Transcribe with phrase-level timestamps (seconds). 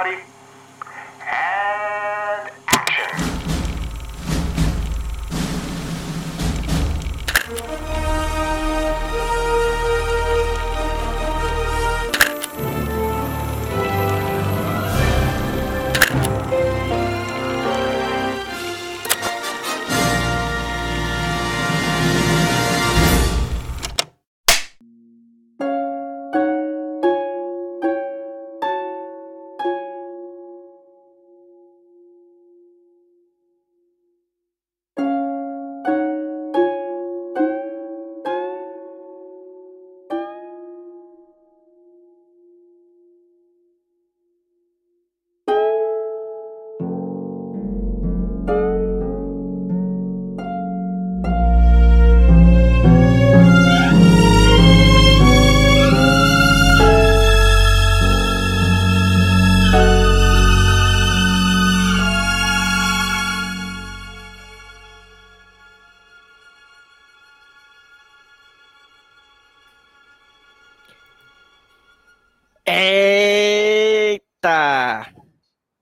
[0.00, 0.27] everybody.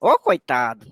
[0.07, 0.87] Ô, coitado!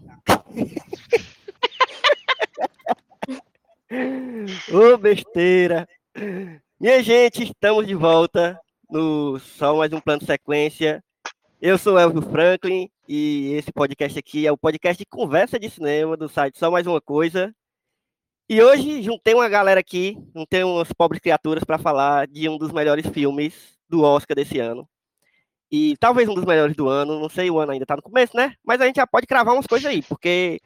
[4.73, 5.89] Ô, besteira!
[6.81, 8.59] Minha gente, estamos de volta
[8.91, 11.01] no Só Mais Um Plano Sequência.
[11.63, 16.17] Eu sou Elvio Franklin e esse podcast aqui é o podcast de conversa de cinema
[16.17, 17.55] do site Só Mais Uma Coisa.
[18.49, 22.73] E hoje juntei uma galera aqui, juntei umas pobres criaturas para falar de um dos
[22.73, 24.89] melhores filmes do Oscar desse ano.
[25.77, 28.37] E talvez um dos melhores do ano, não sei, o ano ainda tá no começo,
[28.37, 28.55] né?
[28.63, 30.61] Mas a gente já pode cravar umas coisas aí, porque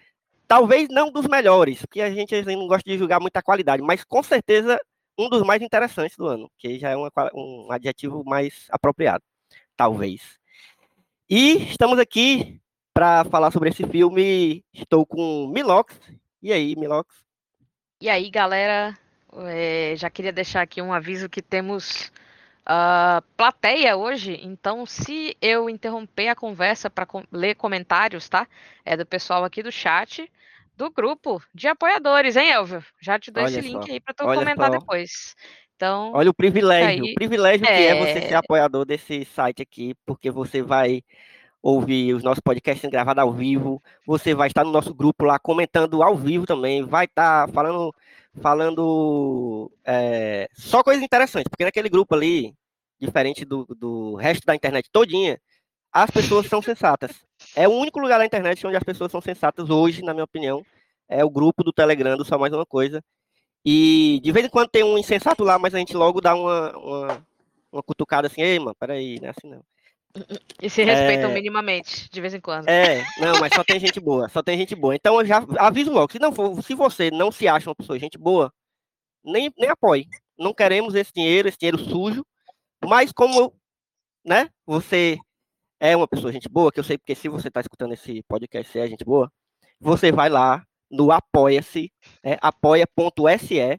[0.46, 4.22] talvez não dos melhores, porque a gente não gosta de julgar muita qualidade, mas com
[4.22, 4.78] certeza
[5.18, 9.24] um dos mais interessantes do ano, que já é uma, um adjetivo mais apropriado,
[9.74, 10.20] talvez.
[11.26, 12.60] E estamos aqui
[12.92, 14.62] para falar sobre esse filme.
[14.74, 15.98] Estou com Milox.
[16.42, 17.14] E aí, Milox?
[17.98, 18.94] E aí, galera,
[19.46, 22.12] é, já queria deixar aqui um aviso que temos
[22.68, 28.46] uh, plateia hoje, então se eu interromper a conversa para com ler comentários, tá?
[28.84, 30.30] É do pessoal aqui do chat,
[30.76, 32.84] do grupo de apoiadores, hein, Elvio?
[33.00, 34.78] Já te dou Olha esse link só, aí para tu olha comentar só.
[34.78, 35.34] depois.
[35.74, 38.28] Então, Olha o privilégio, aí, o privilégio que é você é.
[38.28, 41.02] ser apoiador desse site aqui, porque você vai
[41.62, 46.02] ouvir os nossos podcasts gravados ao vivo, você vai estar no nosso grupo lá comentando
[46.02, 47.92] ao vivo também, vai estar falando,
[48.40, 52.54] falando é, só coisas interessantes, porque naquele grupo ali,
[53.00, 55.40] diferente do, do resto da internet todinha,
[55.92, 57.12] as pessoas são sensatas.
[57.56, 60.64] É o único lugar na internet onde as pessoas são sensatas hoje, na minha opinião,
[61.08, 63.02] é o grupo do Telegram do Só Mais Uma Coisa.
[63.64, 66.76] E de vez em quando tem um insensato lá, mas a gente logo dá uma,
[66.76, 67.26] uma,
[67.72, 69.62] uma cutucada assim, ei, mano, peraí, não é assim não.
[70.60, 71.34] E se respeitam É.
[71.34, 72.68] minimamente, de vez em quando.
[72.68, 74.94] É, não, mas só tem gente boa, só tem gente boa.
[74.94, 77.98] Então eu já aviso logo, se não for, se você não se acha uma pessoa
[77.98, 78.52] gente boa,
[79.24, 80.06] nem, nem apoie.
[80.38, 82.24] Não queremos esse dinheiro, esse dinheiro sujo,
[82.84, 83.54] mas como,
[84.24, 85.18] né, você
[85.80, 88.72] é uma pessoa gente boa, que eu sei porque se você está escutando esse podcast,
[88.72, 89.30] você é gente boa,
[89.80, 91.92] você vai lá no apoia-se,
[92.24, 93.78] é, apoia.se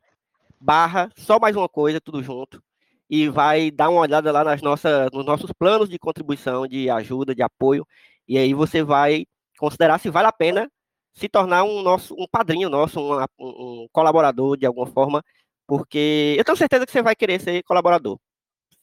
[0.62, 2.62] barra só mais uma coisa, tudo junto,
[3.10, 7.34] e vai dar uma olhada lá nas nossas, nos nossos planos de contribuição, de ajuda,
[7.34, 7.86] de apoio,
[8.28, 9.26] e aí você vai
[9.58, 10.70] considerar se vale a pena
[11.14, 15.24] se tornar um nosso um padrinho nosso, um, um colaborador de alguma forma,
[15.68, 18.20] porque eu tenho certeza que você vai querer ser colaborador.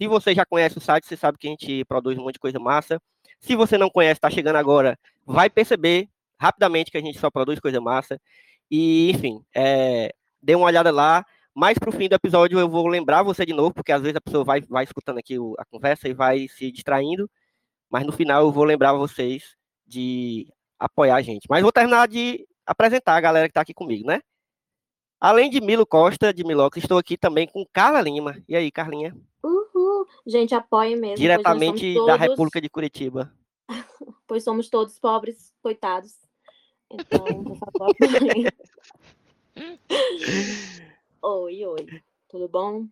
[0.00, 2.40] Se você já conhece o site, você sabe que a gente produz um monte de
[2.40, 3.00] coisa massa.
[3.40, 6.08] Se você não conhece, está chegando agora, vai perceber
[6.38, 8.20] rapidamente que a gente só produz coisa massa.
[8.70, 10.12] E, enfim, é,
[10.42, 11.24] dê uma olhada lá.
[11.56, 14.20] Mais pro fim do episódio eu vou lembrar você de novo, porque às vezes a
[14.20, 17.30] pessoa vai, vai escutando aqui a conversa e vai se distraindo.
[17.88, 19.56] Mas no final eu vou lembrar vocês
[19.86, 20.46] de
[20.78, 21.46] apoiar a gente.
[21.48, 24.20] Mas vou terminar de apresentar a galera que está aqui comigo, né?
[25.18, 28.36] Além de Milo Costa, de Milox, estou aqui também com Carla Lima.
[28.46, 29.16] E aí, Carlinha?
[29.42, 30.06] Uhul.
[30.26, 31.16] Gente, apoie mesmo.
[31.16, 33.32] Diretamente somos da todos- República de Curitiba.
[34.28, 36.12] Pois somos todos pobres, coitados.
[36.90, 38.46] Então, por favor, apoiem.
[41.22, 42.02] Oi, oi.
[42.28, 42.86] Tudo bom?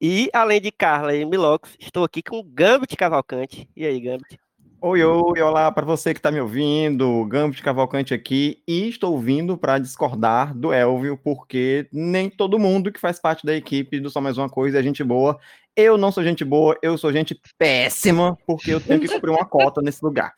[0.00, 3.68] E além de Carla e Milox, estou aqui com Gambit Cavalcante.
[3.76, 4.38] E aí, Gambit?
[4.80, 9.56] Oi, oi, olá para você que está me ouvindo, Gambit Cavalcante aqui, e estou vindo
[9.56, 14.20] para discordar do Elvio, porque nem todo mundo que faz parte da equipe do Só
[14.20, 15.38] Mais Uma Coisa é gente boa.
[15.74, 19.46] Eu não sou gente boa, eu sou gente péssima, porque eu tenho que cumprir uma
[19.46, 20.34] cota nesse lugar,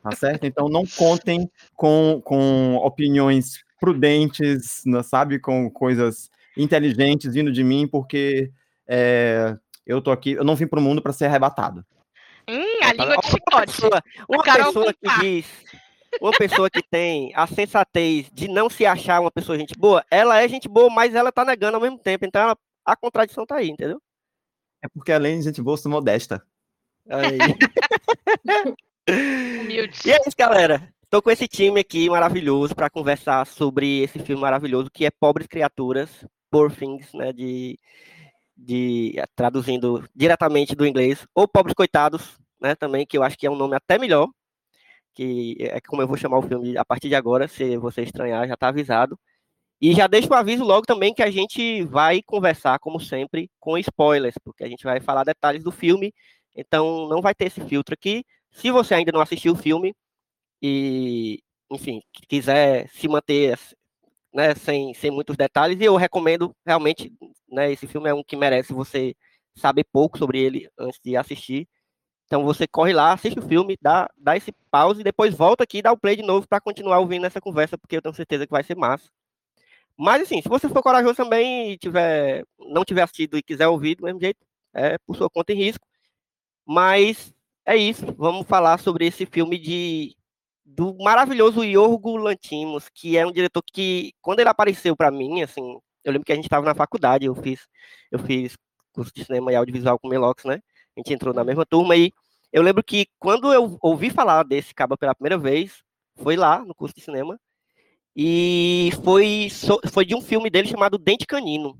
[0.00, 0.44] tá certo?
[0.46, 7.86] Então não contem com, com opiniões prudentes, né, sabe, com coisas inteligentes vindo de mim,
[7.86, 8.50] porque
[8.86, 11.84] é, eu tô aqui, eu não vim para o mundo para ser arrebatado.
[12.48, 13.66] Hum, Olha a língua de chicote.
[13.66, 15.46] pessoa, uma pessoa que diz,
[16.20, 20.40] uma pessoa que tem a sensatez de não se achar uma pessoa gente boa, ela
[20.42, 22.24] é gente boa, mas ela tá negando ao mesmo tempo.
[22.24, 24.00] Então ela- a contradição tá aí, entendeu?
[24.82, 26.42] É porque além de gente boa, sou modesta.
[27.08, 27.38] Aí.
[29.60, 29.98] Humilde.
[30.04, 30.92] E é isso, galera.
[31.10, 35.46] Tô com esse time aqui maravilhoso para conversar sobre esse filme maravilhoso que é Pobres
[35.46, 36.10] Criaturas,
[36.50, 37.78] Poor Things, né, de,
[38.54, 43.50] de traduzindo diretamente do inglês, ou Pobres Coitados, né, também, que eu acho que é
[43.50, 44.28] um nome até melhor,
[45.14, 48.46] que é como eu vou chamar o filme a partir de agora, se você estranhar,
[48.46, 49.18] já tá avisado.
[49.80, 53.78] E já deixo o aviso logo também que a gente vai conversar, como sempre, com
[53.78, 56.12] spoilers, porque a gente vai falar detalhes do filme,
[56.54, 58.24] então não vai ter esse filtro aqui.
[58.50, 59.94] Se você ainda não assistiu o filme
[60.62, 63.58] e, enfim, quiser se manter
[64.32, 67.12] né, sem, sem muitos detalhes, eu recomendo realmente,
[67.48, 69.14] né, esse filme é um que merece você
[69.56, 71.68] saber pouco sobre ele antes de assistir.
[72.26, 75.78] Então você corre lá, assiste o filme, dá, dá esse pause e depois volta aqui
[75.78, 78.46] e dá o play de novo para continuar ouvindo essa conversa, porque eu tenho certeza
[78.46, 79.08] que vai ser massa.
[79.96, 83.96] Mas assim, se você for corajoso também e tiver, não tiver assistido e quiser ouvir
[83.96, 84.38] do mesmo jeito,
[84.74, 85.86] é por sua conta em risco.
[86.66, 87.32] Mas
[87.66, 90.14] é isso, vamos falar sobre esse filme de
[90.68, 95.78] do maravilhoso Yorgo Lantimos, que é um diretor que quando ele apareceu para mim, assim,
[96.04, 97.66] eu lembro que a gente estava na faculdade, eu fiz
[98.10, 98.56] eu fiz
[98.92, 100.60] curso de cinema e audiovisual com o Melox, né?
[100.96, 102.12] A gente entrou na mesma turma e
[102.52, 105.82] eu lembro que quando eu ouvi falar desse caba pela primeira vez,
[106.16, 107.38] foi lá no curso de cinema
[108.16, 109.48] e foi,
[109.92, 111.78] foi de um filme dele chamado Dente Canino.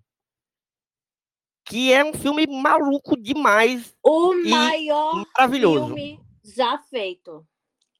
[1.64, 5.86] Que é um filme maluco demais, O maior maravilhoso.
[5.86, 7.46] filme já feito.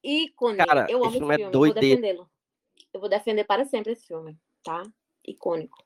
[0.02, 0.56] Ícone.
[0.58, 2.30] Cara, eu amo esse filme é eu vou defendê-lo.
[2.92, 4.82] Eu vou defender para sempre esse filme, tá?
[5.26, 5.84] Icônico.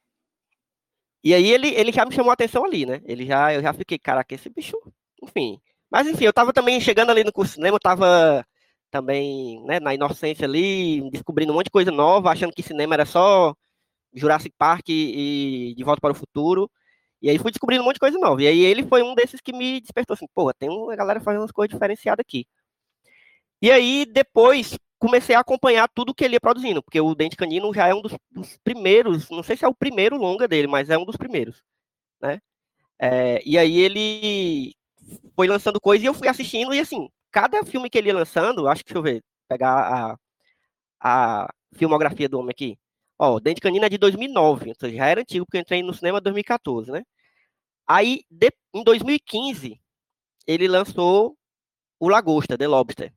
[1.24, 3.00] E aí ele, ele já me chamou a atenção ali, né?
[3.04, 4.76] Ele já, eu já fiquei, caraca, esse bicho,
[5.22, 5.60] enfim.
[5.90, 8.44] Mas enfim, eu tava também chegando ali no curso de cinema, eu tava
[8.90, 13.06] também, né, na inocência ali, descobrindo um monte de coisa nova, achando que cinema era
[13.06, 13.54] só
[14.12, 16.70] Jurassic Park e, e De Volta para o Futuro.
[17.20, 18.42] E aí fui descobrindo um monte de coisa nova.
[18.42, 21.42] E aí ele foi um desses que me despertou assim, porra, tem uma galera fazendo
[21.42, 22.46] umas coisas diferenciadas aqui.
[23.62, 27.72] E aí depois comecei a acompanhar tudo que ele ia produzindo, porque o Dente Canino
[27.74, 30.90] já é um dos, dos primeiros, não sei se é o primeiro longa dele, mas
[30.90, 31.62] é um dos primeiros,
[32.20, 32.40] né?
[33.00, 34.74] É, e aí ele
[35.36, 38.68] foi lançando coisa e eu fui assistindo, e assim, cada filme que ele ia lançando,
[38.68, 40.16] acho que, deixa eu ver, pegar
[41.00, 42.78] a, a filmografia do homem aqui.
[43.18, 45.94] Ó, Dente Canino é de 2009, ou seja, já era antigo, porque eu entrei no
[45.94, 47.02] cinema em 2014, né?
[47.86, 49.80] Aí, de, em 2015,
[50.46, 51.36] ele lançou
[52.00, 53.12] o Lagosta, The Lobster.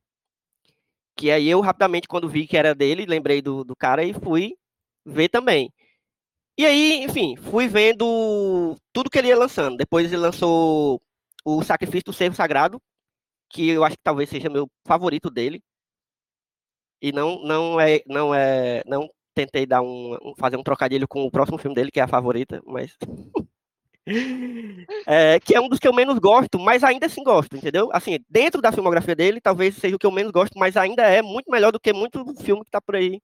[1.16, 4.54] Que aí eu, rapidamente, quando vi que era dele, lembrei do, do cara e fui
[5.04, 5.72] ver também.
[6.58, 9.76] E aí, enfim, fui vendo tudo que ele ia lançando.
[9.76, 11.00] Depois ele lançou
[11.44, 12.80] o Sacrifício do Servo Sagrado,
[13.50, 15.62] que eu acho que talvez seja meu favorito dele.
[17.00, 21.30] E não, não é, não é, não tentei dar um, fazer um trocadilho com o
[21.30, 22.96] próximo filme dele, que é a favorita, mas
[25.06, 27.90] é, que é um dos que eu menos gosto, mas ainda assim gosto, entendeu?
[27.92, 31.22] Assim, dentro da filmografia dele, talvez seja o que eu menos gosto, mas ainda é
[31.22, 33.20] muito melhor do que muito filme que tá por aí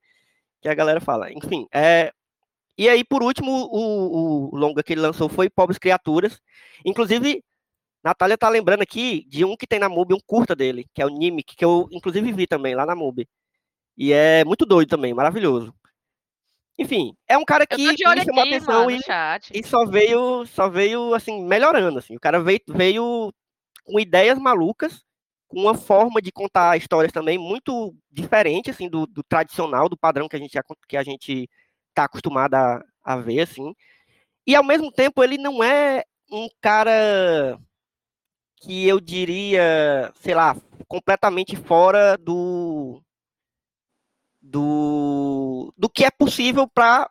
[0.60, 1.32] que a galera fala.
[1.32, 2.12] Enfim, é,
[2.76, 6.40] e aí, por último, o, o longa que ele lançou foi Pobres Criaturas.
[6.84, 7.44] Inclusive,
[8.02, 11.06] Natália tá lembrando aqui de um que tem na MUBI, um curta dele, que é
[11.06, 13.28] o Nimic, que eu inclusive vi também lá na MUBI.
[13.96, 15.74] E é muito doido também, maravilhoso.
[16.78, 21.14] Enfim, é um cara que chamou aqui, atenção mano, e, e só veio, só veio
[21.14, 22.16] assim, melhorando, assim.
[22.16, 23.32] O cara veio, veio
[23.84, 25.04] com ideias malucas,
[25.48, 30.28] com uma forma de contar histórias também muito diferente, assim, do, do tradicional, do padrão
[30.28, 31.48] que a gente, que a gente
[31.94, 33.74] tá acostumado a, a ver, assim.
[34.46, 37.58] E ao mesmo tempo ele não é um cara
[38.62, 40.56] que eu diria, sei lá,
[40.88, 43.02] completamente fora do
[44.42, 47.08] do, do que é possível para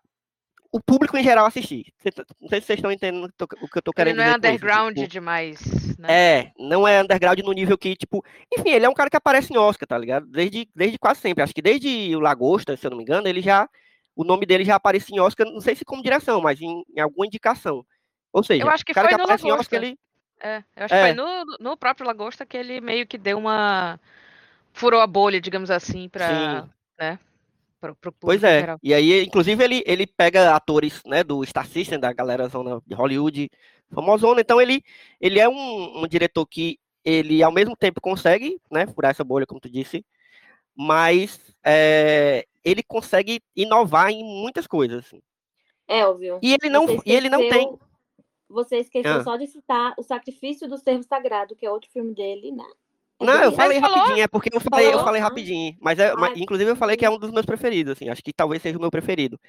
[0.72, 1.86] o público em geral assistir.
[2.14, 3.92] Tá- Não sei se vocês estão entendendo o que eu tô- o que eu tô
[3.92, 6.08] Ele querendo não é dizer com isso, underground tipo, demais, né?
[6.10, 8.24] é, não é underground no nível que, tipo.
[8.58, 10.26] Enfim, ele é um cara que aparece em Oscar, tá ligado?
[10.28, 11.44] Desde, desde quase sempre.
[11.44, 13.68] Acho que desde o Lagosta, se eu não me engano, ele já.
[14.16, 17.00] O nome dele já aparecia em Oscar, não sei se como direção, mas em, em
[17.00, 17.86] alguma indicação.
[18.34, 19.98] Ou seja, Eu acho que o cara foi que no aparece em Oscar, ele.
[20.40, 21.02] É, eu acho que É.
[21.08, 24.00] foi no, no próprio Lagosta que ele meio que deu uma.
[24.74, 26.28] furou a bolha, digamos assim, pra.
[26.64, 26.70] Sim.
[27.02, 27.20] Né?
[27.80, 28.60] Pro, pro Pois é.
[28.60, 28.80] geral.
[28.84, 32.94] E aí, inclusive, ele, ele pega atores né, do Star System, da galera zona de
[32.94, 33.50] Hollywood
[33.92, 34.40] famosona.
[34.42, 34.84] Então, ele,
[35.20, 39.48] ele é um, um diretor que ele, ao mesmo tempo, consegue né, furar essa bolha,
[39.48, 40.06] como tu disse,
[40.76, 45.04] mas é, ele consegue inovar em muitas coisas.
[45.06, 45.20] assim.
[45.88, 46.40] Elvio.
[46.42, 47.50] E ele não, você e ele não tem.
[47.64, 47.80] esqueceu-
[48.50, 49.24] Você esqueceu Ah.
[49.24, 52.70] só de citar O Sacrifício do Servo Sagrado, que é outro filme dele, né?
[53.22, 53.98] Não, eu falei falou?
[53.98, 55.76] rapidinho, é porque eu falei, eu falei rapidinho.
[55.80, 58.10] Mas, é, mas, inclusive eu falei que é um dos meus preferidos, assim.
[58.10, 59.40] Acho que talvez seja o meu preferido.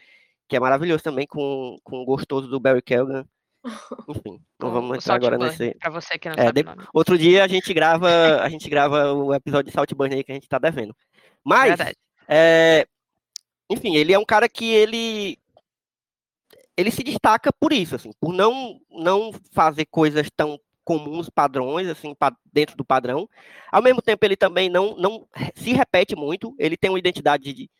[0.49, 3.25] Que é maravilhoso também, com, com o gostoso do Barry Keoghan.
[4.09, 5.79] Enfim, não vamos entrar agora Saltburn, nesse.
[5.79, 6.64] Pra você que não É, de-.
[6.93, 8.09] Outro dia a gente grava,
[8.41, 10.95] a gente grava o episódio de Saltburn aí que a gente tá devendo.
[11.45, 11.79] Mas,
[12.29, 12.87] é,
[13.71, 15.38] enfim, ele é um cara que ele
[16.76, 22.14] ele se destaca por isso, assim, por não não fazer coisas tão comuns, padrões, assim,
[22.52, 23.28] dentro do padrão.
[23.70, 26.54] Ao mesmo tempo, ele também não não se repete muito.
[26.58, 27.70] Ele tem uma identidade de-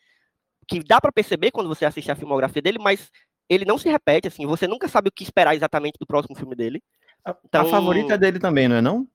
[0.67, 3.11] que dá para perceber quando você assiste a filmografia dele, mas
[3.49, 4.45] ele não se repete, assim.
[4.45, 6.81] Você nunca sabe o que esperar exatamente do próximo filme dele.
[7.25, 9.07] A- Então- A favorita é dele também, não é não?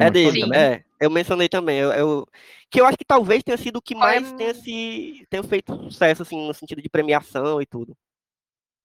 [0.00, 0.60] É dele, também?
[0.60, 0.84] é.
[1.00, 1.78] Eu mencionei também.
[1.78, 2.26] Eu, eu-
[2.70, 5.74] que eu acho que talvez tenha sido o que é mais tenha, se, tenha feito
[5.84, 7.96] sucesso, assim, no sentido de premiação e tudo.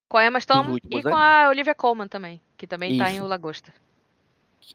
[0.10, 1.12] Com a Emma Stone últimos, e né?
[1.12, 3.26] com a Olivia Colman também, que também tá em Isso.
[3.26, 3.72] O Lagosta.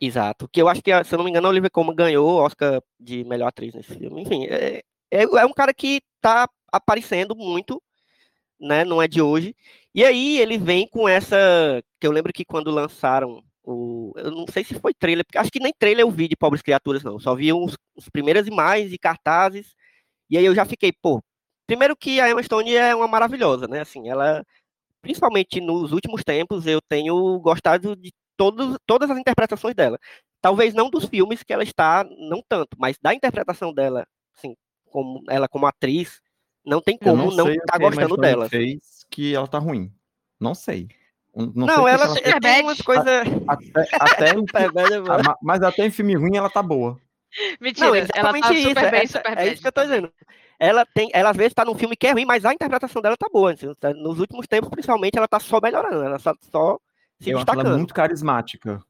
[0.01, 0.49] Exato.
[0.49, 2.83] Que eu acho que, se eu não me engano, a Olivia Colman ganhou o Oscar
[2.99, 4.23] de melhor atriz nesse filme.
[4.23, 7.83] Enfim, é, é, é um cara que tá aparecendo muito,
[8.61, 8.85] né?
[8.85, 9.55] Não é de hoje.
[9.95, 11.37] E aí ele vem com essa.
[12.01, 14.13] Que eu lembro que quando lançaram o.
[14.17, 16.63] Eu não sei se foi trailer, porque acho que nem trailer eu vi de Pobres
[16.63, 17.19] Criaturas, não.
[17.21, 19.75] Só vi os, as primeiras imagens e cartazes.
[20.31, 21.23] E aí eu já fiquei, pô.
[21.67, 23.81] Primeiro que a Emma Stone é uma maravilhosa, né?
[23.81, 24.45] Assim, ela.
[25.03, 29.99] Principalmente nos últimos tempos, eu tenho gostado de todos, todas as interpretações dela.
[30.41, 34.05] Talvez não dos filmes que ela está, não tanto, mas da interpretação dela,
[34.37, 34.57] assim,
[34.91, 36.21] como ela como atriz,
[36.65, 38.49] não tem Eu como não sei o estar Emma gostando dela.
[38.49, 39.93] fez que ela tá ruim.
[40.41, 40.89] Não sei.
[41.35, 42.63] Não, não Não, sei ela, que ela tem Superbad.
[42.63, 43.07] umas coisas.
[43.49, 47.01] Até, até é ah, ma- mas até em filme ruim ela tá boa.
[47.61, 48.69] Mentira, Não, ela exatamente tá isso.
[48.69, 50.13] super bem, essa- super é isso que eu tô dizendo.
[50.59, 53.17] Ela tem, ela às vezes tá num filme que é ruim, mas a interpretação dela
[53.17, 53.53] tá boa.
[53.53, 56.79] assim, tá- Nos últimos tempos, principalmente, ela tá só melhorando, ela só, só
[57.23, 57.77] se eu acho ela destacando.
[57.79, 58.83] muito carismática.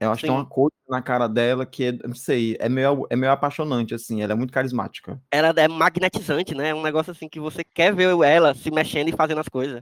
[0.00, 0.40] Eu acho que tem Sim.
[0.40, 4.20] uma coisa na cara dela que, é, não sei, é meio, é meio apaixonante, assim.
[4.20, 5.20] Ela é muito carismática.
[5.30, 6.70] Ela é magnetizante, né?
[6.70, 9.80] É um negócio assim que você quer ver ela se mexendo e fazendo as coisas.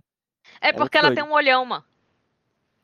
[0.60, 1.82] É muito porque ela tem um olhão, mano.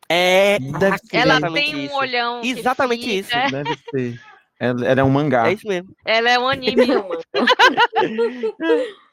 [0.08, 1.16] É, Deve ser.
[1.16, 1.94] Ela tem um isso.
[1.96, 2.40] olhão.
[2.42, 3.34] Exatamente fica- isso.
[3.36, 4.20] é, Deve ser.
[4.58, 5.48] Ela, ela é um mangá.
[5.48, 5.94] É isso mesmo.
[6.06, 6.86] ela é um anime.
[6.86, 7.20] Mano.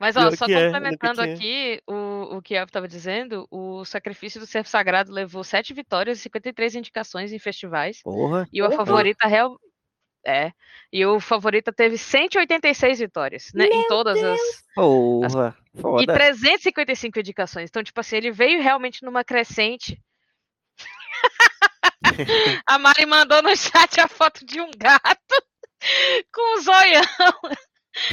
[0.00, 3.84] Mas, ó, Pior só é, complementando nunca aqui o, o que eu estava dizendo, o
[3.84, 8.02] Sacrifício do Servo Sagrado levou sete vitórias e 53 indicações em festivais.
[8.02, 8.48] Porra.
[8.52, 8.76] E a Porra.
[8.76, 9.58] favorita real.
[10.26, 10.52] É.
[10.92, 13.66] E o favorita teve 186 vitórias, né?
[13.66, 14.40] em todas as.
[14.74, 15.56] Porra.
[15.74, 16.14] E Foda.
[16.14, 17.70] 355 indicações.
[17.70, 20.02] Então, tipo assim, ele veio realmente numa crescente.
[22.66, 25.44] a Mari mandou no chat a foto de um gato
[26.34, 27.04] com um zoião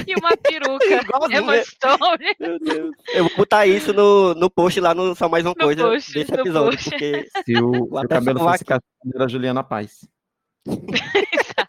[0.05, 0.85] e uma peruca.
[1.01, 1.63] Igualzinho, Emma né?
[1.63, 2.35] Stone.
[2.39, 2.95] Meu Deus.
[3.13, 6.13] Eu vou botar isso no, no post lá no Só Mais Uma No Coisa post,
[6.13, 6.89] desse episódio, post.
[6.89, 10.07] porque Se o, o cabelo fosse castanho, era Juliana Paz.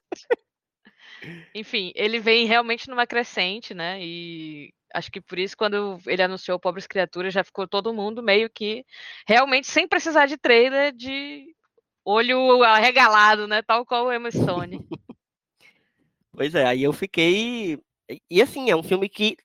[1.55, 3.99] Enfim, ele vem realmente numa crescente, né?
[4.01, 8.49] E acho que por isso, quando ele anunciou Pobres Criaturas, já ficou todo mundo meio
[8.49, 8.85] que
[9.27, 11.47] realmente sem precisar de trailer, de
[12.05, 13.61] olho arregalado, né?
[13.63, 14.81] Tal qual o Emma Stone.
[16.33, 17.79] Pois é, aí eu fiquei.
[18.31, 19.37] E- assim, é um filme que,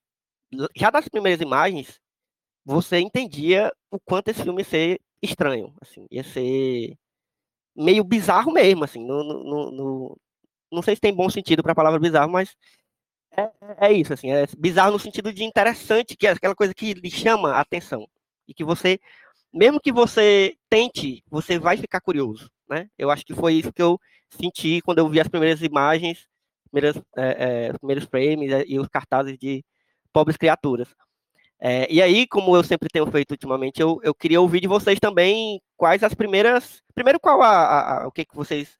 [0.75, 1.99] já das primeiras imagens,
[2.65, 5.73] você entendia o quanto esse filme ia ser estranho.
[5.81, 6.97] Assim, ia ser
[7.75, 9.05] meio bizarro mesmo, assim.
[9.05, 10.19] No, no- no-
[10.71, 12.55] não sei se tem bom sentido para a palavra bizarro, mas
[13.37, 14.31] é, é isso, assim.
[14.31, 18.07] É bizarro no sentido de interessante, que é aquela coisa que lhe chama a atenção.
[18.47, 18.99] E que você,
[19.53, 22.89] mesmo que você tente, você vai ficar curioso, né?
[22.97, 23.99] Eu acho que foi isso que eu
[24.31, 26.27] senti quando eu vi as primeiras imagens
[26.73, 29.63] primeiras, é, é, os primeiros frames é, e os cartazes de
[30.11, 30.87] pobres criaturas.
[31.59, 34.99] É, e aí, como eu sempre tenho feito ultimamente, eu, eu queria ouvir de vocês
[34.99, 36.81] também quais as primeiras.
[36.93, 38.75] Primeiro, qual a, a- a- o que, que vocês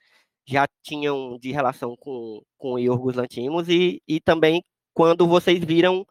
[0.45, 4.61] já tinham de relação com, com o Yorgos Lantimos e, e também
[4.93, 6.05] quando vocês viram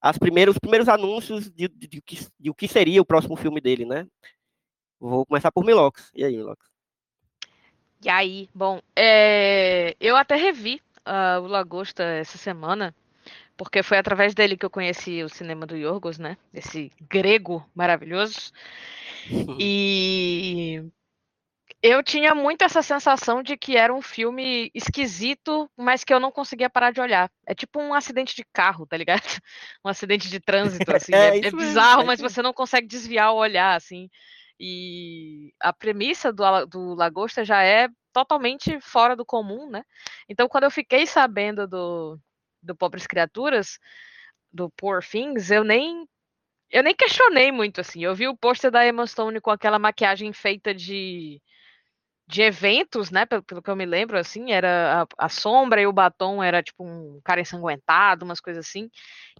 [0.00, 2.02] as primeiros, os primeiros anúncios de, de, de,
[2.40, 4.06] de o que seria o próximo filme dele, né?
[4.98, 6.10] Vou começar por Milox.
[6.14, 6.66] E aí, Milox?
[8.02, 12.94] E aí, bom, é, eu até revi ah, o Lagosta essa semana,
[13.56, 16.36] porque foi através dele que eu conheci o cinema do Yorgos, né?
[16.52, 18.52] Esse grego maravilhoso.
[19.58, 20.82] E
[21.82, 26.32] eu tinha muito essa sensação de que era um filme esquisito, mas que eu não
[26.32, 27.30] conseguia parar de olhar.
[27.46, 29.22] É tipo um acidente de carro, tá ligado?
[29.84, 31.14] Um acidente de trânsito, assim.
[31.14, 34.10] É É, é mesmo, bizarro, é mas você não consegue desviar o olhar, assim.
[34.58, 39.84] E a premissa do, do Lagosta já é totalmente fora do comum, né?
[40.28, 42.18] Então, quando eu fiquei sabendo do,
[42.62, 43.78] do Pobres Criaturas,
[44.52, 46.08] do Poor Things, eu nem
[46.70, 48.04] eu nem questionei muito assim.
[48.04, 51.40] Eu vi o pôster da Emma Stone com aquela maquiagem feita de
[52.26, 53.24] de eventos, né?
[53.24, 56.62] Pelo, pelo, que eu me lembro, assim, era a, a, sombra e o batom era
[56.62, 58.90] tipo um cara ensanguentado, umas coisas assim.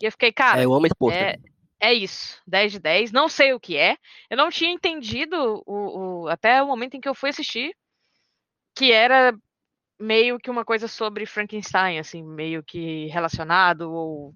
[0.01, 0.63] E eu fiquei, cara.
[0.63, 1.15] É, o homem exposto.
[1.15, 1.37] É,
[1.79, 3.13] é isso, 10 de 10.
[3.13, 3.99] Não sei o que é.
[4.31, 7.77] Eu não tinha entendido o, o, até o momento em que eu fui assistir
[8.79, 9.37] que era
[9.99, 14.29] meio que uma coisa sobre Frankenstein, assim, meio que relacionado ou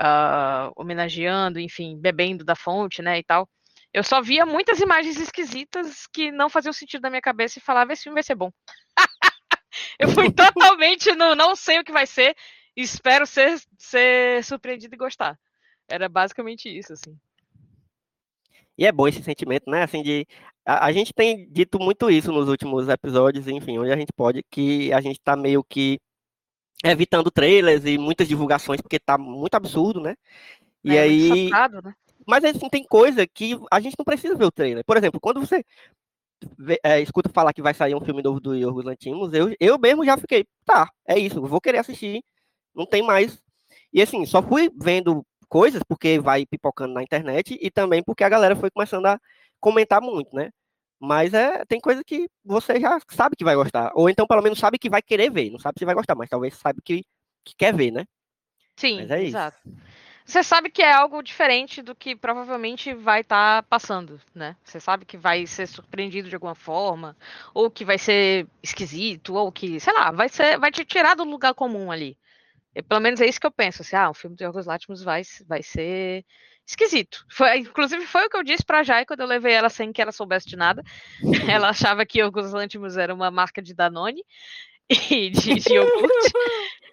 [0.00, 3.48] uh, homenageando, enfim, bebendo da fonte, né, e tal.
[3.94, 7.92] Eu só via muitas imagens esquisitas que não faziam sentido na minha cabeça e falava,
[7.92, 8.50] esse filme vai ser bom.
[9.96, 12.34] eu fui totalmente no não sei o que vai ser,
[12.76, 15.38] espero ser, ser surpreendido e gostar.
[15.88, 17.16] Era basicamente isso, assim.
[18.78, 19.82] E é bom esse sentimento, né?
[19.82, 20.24] Assim, de.
[20.68, 24.42] A, a, gente tem dito muito isso nos últimos episódios, enfim, onde a gente pode,
[24.50, 25.98] que a gente tá meio que
[26.84, 30.14] evitando trailers e muitas divulgações, porque tá muito absurdo, né?
[30.84, 31.46] E é, aí.
[31.46, 31.94] Chocado, né?
[32.26, 34.84] Mas assim, tem coisa que a gente não precisa ver o trailer.
[34.84, 35.64] Por exemplo, quando você
[36.58, 39.78] vê, é, escuta falar que vai sair um filme novo do Yorgos Lantimos, eu, eu
[39.78, 42.22] mesmo já fiquei, tá, é isso, vou querer assistir,
[42.74, 43.40] não tem mais.
[43.90, 48.28] E assim, só fui vendo coisas porque vai pipocando na internet e também porque a
[48.28, 49.18] galera foi começando a
[49.60, 50.50] comentar muito, né?
[51.00, 53.92] Mas é, tem coisa que você já sabe que vai gostar.
[53.94, 55.50] Ou então, pelo menos, sabe que vai querer ver.
[55.50, 57.04] Não sabe se vai gostar, mas talvez sabe que,
[57.44, 58.04] que quer ver, né?
[58.76, 59.58] Sim, é exato.
[59.64, 59.78] Isso.
[60.28, 64.54] Você sabe que é algo diferente do que provavelmente vai estar tá passando, né?
[64.62, 67.16] Você sabe que vai ser surpreendido de alguma forma,
[67.54, 71.24] ou que vai ser esquisito, ou que, sei lá, vai ser, vai te tirar do
[71.24, 72.18] lugar comum ali.
[72.74, 73.80] E, pelo menos é isso que eu penso.
[73.80, 76.26] Assim, ah, o filme do Yorgos Lanthimos vai, vai ser
[76.68, 77.24] esquisito.
[77.30, 80.02] Foi, inclusive, foi o que eu disse pra Jai quando eu levei ela sem que
[80.02, 80.82] ela soubesse de nada.
[81.50, 84.22] Ela achava que Yorgos Lanthimos era uma marca de Danone
[85.10, 86.32] e de, de iogurte.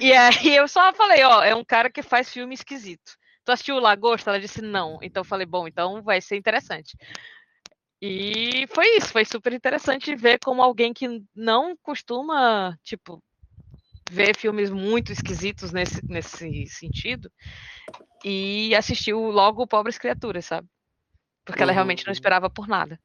[0.00, 3.16] E aí eu só falei, ó, é um cara que faz filme esquisito.
[3.44, 4.30] Tu assistiu o Lagosta?
[4.30, 4.98] Ela disse não.
[5.02, 6.96] Então eu falei, bom, então vai ser interessante.
[8.00, 13.20] E foi isso, foi super interessante ver como alguém que não costuma, tipo,
[14.10, 17.30] ver filmes muito esquisitos nesse, nesse sentido
[18.24, 20.68] e assistiu logo Pobres Criaturas, sabe?
[21.44, 22.14] Porque ela realmente não uhum.
[22.14, 22.98] esperava por nada.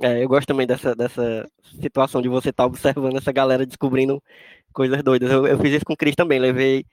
[0.00, 1.48] É, eu gosto também dessa, dessa
[1.80, 4.22] situação de você estar tá observando essa galera descobrindo
[4.72, 5.30] coisas doidas.
[5.30, 6.84] Eu, eu fiz isso com o Cris também, levei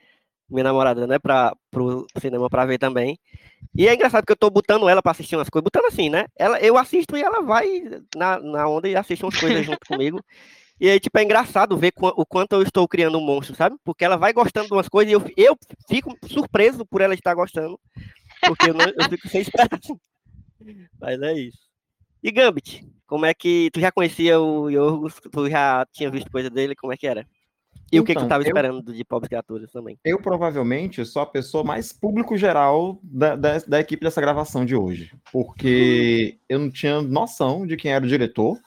[0.48, 3.18] minha namorada, né, para pro cinema para ver também.
[3.74, 6.26] E é engraçado que eu tô botando ela para assistir umas coisas, botando assim, né?
[6.36, 7.82] Ela, eu assisto e ela vai
[8.14, 10.22] na, na onda e assiste umas coisas junto comigo.
[10.82, 13.76] E aí, tipo, é engraçado ver o quanto eu estou criando um monstro, sabe?
[13.84, 15.56] Porque ela vai gostando de umas coisas e eu, eu
[15.88, 17.78] fico surpreso por ela estar gostando.
[18.44, 19.68] Porque eu, não, eu fico sem esperar.
[21.00, 21.58] Mas é isso.
[22.20, 23.70] E Gambit, como é que.
[23.72, 25.14] Tu já conhecia o Yorgos?
[25.30, 26.74] Tu já tinha visto coisa dele?
[26.74, 27.28] Como é que era?
[27.92, 29.96] E então, o que, que tu estava então, esperando de Pobres Criaturas também?
[30.04, 34.74] Eu provavelmente sou a pessoa mais público geral da, da, da equipe dessa gravação de
[34.74, 35.12] hoje.
[35.30, 38.58] Porque eu não tinha noção de quem era o diretor.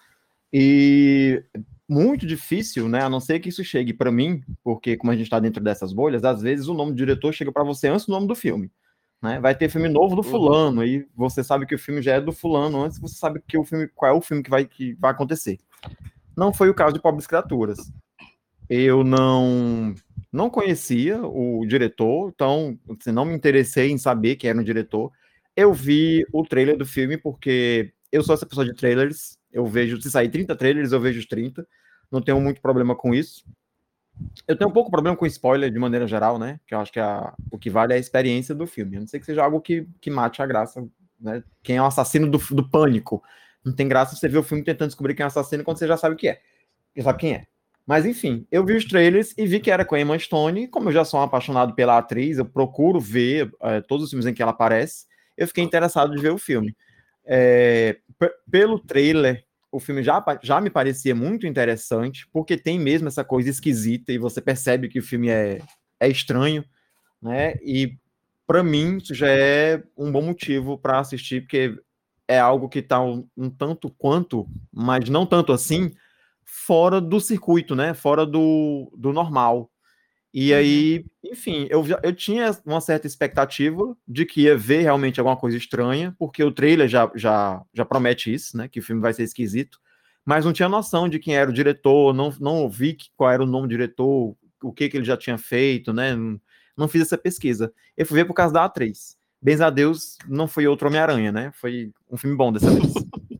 [0.53, 1.43] E
[1.87, 3.01] muito difícil, né?
[3.01, 5.93] A não ser que isso chegue para mim, porque como a gente está dentro dessas
[5.93, 8.71] bolhas, às vezes o nome do diretor chega para você antes do nome do filme.
[9.21, 9.39] Né?
[9.39, 10.29] Vai ter filme novo do uhum.
[10.29, 10.87] fulano, uhum.
[10.87, 13.63] e você sabe que o filme já é do fulano antes você sabe que o
[13.63, 15.57] filme, qual é o filme que vai, que vai acontecer.
[16.35, 17.91] Não foi o caso de Pobres Criaturas.
[18.69, 19.93] Eu não
[20.31, 25.11] não conhecia o diretor, então assim, não me interessei em saber quem era o diretor.
[25.55, 30.01] Eu vi o trailer do filme porque eu sou essa pessoa de trailers, eu vejo,
[30.01, 31.65] se sair 30 trailers, eu vejo os 30.
[32.11, 33.45] Não tenho muito problema com isso.
[34.45, 36.59] Eu tenho um pouco problema com spoiler de maneira geral, né?
[36.67, 38.97] Que eu acho que a, o que vale é a experiência do filme.
[38.97, 40.85] A não sei que seja algo que, que mate a graça,
[41.17, 41.41] né?
[41.63, 43.23] Quem é o assassino do, do pânico.
[43.63, 45.87] Não tem graça você ver o filme tentando descobrir quem é o assassino quando você
[45.87, 46.41] já sabe o que é.
[46.93, 47.45] Já sabe quem é.
[47.87, 50.67] Mas enfim, eu vi os trailers e vi que era com a Emma Stone.
[50.67, 54.25] Como eu já sou um apaixonado pela atriz, eu procuro ver é, todos os filmes
[54.25, 55.05] em que ela aparece.
[55.37, 56.75] Eu fiquei interessado de ver o filme.
[57.25, 57.97] É,
[58.49, 59.44] pelo trailer,
[59.75, 64.17] o filme já, já me parecia muito interessante, porque tem mesmo essa coisa esquisita e
[64.17, 65.59] você percebe que o filme é,
[65.99, 66.63] é estranho,
[67.21, 67.55] né?
[67.61, 67.97] E
[68.47, 71.77] para mim isso já é um bom motivo para assistir, porque
[72.25, 75.91] é algo que está um, um, tanto quanto, mas não tanto assim,
[76.45, 77.93] fora do circuito, né?
[77.93, 79.69] Fora do, do normal.
[80.37, 80.57] E uhum.
[80.57, 85.55] aí, enfim, eu, eu tinha uma certa expectativa de que ia ver realmente alguma coisa
[85.55, 88.67] estranha, porque o trailer já, já, já promete isso, né?
[88.67, 89.79] Que o filme vai ser esquisito,
[90.25, 93.45] mas não tinha noção de quem era o diretor, não, não ouvi qual era o
[93.45, 96.13] nome do diretor, o que, que ele já tinha feito, né?
[96.13, 96.37] Não,
[96.75, 97.71] não fiz essa pesquisa.
[97.95, 99.15] Eu fui ver por causa da atriz.
[99.41, 101.51] Bens a Deus, não foi outro Homem-Aranha, né?
[101.53, 102.93] Foi um filme bom dessa vez.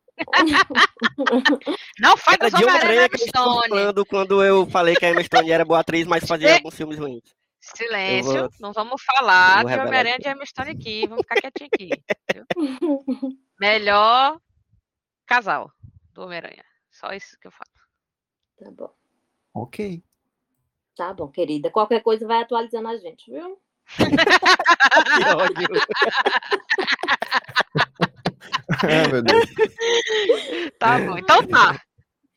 [1.99, 5.79] Não foi da Homem-Aranha que falando quando eu falei que a Emma Stone era boa
[5.79, 7.23] atriz, mas fazia alguns filmes ruins.
[7.61, 8.49] Silêncio, vou...
[8.59, 11.89] não vamos falar de Homem-Aranha de Emma Stone aqui, vamos ficar quietinho aqui.
[13.59, 14.39] Melhor
[15.25, 15.71] casal.
[16.13, 16.63] do Homem-Aranha.
[16.91, 17.71] Só isso que eu falo.
[18.57, 18.93] Tá bom.
[19.53, 20.01] Ok.
[20.95, 21.69] Tá bom, querida.
[21.69, 23.59] Qualquer coisa vai atualizando a gente, viu?
[24.95, 25.67] Que ódio.
[28.69, 29.45] Ai, meu Deus.
[30.79, 31.81] Tá bom, então tá.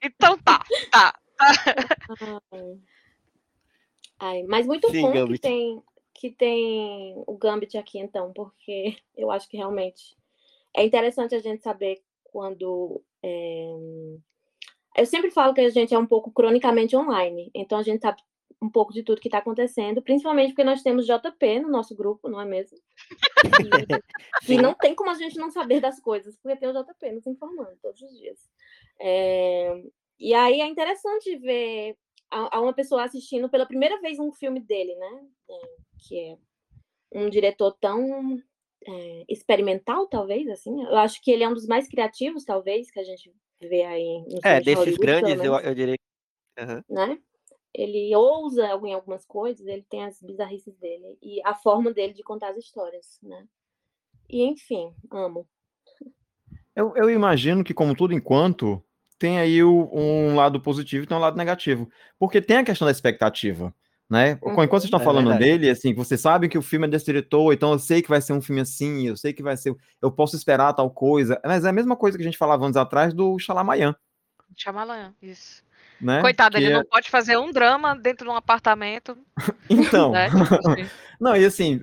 [0.03, 1.19] Então tá, tá.
[2.53, 2.79] Ai.
[4.21, 5.41] Ai, mas muito Sim, bom que Gambit.
[5.41, 5.83] tem,
[6.15, 10.17] que tem o Gambit aqui, então, porque eu acho que realmente
[10.77, 13.03] é interessante a gente saber quando.
[13.23, 13.77] é,
[14.97, 18.23] Eu sempre falo que a gente é um pouco cronicamente online, então a gente sabe
[18.61, 22.29] um pouco de tudo que está acontecendo, principalmente porque nós temos JP no nosso grupo,
[22.29, 22.79] não é mesmo?
[24.49, 27.13] E, e não tem como a gente não saber das coisas, porque tem o JP
[27.13, 28.39] nos informando todos os dias.
[29.01, 29.83] É,
[30.19, 31.97] E aí é interessante ver
[32.31, 35.27] a, a uma pessoa assistindo pela primeira vez um filme dele, né?
[35.51, 35.61] É,
[35.99, 36.39] que é
[37.13, 38.41] um diretor tão
[38.87, 40.83] é, experimental, talvez, assim.
[40.83, 44.25] Eu acho que ele é um dos mais criativos, talvez, que a gente vê aí
[44.29, 45.97] nos É, de desses grandes, eu, eu diria.
[46.59, 46.85] Aham.
[46.89, 47.19] né?
[47.79, 52.25] Ele ousa em algumas coisas, ele tem as bizarrices dele e a forma dele de
[52.25, 53.47] contar as histórias, né?
[54.29, 55.47] E enfim, amo.
[56.75, 58.83] Eu, eu imagino que, como tudo enquanto,
[59.17, 61.89] tem aí o- um lado positivo e tem um lado negativo.
[62.19, 63.73] Porque tem a questão da expectativa,
[64.11, 64.39] né?
[64.43, 64.51] Uhum.
[64.53, 65.45] Enquanto vocês estão É falando verdade.
[65.45, 68.21] dele, assim, você sabe que o filme é desse diretor, então eu sei que vai
[68.21, 69.73] ser um filme assim, eu sei que vai ser.
[70.03, 71.41] Eu posso esperar tal coisa.
[71.45, 73.95] Mas é a mesma coisa que a gente falava anos atrás do Shalamayan,
[74.57, 75.63] Chama isso.
[76.01, 76.21] Né?
[76.21, 79.17] Coitado, Que ele é- não pode fazer um drama dentro de um apartamento,
[79.71, 80.13] Então.
[80.13, 80.29] né?
[81.21, 81.81] Não, e assim,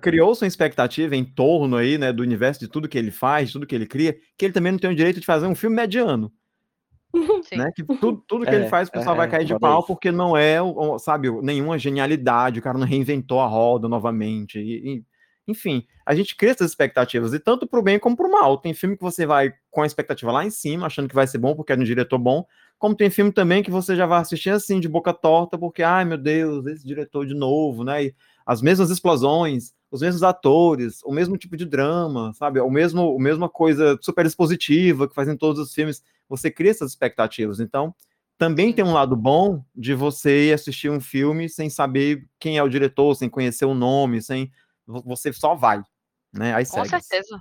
[0.00, 3.54] criou-se uma expectativa em torno aí, né, do universo de tudo que ele faz, de
[3.54, 5.74] tudo que ele cria, que ele também não tem o direito de fazer um filme
[5.74, 6.32] mediano.
[7.52, 7.72] Né?
[7.74, 9.84] Que tudo, tudo que É, ele faz, o pessoal é, vai é, cair de pau
[9.84, 10.58] porque não é,
[11.00, 14.60] sabe, nenhuma genialidade, o cara não reinventou a roda novamente.
[14.60, 15.04] e- e-
[15.48, 18.56] enfim, a gente cria essas expectativas, e tanto pro bem como pro mal.
[18.58, 21.38] Tem filme que você vai com a expectativa lá em cima, achando que vai ser
[21.38, 22.46] bom porque é um diretor bom,
[22.80, 26.04] como tem filme também que você já vai assistir assim, de boca torta, porque, ai
[26.04, 28.06] meu Deus, esse diretor de novo, né?
[28.06, 28.14] E
[28.46, 32.58] as mesmas explosões, os mesmos atores, o mesmo tipo de drama, sabe?
[32.60, 36.90] O mesmo, a mesma coisa super expositiva que fazem todos os filmes você cria essas
[36.92, 37.60] expectativas.
[37.60, 37.94] Então,
[38.38, 42.62] também tem um lado bom de você ir assistir um filme sem saber quem é
[42.62, 44.50] o diretor, sem conhecer o nome, sem
[44.86, 45.82] vo- você só vai,
[46.32, 46.54] né?
[46.54, 46.88] Aí Com segue.
[46.88, 47.40] certeza.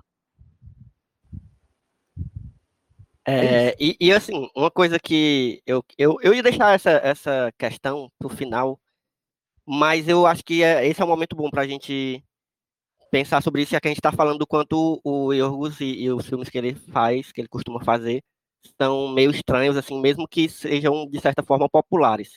[3.29, 8.11] É, e, e, assim, uma coisa que eu, eu, eu ia deixar essa, essa questão
[8.17, 8.79] pro final,
[9.65, 12.23] mas eu acho que é- esse é um momento bom pra gente
[13.11, 16.11] pensar sobre isso, já que a gente tá falando do quanto o Yorgos e, e
[16.11, 18.23] os filmes que ele faz, que ele costuma fazer,
[18.81, 22.29] são meio estranhos, assim, mesmo que sejam, de certa forma, populares.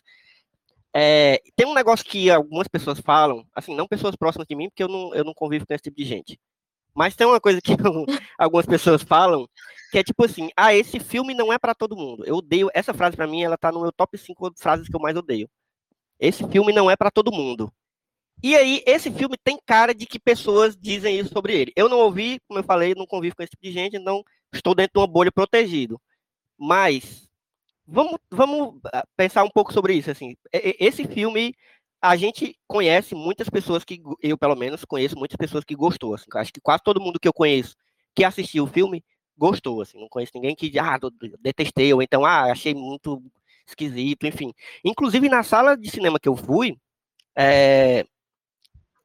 [0.94, 4.82] É, tem um negócio que algumas pessoas falam, assim, não pessoas próximas de mim, porque
[4.82, 6.38] eu não, eu não convivo com esse tipo de gente.
[6.94, 7.76] Mas tem uma coisa que eu-
[8.38, 9.48] algumas pessoas falam,
[9.92, 12.24] que é tipo assim, ah, esse filme não é pra todo mundo.
[12.24, 15.00] Eu odeio, essa frase pra mim, ela tá no meu top 5 frases que eu
[15.00, 15.50] mais odeio.
[16.18, 17.70] Esse filme não é pra todo mundo.
[18.42, 21.72] E aí, esse filme tem cara de que pessoas dizem isso sobre ele.
[21.76, 24.74] Eu não ouvi, como eu falei, não convivo com esse tipo de gente, então estou
[24.74, 26.00] dentro de uma bolha protegido.
[26.58, 27.28] Mas
[27.86, 30.34] vamos, vamos ah, pensar um pouco sobre isso, assim.
[30.52, 31.54] Esse filme
[32.00, 36.26] a gente conhece muitas pessoas que eu pelo menos conheço muitas pessoas que gostou, assim.
[36.34, 37.76] Acho que quase todo mundo que eu conheço
[38.14, 39.04] que assistiu o filme
[39.42, 39.98] gostou, assim.
[39.98, 40.98] Não conheço ninguém que ah,
[41.40, 43.22] detestei ou então ah, achei muito
[43.66, 44.52] esquisito, enfim.
[44.84, 46.76] Inclusive na sala de cinema que eu fui,
[47.36, 48.04] é,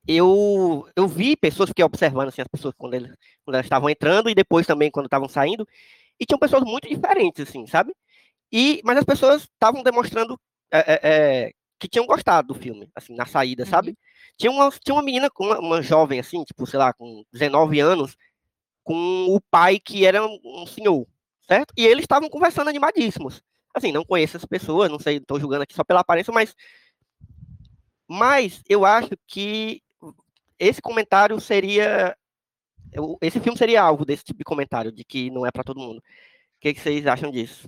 [0.08, 3.12] eu, eu vi pessoas, fiquei observando assim, as pessoas quando, eles,
[3.44, 5.68] quando elas estavam entrando e depois também quando estavam saindo,
[6.20, 7.94] e tinham pessoas muito diferentes, assim, sabe?
[8.52, 10.40] E, mas as pessoas estavam demonstrando
[10.72, 11.00] é, é,
[11.48, 13.70] é, que tinham gostado do filme, assim, na saída, Uhum.
[13.70, 13.98] sabe?
[14.38, 17.80] Tinha uma, tinha uma menina, com uma, uma jovem, assim, tipo, sei lá, com 19
[17.80, 18.16] anos,
[18.88, 21.06] com o pai que era um, senhor,
[21.46, 21.74] certo?
[21.76, 23.44] E eles estavam conversando animadíssimos.
[23.76, 26.56] Assim, não conheço as pessoas, não sei, estou julgando aqui só pela aparência, mas
[28.08, 29.84] mas eu acho que
[30.58, 32.16] esse comentário seria.
[33.22, 35.98] Esse filme seria alvo desse tipo de comentário, de que não é para todo mundo.
[35.98, 37.68] O que, que vocês acham disso?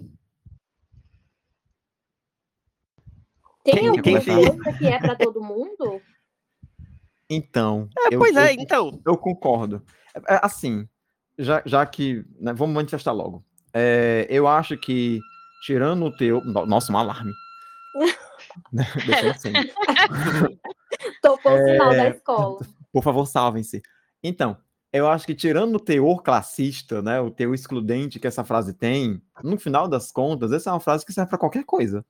[3.65, 6.01] Tem alguma coisa que é pra todo mundo?
[7.29, 9.01] Então, É, eu, pois é, eu, então.
[9.05, 9.85] eu concordo.
[10.15, 10.87] É, é, assim,
[11.39, 12.23] já, já que.
[12.39, 13.43] né, vamos manifestar logo.
[13.73, 15.19] É, eu acho que,
[15.65, 16.41] tirando o teu.
[16.43, 17.31] no- Nossa, um alarme.
[18.71, 19.53] Deixa assim.
[21.21, 21.71] Tocou o É.
[21.73, 22.59] sinal da escola.
[22.91, 23.81] Por favor, salvem-se.
[24.23, 24.57] Então,
[24.91, 29.21] eu acho que tirando o teor classista, né, o teor excludente que essa frase tem,
[29.43, 32.03] no final das contas, essa é uma frase que serve para qualquer coisa.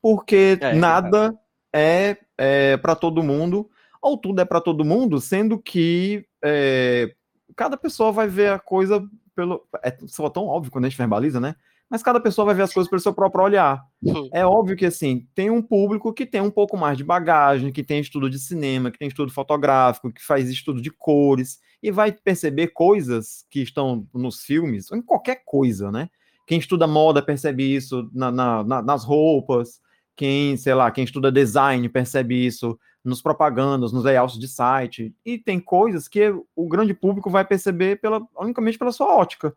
[0.00, 1.34] Porque É, nada
[1.72, 7.14] é, é para todo mundo, ou tudo é para todo mundo, sendo que é,
[7.56, 9.66] cada pessoa vai ver a coisa pelo.
[9.82, 11.54] É só tão óbvio quando a gente verbaliza, né?
[11.92, 13.84] mas cada pessoa vai ver as coisas pelo seu próprio olhar.
[14.32, 17.84] É óbvio que, assim, tem um público que tem um pouco mais de bagagem, que
[17.84, 22.10] tem estudo de cinema, que tem estudo fotográfico, que faz estudo de cores, e vai
[22.10, 26.08] perceber coisas que estão nos filmes, ou em qualquer coisa, né?
[26.46, 29.78] Quem estuda moda percebe isso na, na, na, nas roupas,
[30.16, 35.38] quem, sei lá, quem estuda design percebe isso nos propagandas, nos layouts de site, e
[35.38, 39.54] tem coisas que o grande público vai perceber pela, unicamente pela sua ótica,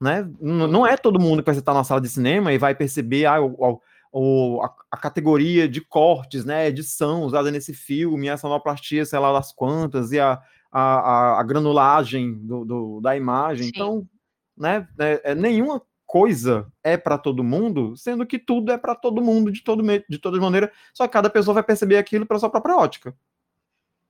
[0.00, 0.28] né?
[0.40, 3.40] Não é todo mundo que vai estar na sala de cinema e vai perceber ah,
[3.40, 3.80] o,
[4.12, 9.32] o, a, a, categoria de cortes, né, edição usada nesse filme, a sonoplastia, sei lá
[9.32, 10.40] das quantas, e a,
[10.72, 13.64] a, a granulagem do, do, da imagem.
[13.64, 13.70] Sim.
[13.74, 14.08] Então,
[14.56, 15.80] né, é, é, nenhuma
[16.12, 20.18] coisa é para todo mundo, sendo que tudo é para todo mundo de, todo, de
[20.18, 23.16] toda maneira, só que cada pessoa vai perceber aquilo pela sua própria ótica.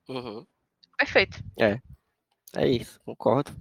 [0.08, 0.44] Uhum.
[0.98, 1.38] Perfeito.
[1.56, 1.80] É.
[2.56, 3.52] É isso, concordo.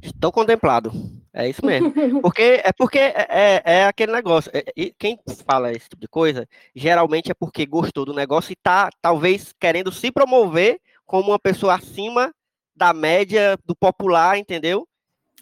[0.00, 0.92] Estou contemplado.
[1.32, 1.92] É isso mesmo.
[2.22, 4.52] Porque é porque é, é, é aquele negócio.
[4.54, 4.62] É,
[4.96, 9.52] quem fala esse tipo de coisa, geralmente é porque gostou do negócio e tá talvez
[9.58, 12.32] querendo se promover como uma pessoa acima
[12.76, 14.86] da média do popular, entendeu?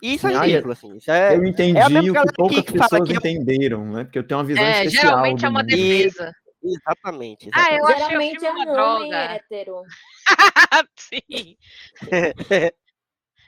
[0.02, 0.96] Isso é ridículo, assim.
[0.96, 4.04] Isso é, eu entendi é o que poucas que pessoas entenderam, né?
[4.04, 5.04] Porque eu tenho uma visão é, especial.
[5.04, 6.32] Geralmente é uma defesa.
[6.62, 7.50] Exatamente, exatamente.
[7.54, 9.82] Ah, eu geralmente é um homem hétero.
[10.96, 11.56] Sim.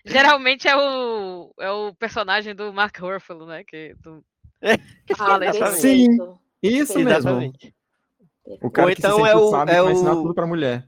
[0.04, 3.64] geralmente é o, é o personagem do Mark Ruffalo, né?
[3.64, 4.24] Que, do,
[5.06, 5.80] que fala ah, isso.
[5.80, 6.06] Sim,
[6.62, 7.52] isso mesmo.
[8.62, 9.90] O cara Ou então que se é o, sabe é o...
[9.90, 10.86] ensinar tudo pra mulher.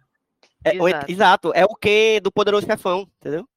[0.65, 1.13] É, exato.
[1.13, 3.49] exato, é o que do Poderoso Chefão, entendeu?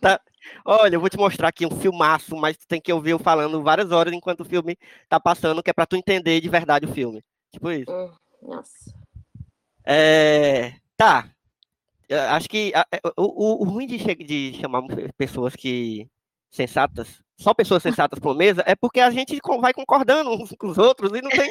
[0.00, 0.20] tá,
[0.64, 3.62] Olha, eu vou te mostrar aqui um filmaço, mas tu tem que ouvir eu falando
[3.62, 4.76] várias horas enquanto o filme
[5.08, 7.22] tá passando, que é para tu entender de verdade o filme.
[7.52, 7.90] Tipo isso.
[7.90, 8.10] Hum,
[8.42, 8.94] nossa.
[9.84, 11.30] É, tá.
[12.30, 14.82] Acho que é, o, o, ruim de, de chamar
[15.16, 16.08] pessoas que
[16.50, 20.78] sensatas, só pessoas sensatas por mesa, é porque a gente vai concordando uns com os
[20.78, 21.48] outros e não tem.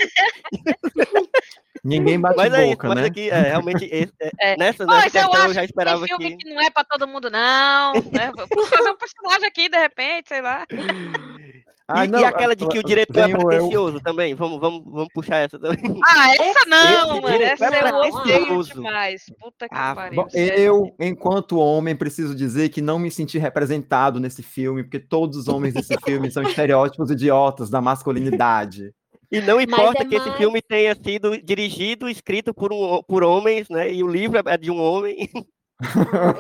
[1.83, 3.01] Ninguém bate mas é boca, isso, né?
[3.01, 6.07] Mas aqui, é, realmente, é, é, nessa, nessa questão eu, eu, já esperava que...
[6.07, 7.93] filme que não é pra todo mundo, não.
[7.93, 8.31] Né?
[8.53, 10.65] Vou fazer um personagem aqui, de repente, sei lá.
[11.89, 14.01] Ah, e, não, e, aquela de que o diretor é pretencioso eu...
[14.01, 14.35] também?
[14.35, 15.79] Vamos, vamos, vamos puxar essa também.
[16.05, 17.41] Ah, essa não, mano.
[17.41, 19.23] Essa é eu demais.
[19.39, 20.23] Puta que ah, pariu.
[20.23, 25.37] Bom, eu, enquanto homem, preciso dizer que não me senti representado nesse filme, porque todos
[25.37, 28.93] os homens desse filme são estereótipos idiotas da masculinidade.
[29.29, 30.25] E não importa é que mais...
[30.25, 33.91] esse filme tenha sido dirigido, escrito por, um, por homens, né?
[33.91, 35.29] E o livro é de um homem.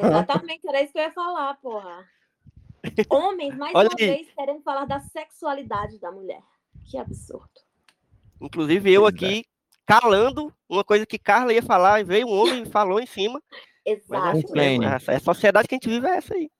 [0.01, 2.05] Exatamente, era isso que eu ia falar, porra.
[3.09, 4.07] Homens, mais Olha uma aí.
[4.07, 6.41] vez, querendo falar da sexualidade da mulher.
[6.89, 7.49] Que absurdo.
[8.41, 9.45] Inclusive, eu aqui
[9.85, 13.41] calando uma coisa que Carla ia falar, e veio um homem e falou em cima.
[13.85, 14.51] Exato.
[14.53, 16.51] Mas é, é a sociedade que a gente vive é essa aí.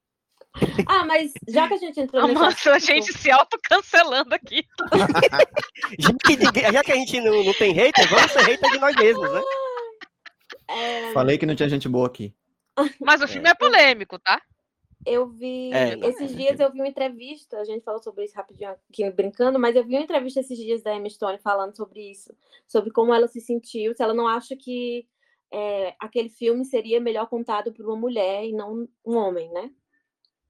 [0.87, 4.65] Ah, mas já que a gente entrou nesse Nossa, a gente se autocancelando aqui.
[5.99, 8.95] já, que, já que a gente não, não tem hater, vamos ser hater de nós
[8.95, 9.41] mesmos, né?
[10.69, 11.11] É...
[11.13, 12.33] Falei que não tinha gente boa aqui.
[12.99, 14.41] Mas o filme é, é polêmico, tá?
[15.07, 15.71] Eu vi.
[15.73, 19.57] É, esses dias eu vi uma entrevista, a gente falou sobre isso rapidinho aqui brincando,
[19.57, 22.35] mas eu vi uma entrevista esses dias da Emma Stone falando sobre isso,
[22.67, 25.07] sobre como ela se sentiu, se ela não acha que
[25.49, 29.71] é, aquele filme seria melhor contado por uma mulher e não um homem, né?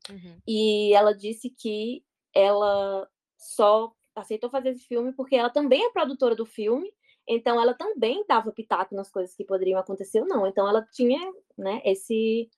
[0.09, 0.41] Uhum.
[0.47, 6.35] E ela disse que ela só aceitou fazer esse filme porque ela também é produtora
[6.35, 6.91] do filme,
[7.27, 10.47] então ela também dava pitaco nas coisas que poderiam acontecer ou não.
[10.47, 11.19] Então ela tinha
[11.55, 12.49] né, esse,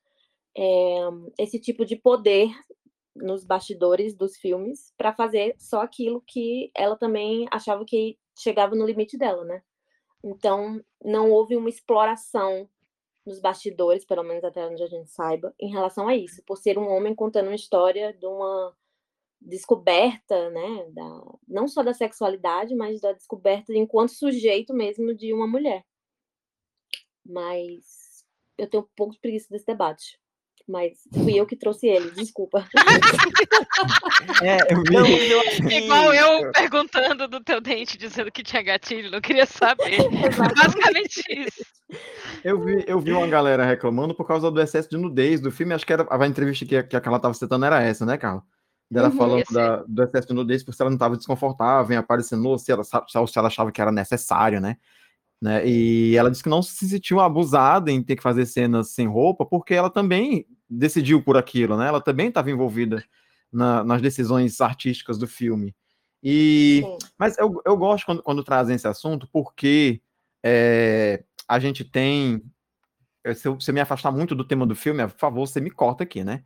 [0.57, 0.99] é,
[1.37, 2.49] esse tipo de poder
[3.15, 8.85] nos bastidores dos filmes para fazer só aquilo que ela também achava que chegava no
[8.85, 9.61] limite dela, né?
[10.23, 12.69] Então não houve uma exploração
[13.25, 16.77] nos bastidores, pelo menos até onde a gente saiba, em relação a isso, por ser
[16.77, 18.75] um homem contando uma história de uma
[19.41, 25.47] descoberta, né, da, não só da sexualidade, mas da descoberta enquanto sujeito mesmo de uma
[25.47, 25.85] mulher.
[27.25, 28.25] Mas
[28.57, 30.19] eu tenho um pouco de preguiça desse debate
[30.69, 32.65] mas fui eu que trouxe ele, desculpa.
[34.43, 34.93] É, eu vi.
[34.93, 39.97] Não, eu Igual eu perguntando do teu dente, dizendo que tinha gatilho, não queria saber.
[40.37, 41.65] Basicamente isso.
[42.43, 45.73] Eu vi, eu vi uma galera reclamando por causa do excesso de nudez do filme,
[45.73, 48.43] acho que era a entrevista que, que a Carla estava citando era essa, né, Carla?
[48.91, 52.35] Dela uhum, falando da, do excesso de nudez, porque ela não estava desconfortável em aparecer
[52.35, 54.77] nu, se ela, se ela achava que era necessário, né?
[55.41, 55.65] Né?
[55.65, 59.45] E ela disse que não se sentiu abusada em ter que fazer cenas sem roupa,
[59.45, 61.87] porque ela também decidiu por aquilo, né?
[61.87, 63.03] Ela também estava envolvida
[63.51, 65.75] na, nas decisões artísticas do filme.
[66.21, 66.83] E,
[67.17, 70.01] mas eu, eu gosto quando, quando trazem esse assunto, porque
[70.43, 72.43] é, a gente tem.
[73.35, 76.23] Se você me afastar muito do tema do filme, por favor, você me corta aqui,
[76.23, 76.43] né?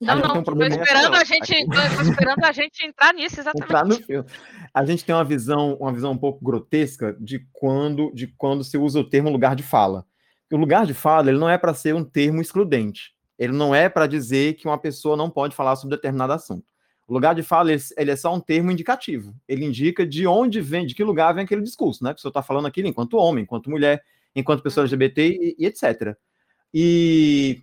[0.00, 3.64] Não, não, um problema esperando, a gente, esperando a gente entrar nisso, exatamente.
[3.64, 4.28] entrar no filme.
[4.72, 8.78] A gente tem uma visão, uma visão um pouco grotesca de quando, de quando se
[8.78, 10.06] usa o termo lugar de fala.
[10.50, 13.14] O lugar de fala ele não é para ser um termo excludente.
[13.40, 16.66] Ele não é para dizer que uma pessoa não pode falar sobre determinado assunto.
[17.08, 19.34] O lugar de fala ele, é só um termo indicativo.
[19.48, 22.12] Ele indica de onde vem, de que lugar vem aquele discurso, né?
[22.12, 24.04] O senhor está falando aquilo enquanto homem, enquanto mulher,
[24.36, 26.14] enquanto pessoa LGBT e, e etc.
[26.72, 27.62] E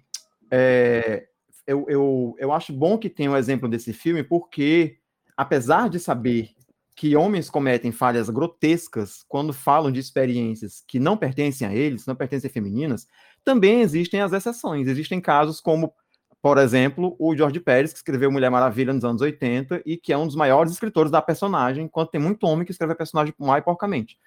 [0.50, 1.28] é,
[1.68, 4.98] eu, eu, eu acho bom que tenha o um exemplo desse filme, porque,
[5.38, 6.50] apesar de saber
[6.96, 12.16] que homens cometem falhas grotescas quando falam de experiências que não pertencem a eles, não
[12.16, 13.08] pertencem a femininas,
[13.48, 14.90] também existem as exceções.
[14.90, 15.94] Existem casos como,
[16.42, 20.18] por exemplo, o George Pérez, que escreveu Mulher Maravilha nos anos 80 e que é
[20.18, 23.58] um dos maiores escritores da personagem, enquanto tem muito homem que escreve a personagem mal
[23.58, 24.20] e porcamente.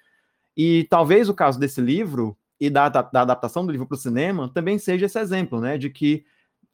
[0.57, 3.99] E talvez o caso desse livro e da, da, da adaptação do livro para o
[3.99, 6.25] cinema também seja esse exemplo, né, de que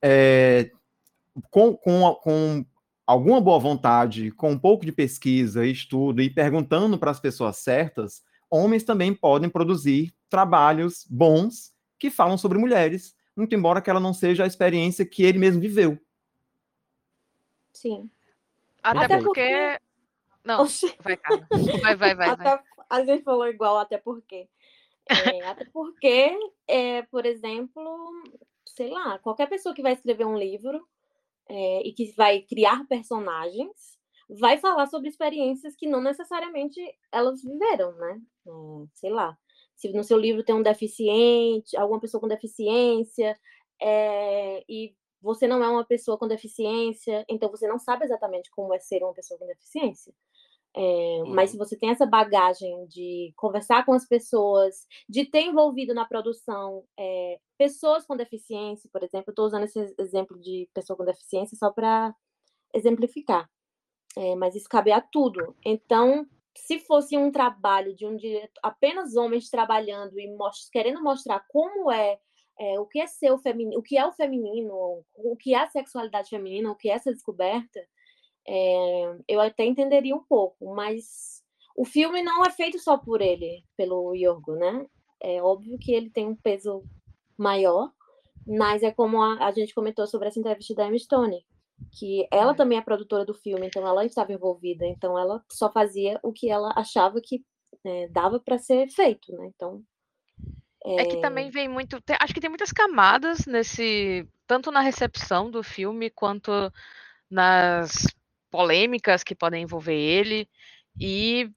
[0.02, 0.72] é,
[1.52, 2.66] com, com, com
[3.06, 8.22] alguma boa vontade, com um pouco de pesquisa, estudo e perguntando para as pessoas certas,
[8.50, 14.14] homens também podem produzir trabalhos bons que falam sobre mulheres, muito embora que ela não
[14.14, 16.00] seja a experiência que ele mesmo viveu.
[17.74, 18.10] Sim.
[18.82, 19.42] Até, até porque...
[19.42, 19.82] porque...
[20.44, 20.96] Não, Oxi.
[21.04, 21.48] vai, cara.
[21.82, 22.30] Vai, vai, vai.
[22.30, 22.44] Até...
[22.44, 22.60] vai.
[22.90, 24.48] A gente falou igual, até porque.
[25.10, 28.12] É, até porque, é, por exemplo,
[28.66, 30.88] sei lá, qualquer pessoa que vai escrever um livro
[31.50, 33.98] é, e que vai criar personagens
[34.30, 36.80] vai falar sobre experiências que não necessariamente
[37.12, 38.22] elas viveram, né?
[38.46, 38.52] É,
[38.94, 39.38] sei lá,
[39.78, 43.40] se no seu livro tem um deficiente, alguma pessoa com deficiência,
[43.80, 48.74] é, e você não é uma pessoa com deficiência, então você não sabe exatamente como
[48.74, 50.14] é ser uma pessoa com deficiência.
[50.76, 55.94] É, Mas se você tem essa bagagem de conversar com as pessoas, de ter envolvido
[55.94, 61.06] na produção é, pessoas com deficiência, por exemplo, estou usando esse exemplo de pessoa com
[61.06, 62.16] deficiência só para
[62.74, 63.50] exemplificar,
[64.16, 65.56] é, mas isso cabe a tudo.
[65.66, 66.28] Então,
[66.66, 71.92] se fosse um trabalho de um diretor, apenas homens trabalhando e most querendo mostrar como
[71.92, 72.20] é,
[72.60, 75.60] é, o que é ser o feminino, o que é o feminino, o que é
[75.60, 77.80] a sexualidade feminina, o que é essa descoberta,
[78.48, 81.44] é, eu até entenderia um pouco, mas
[81.76, 84.86] o filme não é feito só por ele, pelo Yorgo, né?
[85.22, 86.84] É óbvio que ele tem um peso
[87.38, 87.92] maior,
[88.48, 91.46] mas é como a, a gente comentou sobre essa entrevista da Emma Stone,
[91.92, 92.58] que ela uhum.
[92.58, 96.50] também é produtora do filme, então ela estava envolvida, então ela só fazia o que
[96.50, 97.44] ela achava que
[97.86, 99.50] é, dava para ser feito, né?
[99.54, 99.84] Então
[100.84, 101.02] é...
[101.02, 101.06] é...
[101.06, 106.10] que também vem muito, acho que tem muitas camadas nesse, tanto na recepção do filme
[106.10, 106.52] quanto
[107.30, 108.08] nas
[108.50, 110.50] polêmicas que podem envolver ele,
[111.00, 111.52] e,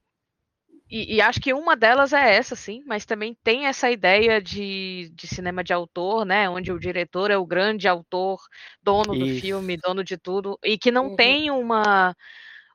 [0.91, 5.11] e, e, acho que uma delas é essa, sim, mas também tem essa ideia de,
[5.15, 8.41] de cinema de autor, né, onde o diretor é o grande autor,
[8.83, 9.25] dono Isso.
[9.25, 11.17] do filme, dono de tudo, e que não uhum.
[11.17, 12.15] tem uma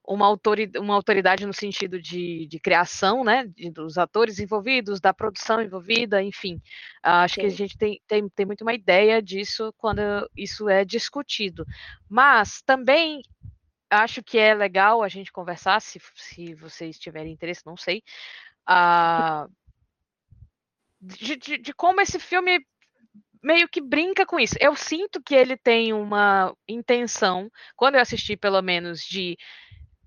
[0.07, 5.61] uma, autoridade, uma autoridade no sentido de, de criação, né, dos atores envolvidos, da produção
[5.61, 6.61] envolvida, enfim.
[7.01, 7.41] Acho Sim.
[7.41, 10.01] que a gente tem, tem, tem muito uma ideia disso quando
[10.35, 11.65] isso é discutido.
[12.07, 13.21] Mas também
[13.89, 18.03] acho que é legal a gente conversar, se, se vocês tiverem interesse, não sei,
[18.69, 19.51] uh,
[20.99, 22.65] de, de, de como esse filme
[23.43, 24.55] meio que brinca com isso.
[24.59, 29.37] Eu sinto que ele tem uma intenção, quando eu assisti, pelo menos, de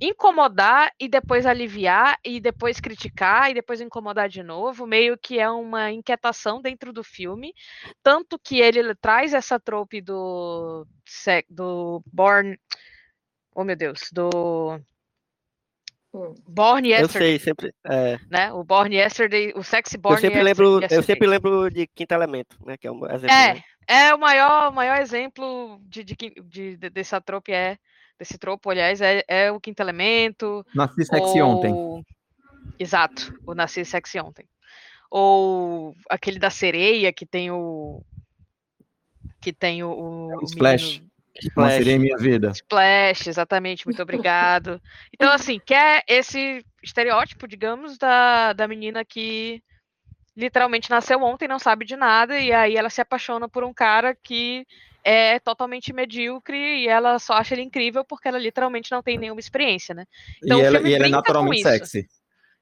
[0.01, 5.51] incomodar e depois aliviar e depois criticar e depois incomodar de novo, meio que é
[5.51, 7.53] uma inquietação dentro do filme,
[8.03, 10.87] tanto que ele traz essa trope do
[11.49, 12.57] do Born
[13.55, 14.81] oh meu Deus, do
[16.13, 16.35] hum.
[16.47, 17.35] Born Yesterday.
[17.35, 17.75] Eu sei, sempre.
[17.85, 18.19] É...
[18.31, 18.53] Né?
[18.53, 20.71] O Born Yesterday, o Sexy Born eu sempre Yesterday.
[20.71, 22.77] Lembro, eu sempre lembro de Quinto Elemento, né?
[22.77, 23.31] Que é um exemplo.
[23.31, 23.63] É, né?
[23.87, 27.79] é o maior, maior exemplo de, de, de, de dessa trope é
[28.19, 30.67] desse tropo, aliás, é, é o Quinto Elemento.
[30.75, 31.49] Nasci sexy ou...
[31.49, 32.05] ontem.
[32.79, 34.47] Exato, o Nasci sexy ontem.
[35.11, 38.03] Ou aquele da sereia que tem o
[39.41, 40.85] que tem o, o, o Splash.
[40.85, 41.08] Menino...
[41.40, 41.74] Splash.
[41.74, 42.51] seria minha vida.
[42.51, 44.81] Splash, exatamente, muito obrigado.
[45.13, 49.63] Então, assim, quer esse estereótipo, digamos, da, da menina que
[50.37, 54.15] literalmente nasceu ontem, não sabe de nada, e aí ela se apaixona por um cara
[54.15, 54.65] que
[55.02, 59.40] é totalmente medíocre e ela só acha ele incrível porque ela literalmente não tem nenhuma
[59.40, 60.04] experiência, né?
[60.42, 62.06] Então, e ela, e ela é naturalmente sexy.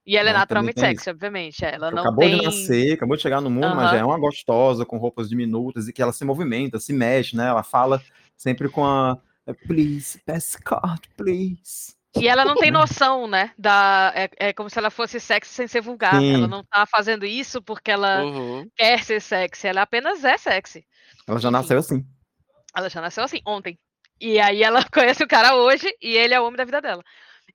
[0.06, 1.64] E ela é naturalmente sexy, obviamente.
[1.64, 2.38] É, ela não acabou tem...
[2.38, 5.88] de nascer, acabou de chegar no mundo, mas já é uma gostosa, com roupas diminutas
[5.88, 7.48] e que ela se movimenta, se mexe, né?
[7.48, 8.00] Ela fala
[8.36, 11.94] sempre com a é, please, best card, please.
[12.18, 13.52] E ela não tem noção, né?
[13.58, 16.18] Da, é, é como se ela fosse sexy sem ser vulgar.
[16.18, 16.34] Sim.
[16.34, 18.68] Ela não tá fazendo isso porque ela uhum.
[18.74, 19.68] quer ser sexy.
[19.68, 20.84] Ela apenas é sexy.
[21.26, 22.04] Ela já nasceu assim.
[22.74, 23.78] Ela já nasceu assim, ontem.
[24.20, 27.04] E aí ela conhece o cara hoje e ele é o homem da vida dela.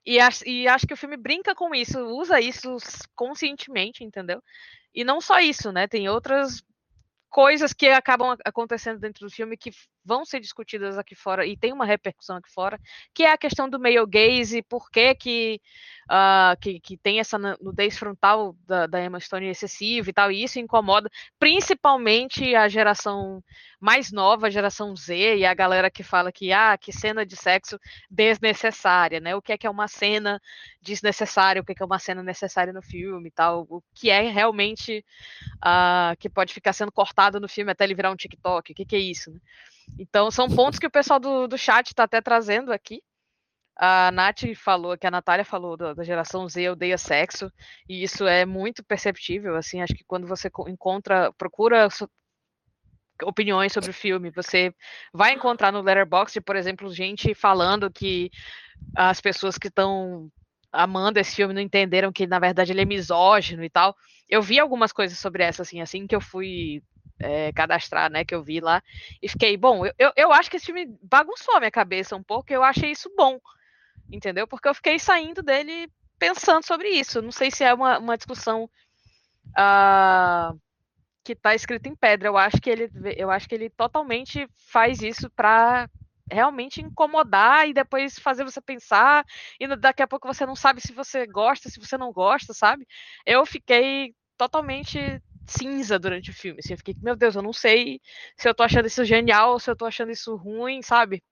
[0.05, 2.77] E, e acho que o filme brinca com isso, usa isso
[3.15, 4.41] conscientemente, entendeu?
[4.93, 5.87] E não só isso, né?
[5.87, 6.63] Tem outras
[7.29, 9.71] coisas que acabam acontecendo dentro do filme que
[10.03, 12.79] vão ser discutidas aqui fora e tem uma repercussão aqui fora,
[13.13, 15.61] que é a questão do male gaze, por que que,
[16.09, 20.43] uh, que, que, tem essa nudez frontal da, da Emma Stone excessiva e tal, e
[20.43, 23.43] isso incomoda principalmente a geração
[23.79, 27.35] mais nova, a geração Z, e a galera que fala que, ah, que cena de
[27.35, 27.79] sexo
[28.09, 30.39] desnecessária, né, o que é que é uma cena
[30.81, 34.09] desnecessária, o que é que é uma cena necessária no filme e tal, o que
[34.09, 35.03] é realmente
[35.57, 38.85] uh, que pode ficar sendo cortado no filme até ele virar um TikTok, o que
[38.85, 39.39] que é isso, né?
[39.97, 43.01] Então, são pontos que o pessoal do, do chat está até trazendo aqui.
[43.75, 47.51] A Nath falou, que a Natália falou da, da, geração Z odeia sexo,
[47.87, 51.87] e isso é muito perceptível, assim, acho que quando você encontra, procura
[53.23, 54.73] opiniões sobre o filme, você
[55.13, 58.29] vai encontrar no Letterboxd, por exemplo, gente falando que
[58.95, 60.29] as pessoas que estão
[60.71, 63.95] amando esse filme não entenderam que, na verdade, ele é misógino e tal.
[64.29, 66.81] Eu vi algumas coisas sobre essa, assim, assim que eu fui
[67.21, 68.81] é, cadastrar, né, que eu vi lá,
[69.21, 72.23] e fiquei, bom, eu, eu, eu acho que esse filme bagunçou a minha cabeça um
[72.23, 73.39] pouco, eu achei isso bom,
[74.11, 74.47] entendeu?
[74.47, 75.89] Porque eu fiquei saindo dele
[76.21, 77.21] pensando sobre isso.
[77.21, 78.69] Não sei se é uma, uma discussão
[79.57, 80.59] uh,
[81.23, 82.27] que está escrita em pedra.
[82.27, 85.89] Eu acho que ele, eu acho que ele totalmente faz isso para
[86.29, 89.25] realmente incomodar e depois fazer você pensar
[89.59, 92.87] e daqui a pouco você não sabe se você gosta, se você não gosta, sabe?
[93.25, 96.59] Eu fiquei totalmente cinza durante o filme.
[96.59, 97.99] Assim, eu fiquei, meu Deus, eu não sei
[98.37, 101.23] se eu tô achando isso genial ou se eu tô achando isso ruim, sabe?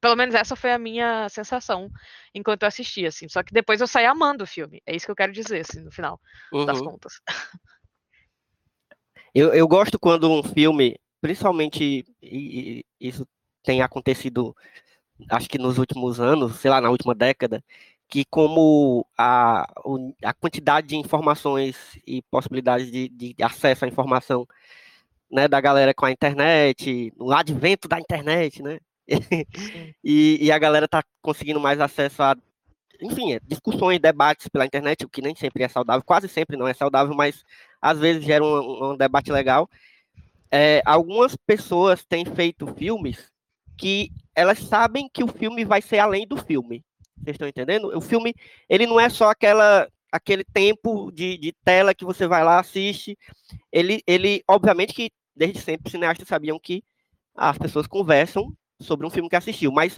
[0.00, 1.90] Pelo menos essa foi a minha sensação
[2.34, 3.28] enquanto eu assistia, assim.
[3.28, 4.80] Só que depois eu saí amando o filme.
[4.86, 6.18] É isso que eu quero dizer, assim, no final
[6.52, 6.64] uhum.
[6.64, 7.20] das contas.
[9.32, 13.24] Eu, eu gosto quando um filme, principalmente, e, e isso
[13.62, 14.56] tem acontecido,
[15.30, 17.62] acho que nos últimos anos, sei lá, na última década,
[18.10, 19.62] que como a,
[20.24, 24.46] a quantidade de informações e possibilidades de, de acesso à informação
[25.30, 28.80] né, da galera com a internet, no advento da internet, né?
[30.04, 32.36] e, e, a galera tá conseguindo mais acesso a,
[33.00, 36.66] enfim, é, discussões, debates pela internet, o que nem sempre é saudável, quase sempre não
[36.66, 37.44] é saudável, mas
[37.80, 39.68] às vezes gera um, um debate legal.
[40.50, 43.30] É, algumas pessoas têm feito filmes
[43.78, 46.84] que elas sabem que o filme vai ser além do filme.
[47.22, 47.96] Vocês estão entendendo?
[47.96, 48.34] O filme,
[48.68, 53.16] ele não é só aquela aquele tempo de, de tela que você vai lá, assiste.
[53.70, 56.82] Ele, ele, obviamente que desde sempre os cineastas sabiam que
[57.34, 59.96] as pessoas conversam sobre um filme que assistiu, mas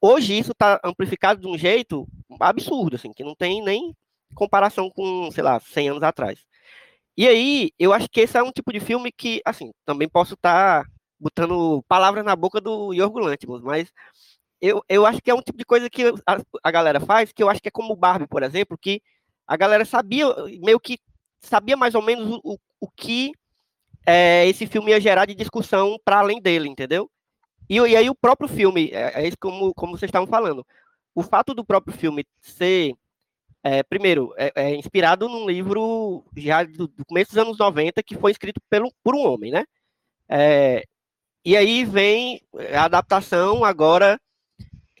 [0.00, 2.06] hoje isso está amplificado de um jeito
[2.40, 3.94] absurdo, assim, que não tem nem
[4.34, 6.40] comparação com, sei lá, 100 anos atrás.
[7.16, 10.34] E aí, eu acho que esse é um tipo de filme que, assim, também posso
[10.34, 13.92] estar tá botando palavras na boca do Yorgo Lanthimos, mas
[14.60, 17.42] eu, eu acho que é um tipo de coisa que a, a galera faz, que
[17.42, 19.02] eu acho que é como o Barbie, por exemplo, que
[19.46, 20.26] a galera sabia,
[20.62, 20.98] meio que
[21.40, 23.32] sabia mais ou menos o, o que
[24.06, 27.10] é, esse filme ia gerar de discussão para além dele, entendeu?
[27.68, 30.66] E, e, aí o próprio filme, é, é isso como, como vocês estavam falando,
[31.14, 32.94] o fato do próprio filme ser,
[33.62, 38.16] é, primeiro, é, é, inspirado num livro já do, do, começo dos anos 90, que
[38.16, 39.64] foi escrito pelo, por um homem, né?
[40.28, 40.84] É,
[41.44, 42.40] e aí vem
[42.74, 44.20] a adaptação agora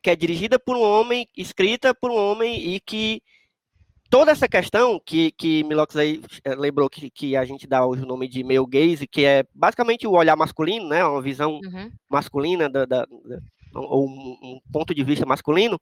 [0.02, 3.22] que é dirigida por um homem, escrita por um homem e que
[4.10, 8.02] toda essa questão que, que Milox aí eh, lembrou que, que a gente dá hoje
[8.02, 11.90] o nome de male gaze, que é basicamente o olhar masculino, né, uma visão uhum.
[12.08, 13.38] masculina, da, da, da,
[13.72, 15.80] ou um, um, ponto de vista masculino,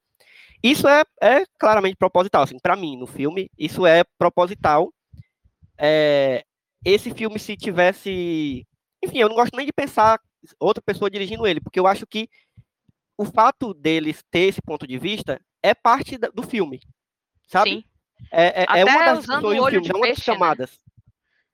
[0.63, 4.93] isso é, é claramente proposital, assim, para mim, no filme, isso é proposital.
[5.79, 6.45] É,
[6.85, 8.67] esse filme, se tivesse...
[9.03, 10.21] Enfim, eu não gosto nem de pensar
[10.59, 12.29] outra pessoa dirigindo ele, porque eu acho que
[13.19, 16.81] o fato deles ter esse ponto de vista é parte do filme,
[17.49, 17.71] sabe?
[17.71, 17.85] Sim.
[18.33, 20.71] É, é, é uma das discussões do filme, é uma das chamadas.
[20.71, 20.89] Né?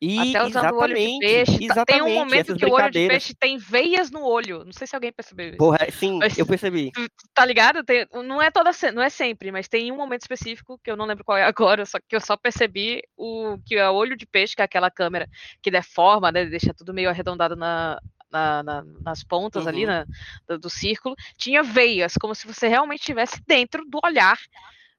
[0.00, 1.64] E, Até usando o olho de peixe.
[1.64, 4.62] Exatamente, tem um momento que o olho de peixe tem veias no olho.
[4.62, 5.56] Não sei se alguém percebeu isso.
[5.56, 6.92] Porra, sim, mas, eu percebi.
[7.32, 7.82] Tá ligado?
[7.82, 11.06] Tem, não é toda não é sempre, mas tem um momento específico que eu não
[11.06, 14.26] lembro qual é agora, só que eu só percebi o que é o olho de
[14.26, 15.26] peixe, que é aquela câmera
[15.62, 16.44] que deforma, né?
[16.44, 17.98] Deixa tudo meio arredondado na,
[18.34, 19.68] na, na, nas pontas uhum.
[19.68, 20.04] ali na,
[20.48, 24.36] do, do, círculo, tinha veias, como se você realmente estivesse dentro do olhar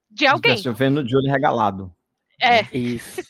[0.09, 0.55] de alguém.
[0.55, 1.93] Estivesse vendo de olho regalado.
[2.41, 2.61] É.
[2.75, 3.21] Isso.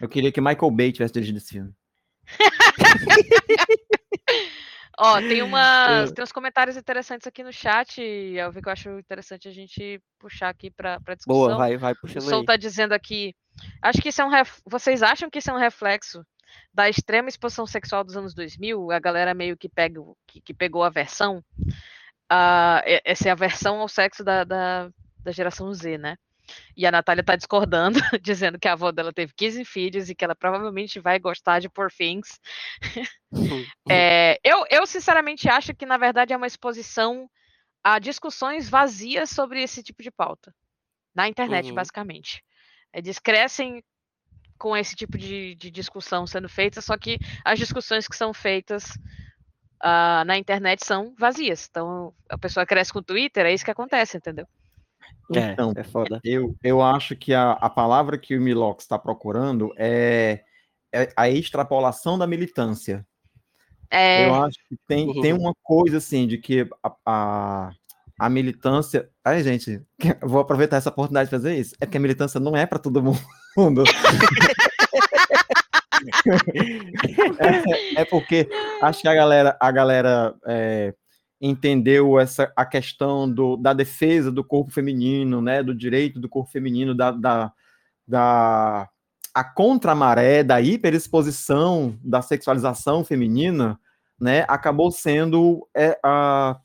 [0.00, 1.72] Eu queria que Michael Bay tivesse dirigido esse filme.
[4.98, 8.90] Ó, tem, umas, tem uns comentários interessantes aqui no chat, eu vi que eu acho
[8.98, 11.26] interessante a gente puxar aqui para discussão.
[11.26, 13.34] Boa, vai, vai puxando O Sol tá dizendo aqui,
[13.80, 14.60] acho que isso é um ref...
[14.66, 16.22] vocês acham que isso é um reflexo
[16.72, 20.82] da extrema exposição sexual dos anos 2000, a galera meio que, pega, que, que pegou
[20.82, 21.44] a versão.
[23.04, 26.16] essa é a versão ao sexo da, da, da geração Z, né?
[26.76, 30.24] E a Natália tá discordando, dizendo que a avó dela teve 15 filhos e que
[30.24, 32.40] ela provavelmente vai gostar de Poor Things.
[33.90, 37.28] é, eu, eu, sinceramente, acho que, na verdade, é uma exposição
[37.84, 40.54] a discussões vazias sobre esse tipo de pauta.
[41.14, 41.74] Na internet, uhum.
[41.74, 42.42] basicamente.
[42.92, 43.82] Eles crescem
[44.62, 48.90] com esse tipo de, de, discussão sendo feita, só que as discussões que são feitas
[49.82, 51.66] uh, na internet são vazias.
[51.68, 54.46] Então, a pessoa cresce com o Twitter, é isso que acontece, entendeu?
[55.34, 56.20] É, então, é foda.
[56.22, 60.44] Eu, eu acho que a, a palavra que o Milox está procurando é,
[60.92, 63.04] é, a extrapolação da militância.
[63.90, 64.28] É...
[64.28, 67.72] Eu acho que tem, tem uma coisa assim de que a, a,
[68.18, 69.08] a militância.
[69.24, 69.82] Ai, gente,
[70.22, 71.74] vou aproveitar essa oportunidade de fazer isso.
[71.80, 73.02] É que a militância não é para todo
[73.56, 73.84] mundo.
[77.38, 78.48] é, é, porque
[78.82, 80.94] acho que a galera, a galera é,
[81.40, 86.50] entendeu essa a questão do, da defesa do corpo feminino, né, do direito do corpo
[86.50, 87.52] feminino, da, da,
[88.06, 88.88] da
[89.34, 93.78] a contramaré da hiperexposição da sexualização feminina,
[94.20, 96.58] né, acabou sendo é, a,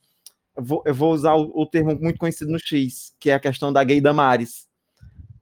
[0.58, 3.72] vou, eu vou usar o, o, termo muito conhecido no X, que é a questão
[3.72, 4.68] da gay Damares,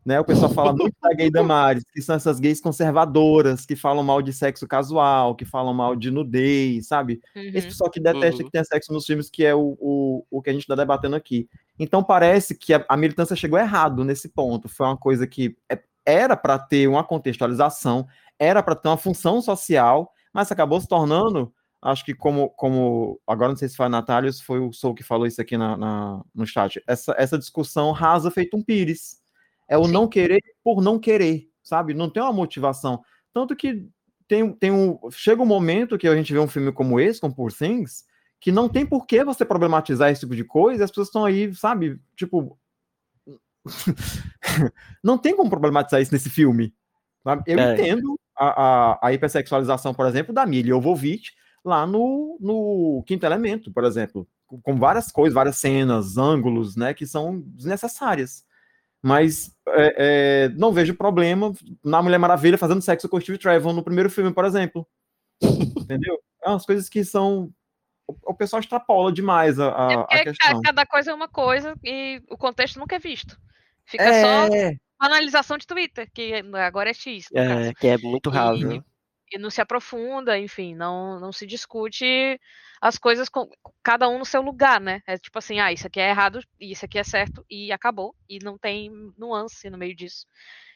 [0.05, 0.19] né?
[0.19, 4.21] O pessoal fala muito da gay Damares, que são essas gays conservadoras, que falam mal
[4.21, 7.19] de sexo casual, que falam mal de nudez, sabe?
[7.35, 7.51] Uhum.
[7.55, 8.45] Esse pessoal que detesta uhum.
[8.45, 11.15] que tenha sexo nos filmes, que é o, o, o que a gente está debatendo
[11.15, 11.49] aqui.
[11.79, 14.69] Então parece que a, a, militância chegou errado nesse ponto.
[14.69, 18.07] Foi uma coisa que é, era para ter uma contextualização,
[18.37, 21.51] era para ter uma função social, mas acabou se tornando
[21.85, 24.73] acho que como, como agora não sei se foi a Natália ou se foi o
[24.73, 28.63] Sou que falou isso aqui na, na, no chat, essa, essa discussão rasa feito um
[28.63, 29.21] pires.
[29.69, 29.91] É o Sim.
[29.91, 31.93] não querer por não querer, sabe?
[31.93, 33.03] Não tem uma motivação.
[33.31, 33.87] Tanto que
[34.27, 37.35] tem, tem um, chega um momento que a gente vê um filme como esse, como
[37.35, 38.03] Poor Things,
[38.39, 41.53] que não tem por que você problematizar esse tipo de coisa, as pessoas estão aí,
[41.53, 41.99] sabe?
[42.15, 42.57] Tipo.
[45.03, 46.73] não tem como problematizar isso nesse filme.
[47.23, 47.43] Sabe?
[47.45, 47.73] Eu é.
[47.73, 51.33] entendo a, a, a, hipersexualização, por exemplo, da Mila Jovovich
[51.65, 54.27] lá no, no Quinto Elemento, por exemplo,
[54.63, 58.45] com várias coisas, várias cenas, ângulos, né, que são desnecessárias
[59.05, 61.53] mas é, é, não vejo problema
[61.83, 64.87] na Mulher Maravilha fazendo sexo com o Steve Trevor no primeiro filme, por exemplo.
[65.79, 66.19] Entendeu?
[66.43, 67.51] É umas coisas que são.
[68.07, 70.59] O, pessoal extrapola demais a, a, é a questão.
[70.59, 73.39] Cada coisa é uma coisa e o contexto nunca é visto.
[73.85, 74.21] Fica é...
[74.21, 74.55] só
[74.99, 77.27] analisação de Twitter, que agora é X.
[77.31, 77.73] É, caso.
[77.75, 78.71] que é muito raso.
[78.71, 78.83] E,
[79.31, 82.39] e não se aprofunda, enfim, não, não se discute
[82.81, 83.49] as coisas com
[83.81, 85.01] cada um no seu lugar, né?
[85.07, 88.15] É tipo assim, ah, isso aqui é errado e isso aqui é certo e acabou
[88.29, 90.27] e não tem nuance no meio disso.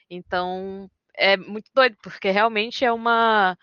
[0.10, 3.58] Então, é muito doido, porque realmente é uma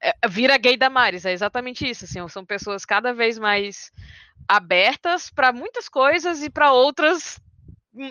[0.00, 3.90] é, vira gay da Maris, é exatamente isso, assim, são pessoas cada vez mais
[4.46, 7.40] abertas para muitas coisas e para outras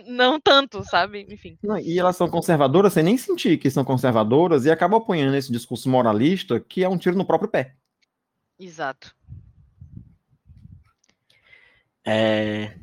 [0.07, 1.25] não tanto, sabe?
[1.29, 1.57] Enfim.
[1.63, 5.51] Não, e elas são conservadoras sem nem sentir que são conservadoras e acabam apoiando esse
[5.51, 7.75] discurso moralista que é um tiro no próprio pé.
[8.59, 9.15] Exato.
[12.05, 12.77] É...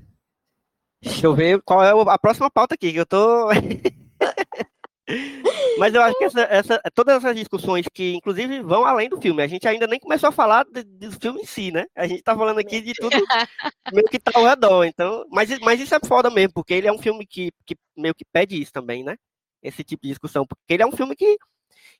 [1.03, 3.49] Deixa eu ver qual é a próxima pauta aqui, que eu tô.
[5.79, 9.43] Mas eu acho que essa, essa, todas essas discussões que, inclusive, vão além do filme.
[9.43, 11.87] A gente ainda nem começou a falar de, do filme em si, né?
[11.95, 13.11] A gente tá falando aqui de tudo
[13.93, 14.85] meio que tá ao redor.
[14.85, 18.15] Então, mas, mas isso é foda mesmo, porque ele é um filme que, que meio
[18.15, 19.17] que pede isso também, né?
[19.63, 20.47] Esse tipo de discussão.
[20.47, 21.37] Porque ele é um filme que,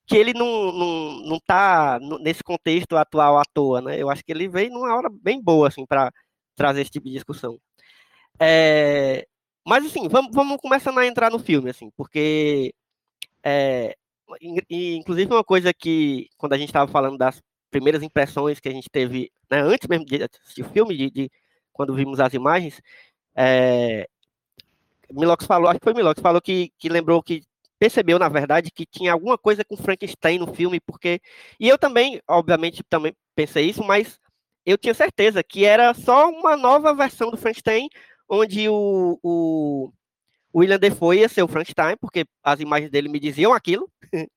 [0.07, 4.01] que ele não, não, não tá nesse contexto atual à toa, né?
[4.01, 6.13] Eu acho que ele veio numa hora bem boa, assim, para
[6.57, 7.59] trazer esse tipo de discussão.
[8.41, 9.27] É,
[9.67, 12.75] mas assim, vamos, vamos começando a entrar no filme, assim, porque
[13.45, 13.97] é,
[14.71, 18.89] inclusive uma coisa que quando a gente estava falando das primeiras impressões que a gente
[18.91, 21.31] teve, né, antes mesmo de assistir o filme, de, de
[21.73, 22.81] quando vimos as imagens,
[23.35, 24.09] é,
[25.13, 27.43] Milox falou, acho que foi Milox, falou que, que lembrou que
[27.79, 31.21] percebeu, na verdade, que tinha alguma coisa com Frankenstein no filme, porque.
[31.61, 34.19] E eu também, obviamente, também pensei isso, mas
[34.65, 37.89] eu tinha certeza que era só uma nova versão do Frankenstein,
[38.29, 39.93] onde o, o
[40.55, 43.91] William Defoe ia ser o Frankenstein, porque as imagens dele me diziam aquilo.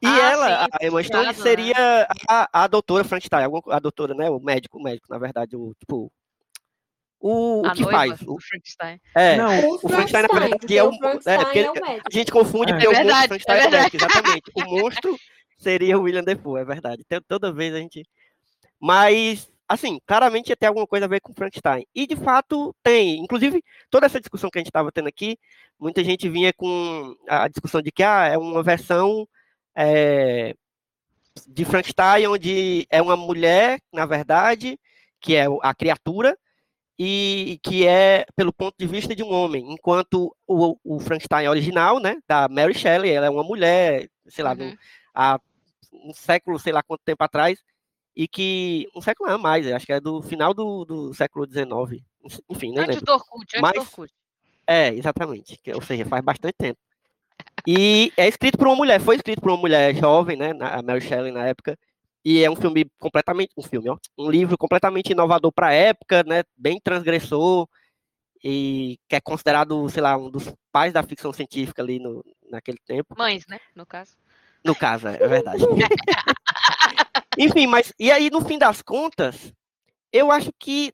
[0.00, 1.32] E ah, ela, sim, a Emma Stone, né?
[1.32, 4.30] seria a, a doutora Frankenstein, a doutora, né?
[4.30, 6.12] O médico, o médico, na verdade, o tipo.
[7.20, 8.12] O, o que faz?
[8.22, 9.00] O Frankenstein.
[9.12, 10.90] É, não, o, Frankenstein, na verdade, é o.
[10.92, 12.74] É, é a gente confunde é.
[12.74, 14.52] porque é o monstro Frankenstein é, o médico, exatamente.
[14.54, 15.18] O monstro
[15.58, 17.02] seria o William Defoe, é verdade.
[17.04, 18.06] Então, toda vez a gente.
[18.80, 21.84] Mas, assim, claramente ia ter alguma coisa a ver com Frankenstein.
[21.94, 23.18] E, de fato, tem.
[23.20, 25.38] Inclusive, toda essa discussão que a gente estava tendo aqui,
[25.78, 29.28] muita gente vinha com a discussão de que ah, é uma versão
[29.76, 30.54] é,
[31.46, 34.78] de Frankenstein, onde é uma mulher, na verdade,
[35.20, 36.36] que é a criatura,
[36.98, 42.00] e que é pelo ponto de vista de um homem, enquanto o, o Frankenstein original,
[42.00, 44.70] né, da Mary Shelley, ela é uma mulher, sei lá, uhum.
[44.70, 44.78] no,
[45.14, 45.40] há
[45.92, 47.62] um século, sei lá quanto tempo atrás,
[48.18, 52.02] e que um século não mais, acho que é do final do, do século XIX,
[52.50, 53.06] enfim, nem antes lembro.
[53.06, 54.12] do Orkut, antes Mas, do Orkut.
[54.66, 56.80] É, exatamente, ou seja, faz bastante tempo.
[57.64, 61.00] E é escrito por uma mulher, foi escrito por uma mulher jovem, né, a Mary
[61.00, 61.78] Shelley na época,
[62.24, 66.24] e é um filme completamente, um filme, ó, um livro completamente inovador para a época,
[66.24, 67.68] né, bem transgressor,
[68.42, 72.78] e que é considerado, sei lá, um dos pais da ficção científica ali no, naquele
[72.84, 73.14] tempo.
[73.16, 74.16] Mães, né, no caso.
[74.64, 75.62] No caso, é, é verdade.
[77.38, 79.52] Enfim, mas e aí no fim das contas,
[80.12, 80.92] eu acho que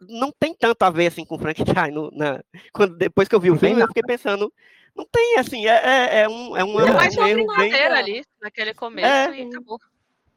[0.00, 1.90] não tem tanto a ver assim com Frankenstein.
[1.90, 2.40] No, na,
[2.72, 4.52] quando, depois que eu vi o filme, eu fiquei pensando,
[4.94, 7.82] não tem assim, é, é, é um, é um, é um erro bem...
[7.86, 9.78] ali, naquele começo é, e acabou.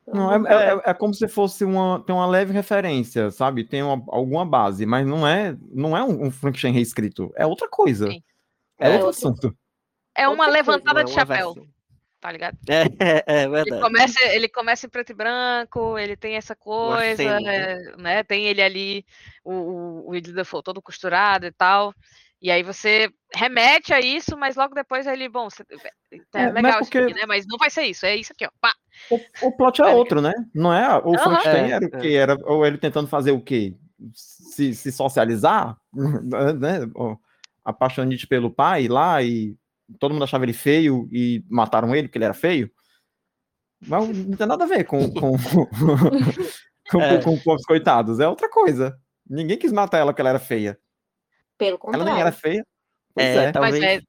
[0.07, 3.63] Não, é, é, é, é, como se fosse uma, tem uma leve referência, sabe?
[3.63, 7.69] Tem uma, alguma base, mas não é, não é um, um Frankenstein reescrito, é outra
[7.69, 8.07] coisa.
[8.07, 8.23] Sim.
[8.79, 9.55] É, outro assunto.
[10.15, 11.53] É uma outra levantada coisa, de chapéu.
[11.53, 11.80] Versão
[12.21, 12.55] tá ligado?
[12.69, 13.71] É, é, é, verdade.
[13.71, 18.23] Ele começa, ele começa em preto e branco, ele tem essa coisa, é, né?
[18.23, 19.05] Tem ele ali,
[19.43, 21.93] o, o, Dafoe todo costurado e tal.
[22.39, 25.63] E aí você remete a isso, mas logo depois ele, bom, você,
[26.33, 26.99] é, é legal porque...
[26.99, 27.25] aqui, né?
[27.27, 28.49] Mas não vai ser isso, é isso aqui, ó.
[28.61, 28.73] Pá.
[29.09, 30.33] O, o plot é outro, né?
[30.53, 30.97] Não é?
[30.99, 31.17] O uhum.
[31.17, 32.13] Frankenstein era o quê?
[32.13, 33.75] Era, ou ele tentando fazer o quê?
[34.13, 36.79] Se, se socializar, né?
[37.63, 39.55] Apaixonite pelo pai lá e
[39.99, 42.71] todo mundo achava ele feio e mataram ele porque ele era feio.
[43.85, 45.37] Mas não tem nada a ver com, com,
[46.89, 47.21] com, é.
[47.21, 48.19] com, com, os coitados.
[48.19, 48.97] É outra coisa.
[49.27, 50.77] Ninguém quis matar ela porque ela era feia.
[51.57, 52.03] Pelo contrário.
[52.05, 52.65] Ela nem era feia.
[53.17, 53.51] É, é.
[53.51, 53.79] Talvez...
[53.79, 54.01] Mas é,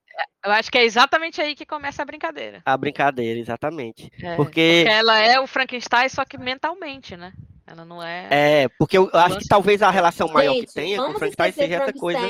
[0.45, 2.63] eu acho que é exatamente aí que começa a brincadeira.
[2.65, 4.11] A brincadeira, exatamente.
[4.23, 4.83] É, porque...
[4.85, 7.33] porque ela é o Frankenstein, só que mentalmente, né?
[7.67, 8.29] Ela não é.
[8.31, 11.53] É, porque eu acho que talvez a relação maior Gente, que tenha com o Frankenstein
[11.53, 12.21] seja essa coisa.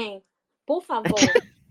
[0.64, 1.12] Por favor.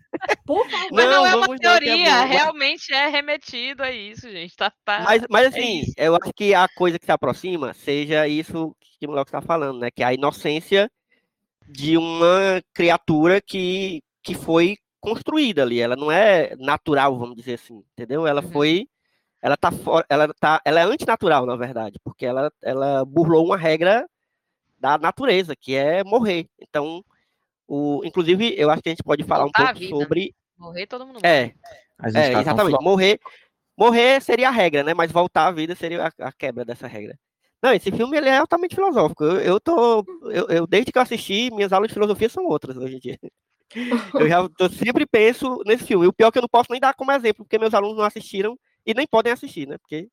[0.45, 0.89] Por favor.
[0.91, 4.55] Mas não, não é uma teoria, realmente é remetido a isso, gente.
[4.55, 5.01] Tá, tá...
[5.01, 8.75] Mas, mas é assim, é eu acho que a coisa que se aproxima seja isso
[8.99, 9.89] que o Léo está falando, né?
[9.89, 10.89] Que é a inocência
[11.67, 15.79] de uma criatura que, que foi construída ali.
[15.79, 18.27] Ela não é natural, vamos dizer assim, entendeu?
[18.27, 18.51] Ela uhum.
[18.51, 18.87] foi.
[19.41, 23.57] Ela tá fora, ela tá, ela é antinatural, na verdade, porque ela, ela burlou uma
[23.57, 24.07] regra
[24.79, 26.47] da natureza, que é morrer.
[26.59, 27.03] Então,
[27.73, 30.35] o, inclusive, eu acho que a gente pode falar Voltar um pouco sobre.
[30.57, 31.53] Morrer todo mundo é,
[32.03, 32.17] morre.
[32.19, 32.83] É, tá exatamente.
[32.83, 33.17] Morrer,
[33.77, 34.93] morrer seria a regra, né?
[34.93, 37.17] Mas voltar à vida seria a, a, quebra dessa regra.
[37.63, 39.23] Não, esse filme ele é altamente filosófico.
[39.23, 40.03] Eu, eu tô.
[40.23, 43.17] Eu, eu, desde que eu assisti, minhas aulas de filosofia são outras hoje em dia.
[44.13, 46.03] Eu já eu sempre penso nesse filme.
[46.05, 47.95] E o pior é que eu não posso nem dar como exemplo, porque meus alunos
[47.95, 49.77] não assistiram e nem podem assistir, né?
[49.77, 50.09] Porque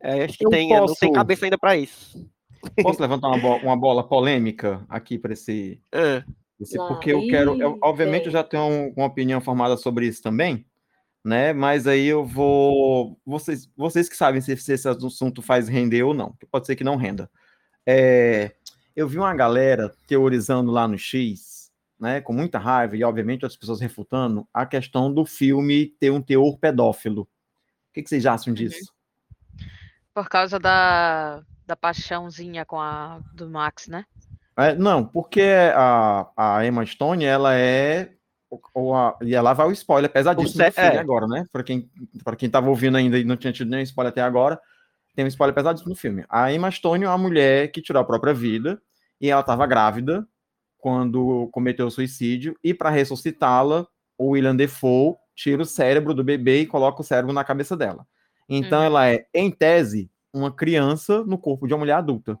[0.00, 0.86] é, acho que tem, posso...
[0.86, 2.26] não tem cabeça ainda para isso.
[2.82, 6.24] Posso levantar uma, bola, uma bola polêmica aqui para esse, é.
[6.60, 10.22] Esse, porque eu quero, eu, obviamente, eu já tenho um, uma opinião formada sobre isso
[10.22, 10.66] também,
[11.24, 11.52] né?
[11.52, 13.18] Mas aí eu vou.
[13.24, 16.82] Vocês, vocês que sabem se, se esse assunto faz render ou não, pode ser que
[16.82, 17.30] não renda.
[17.86, 18.52] É,
[18.94, 23.56] eu vi uma galera teorizando lá no X, né, com muita raiva, e obviamente as
[23.56, 27.22] pessoas refutando, a questão do filme ter um teor pedófilo.
[27.22, 27.28] O
[27.92, 28.54] que, que vocês acham uhum.
[28.54, 28.92] disso?
[30.12, 34.04] Por causa da, da paixãozinha com a do Max, né?
[34.58, 35.42] É, não, porque
[35.74, 38.12] a, a Emma Stone, ela é.
[38.74, 40.98] Ou a, e ela vai o spoiler pesadíssimo do filme é.
[40.98, 41.44] agora, né?
[41.52, 41.88] Para quem,
[42.24, 44.58] para quem tava ouvindo ainda e não tinha tido nenhum spoiler até agora,
[45.14, 46.24] tem um spoiler pesadíssimo no filme.
[46.28, 48.80] A Emma Stone é uma mulher que tirou a própria vida
[49.20, 50.26] e ela estava grávida
[50.78, 53.86] quando cometeu o suicídio e para ressuscitá-la,
[54.16, 58.06] o William Defoe tira o cérebro do bebê e coloca o cérebro na cabeça dela.
[58.48, 58.84] Então uhum.
[58.84, 62.38] ela é, em tese, uma criança no corpo de uma mulher adulta.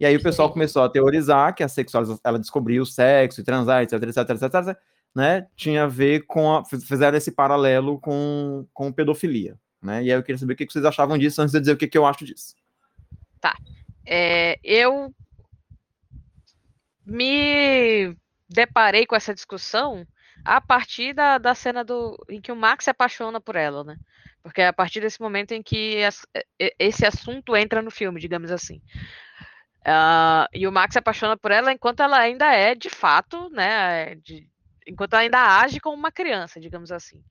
[0.00, 3.44] E aí o pessoal começou a teorizar que a sexualização, ela descobriu o sexo e
[3.44, 4.78] transar, etc, etc, etc, etc,
[5.14, 5.46] né?
[5.56, 10.02] Tinha a ver com a, fizeram esse paralelo com, com pedofilia, né?
[10.04, 11.88] E aí eu queria saber o que vocês achavam disso antes de dizer o que,
[11.88, 12.54] que eu acho disso.
[13.40, 13.56] Tá.
[14.06, 15.12] É, eu
[17.04, 18.16] me
[18.48, 20.06] deparei com essa discussão
[20.44, 23.96] a partir da, da cena do em que o Max se apaixona por ela, né?
[24.42, 25.96] Porque é a partir desse momento em que
[26.78, 28.80] esse assunto entra no filme, digamos assim.
[29.80, 34.16] Uh, e o Max se apaixona por ela enquanto ela ainda é, de fato, né?
[34.16, 34.48] De,
[34.86, 37.22] enquanto ela ainda age como uma criança, digamos assim.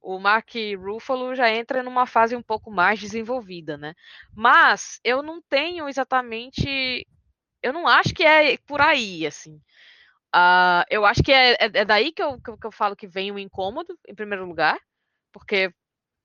[0.00, 3.94] O Mark Ruffalo já entra numa fase um pouco mais desenvolvida, né?
[4.34, 7.06] Mas eu não tenho exatamente.
[7.62, 9.60] Eu não acho que é por aí, assim.
[10.34, 13.30] Uh, eu acho que é, é, é daí que eu, que eu, falo que vem
[13.30, 14.76] o incômodo, em primeiro lugar,
[15.32, 15.72] porque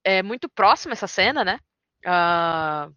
[0.03, 1.59] é muito próxima essa cena, né?
[2.05, 2.93] Uh,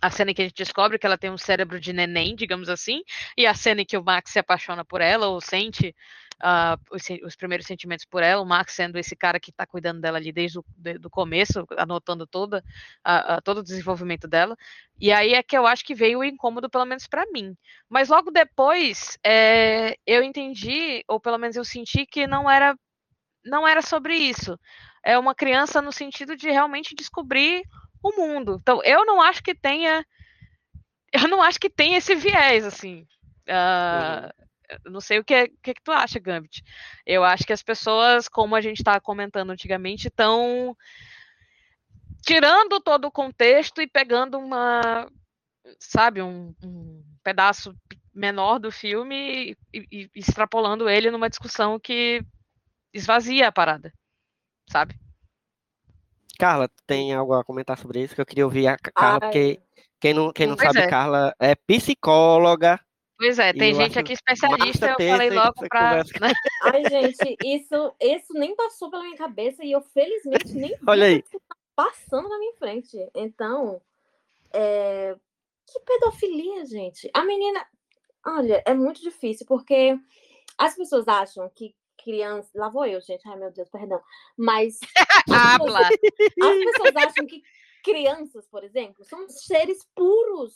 [0.00, 2.68] a cena em que a gente descobre que ela tem um cérebro de neném, digamos
[2.68, 3.02] assim,
[3.36, 5.94] e a cena em que o Max se apaixona por ela ou sente
[6.40, 10.00] uh, os, os, primeiros sentimentos por ela, o Max sendo esse cara que está cuidando
[10.00, 12.64] dela ali desde o de, do começo, anotando toda,
[13.06, 14.56] uh, uh, todo o desenvolvimento dela.
[14.98, 17.56] E aí é que eu acho que veio o incômodo, pelo menos para mim.
[17.88, 22.76] Mas logo depois, é, eu entendi, ou pelo menos eu senti que não era,
[23.44, 24.58] não era sobre isso.
[25.02, 27.62] É uma criança no sentido de realmente descobrir
[28.02, 28.58] o mundo.
[28.60, 30.04] Então, eu não acho que tenha.
[31.12, 33.06] Eu não acho que tenha esse viés, assim.
[33.48, 34.40] Uh, uhum
[34.84, 36.62] não sei o que, que, que tu acha, Gambit.
[37.04, 40.76] Eu acho que as pessoas, como a gente estava comentando antigamente, estão
[42.22, 45.10] tirando todo o contexto e pegando uma,
[45.78, 47.74] sabe, um, um pedaço
[48.14, 52.22] menor do filme e, e, extrapolando ele numa discussão que
[52.92, 53.92] esvazia a parada,
[54.68, 54.98] sabe?
[56.40, 59.60] Carla, tem algo a comentar sobre isso que eu queria ouvir a Carla, porque
[60.00, 60.88] quem não, quem não sabe, é.
[60.88, 62.80] Carla é psicóloga,
[63.20, 65.96] Pois é, tem gente aqui especialista, eu falei logo pra.
[65.96, 66.02] Né?
[66.64, 71.22] Ai, gente, isso, isso nem passou pela minha cabeça e eu felizmente nem Olha aí.
[71.22, 71.38] Tá
[71.76, 72.96] passando na minha frente.
[73.14, 73.78] Então,
[74.54, 75.14] é...
[75.66, 77.10] que pedofilia, gente.
[77.12, 77.62] A menina,
[78.26, 79.98] olha, é muito difícil, porque
[80.56, 82.50] as pessoas acham que criança.
[82.54, 83.26] Lá vou eu, gente.
[83.28, 84.00] Ai, meu Deus, perdão.
[84.36, 84.78] Mas.
[85.30, 85.90] as, pessoas...
[86.42, 87.42] as pessoas acham que
[87.82, 90.54] crianças, por exemplo, são seres puros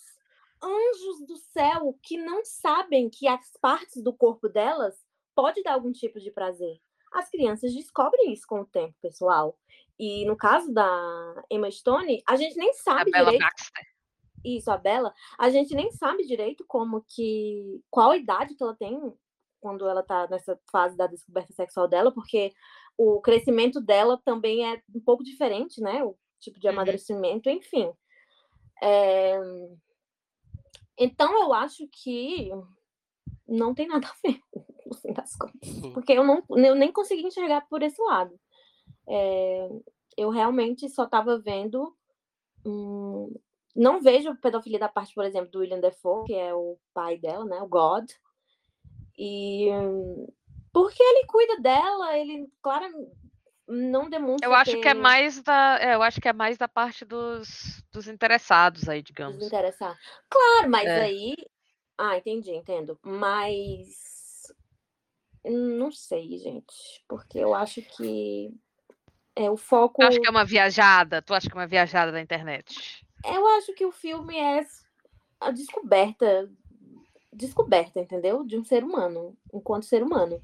[0.63, 4.95] anjos do céu que não sabem que as partes do corpo delas
[5.35, 6.81] pode dar algum tipo de prazer.
[7.13, 9.59] As crianças descobrem isso com o tempo, pessoal.
[9.99, 13.43] E no caso da Emma Stone, a gente nem sabe a direito.
[13.43, 13.95] Baxter.
[14.45, 18.77] Isso, a Bela, a gente nem sabe direito como que qual a idade que ela
[18.77, 19.01] tem
[19.65, 22.53] quando ela tá nessa fase da descoberta sexual dela, porque
[22.99, 26.05] o crescimento dela também é um pouco diferente, né?
[26.05, 26.75] O tipo de uhum.
[26.75, 27.57] amadurecimento, uhum.
[27.57, 27.91] enfim.
[28.83, 29.41] É...
[30.99, 32.51] Então, eu acho que
[33.49, 34.39] não tem nada a ver,
[34.87, 35.77] no fim das contas.
[35.83, 35.95] Uhum.
[35.95, 38.39] Porque eu, não, eu nem consegui enxergar por esse lado.
[39.09, 39.71] É,
[40.15, 41.97] eu realmente só estava vendo.
[42.67, 43.35] Hum,
[43.75, 47.47] não vejo pedofilia da parte, por exemplo, do William Defoe, que é o pai dela,
[47.47, 47.62] né?
[47.62, 48.05] O God.
[49.17, 49.69] E.
[50.73, 52.87] Porque ele cuida dela, ele, claro,
[53.67, 54.47] não demonstra.
[54.49, 54.81] Eu acho ter...
[54.81, 58.89] que é mais da, é, eu acho que é mais da parte dos, dos interessados
[58.89, 59.39] aí, digamos.
[59.39, 59.99] Dos interessados.
[60.29, 61.01] Claro, mas é.
[61.03, 61.37] aí,
[61.97, 62.99] ah, entendi, entendo.
[63.03, 64.53] Mas
[65.45, 68.53] não sei, gente, porque eu acho que
[69.37, 70.03] é o foco.
[70.03, 71.23] Eu acho que é uma viajada.
[71.23, 73.05] Tu acha que é uma viajada da internet?
[73.25, 74.67] Eu acho que o filme é
[75.41, 76.51] a descoberta,
[77.35, 78.45] descoberta, entendeu?
[78.45, 80.41] De um ser humano, enquanto ser humano.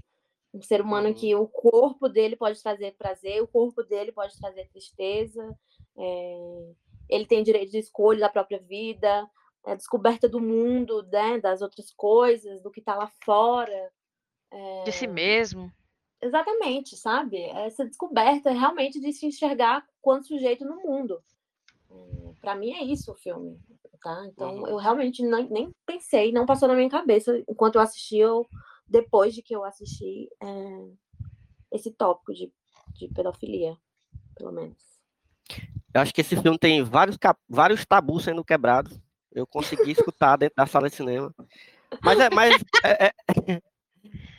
[0.53, 1.15] Um ser humano uhum.
[1.15, 5.57] que o corpo dele pode trazer prazer, o corpo dele pode trazer tristeza,
[5.97, 6.73] é,
[7.09, 9.29] ele tem direito de escolha da própria vida,
[9.65, 13.93] a descoberta do mundo, né, das outras coisas, do que está lá fora.
[14.51, 14.85] É...
[14.85, 15.71] De si mesmo.
[16.21, 17.43] Exatamente, sabe?
[17.43, 21.23] Essa descoberta realmente de se enxergar quanto sujeito no mundo.
[21.91, 23.59] É, Para mim é isso o filme,
[24.01, 24.27] tá?
[24.27, 24.67] Então uhum.
[24.67, 28.47] eu realmente nem, nem pensei, não passou na minha cabeça enquanto eu assisti, eu
[28.89, 30.89] depois de que eu assisti é,
[31.73, 32.53] esse tópico de,
[32.95, 33.77] de pedofilia,
[34.35, 34.77] pelo menos.
[35.95, 37.17] Eu acho que esse filme tem vários,
[37.49, 38.99] vários tabus sendo quebrados.
[39.33, 41.35] Eu consegui escutar dentro da sala de cinema.
[42.03, 43.13] Mas é, mas, é, é,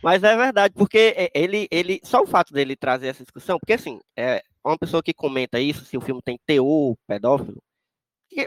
[0.04, 2.00] mas é verdade, porque ele, ele.
[2.04, 5.86] Só o fato dele trazer essa discussão, porque assim, é uma pessoa que comenta isso,
[5.86, 7.62] se o filme tem teor pedófilo,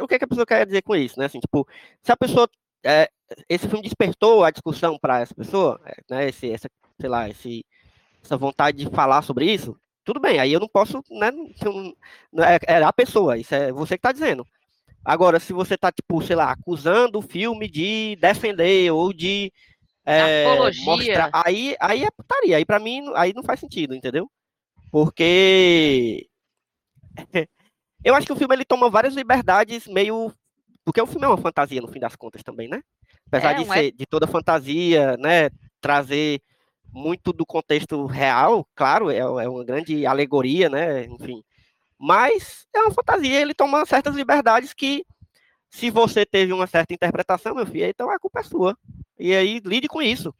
[0.01, 1.27] o que, é que a pessoa quer dizer com isso, né?
[1.27, 1.67] Assim, tipo,
[2.03, 2.49] se a pessoa
[2.85, 3.09] é,
[3.49, 6.29] esse filme despertou a discussão para essa pessoa, é, né?
[6.29, 6.69] Esse, essa,
[7.01, 7.65] sei lá, esse,
[8.23, 9.77] essa vontade de falar sobre isso.
[10.05, 11.31] Tudo bem, aí eu não posso, né?
[12.67, 14.47] É, é a pessoa, isso é você que está dizendo.
[15.05, 19.53] Agora, se você está tipo, sei lá, acusando o filme de defender ou de
[20.05, 20.45] é,
[20.85, 22.57] mostrar, aí, aí é putaria.
[22.57, 24.31] Aí para mim, aí não faz sentido, entendeu?
[24.91, 26.27] Porque
[28.05, 30.33] eu acho que o filme ele toma várias liberdades meio
[30.85, 32.83] porque o filme é uma fantasia, no fim das contas, também, né?
[33.27, 33.91] Apesar é, de ser é...
[33.91, 35.49] de toda fantasia, né?
[35.81, 36.43] Trazer
[36.93, 41.05] muito do contexto real, claro, é, é uma grande alegoria, né?
[41.07, 41.43] Enfim.
[41.99, 45.05] Mas é uma fantasia, ele toma certas liberdades que,
[45.71, 48.77] se você teve uma certa interpretação, meu filho, então a culpa é sua.
[49.19, 50.35] E aí lide com isso.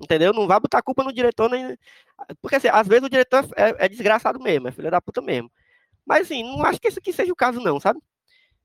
[0.00, 0.32] Entendeu?
[0.32, 1.76] Não vá botar a culpa no diretor, nem.
[2.40, 5.50] Porque assim, às vezes o diretor é, é desgraçado mesmo, é filho da puta mesmo.
[6.08, 8.00] Mas assim, não acho que isso aqui seja o caso, não, sabe?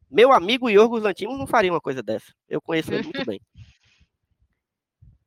[0.09, 2.31] Meu amigo Yorgos Lantimos não faria uma coisa dessa.
[2.47, 3.41] Eu conheço ele muito bem.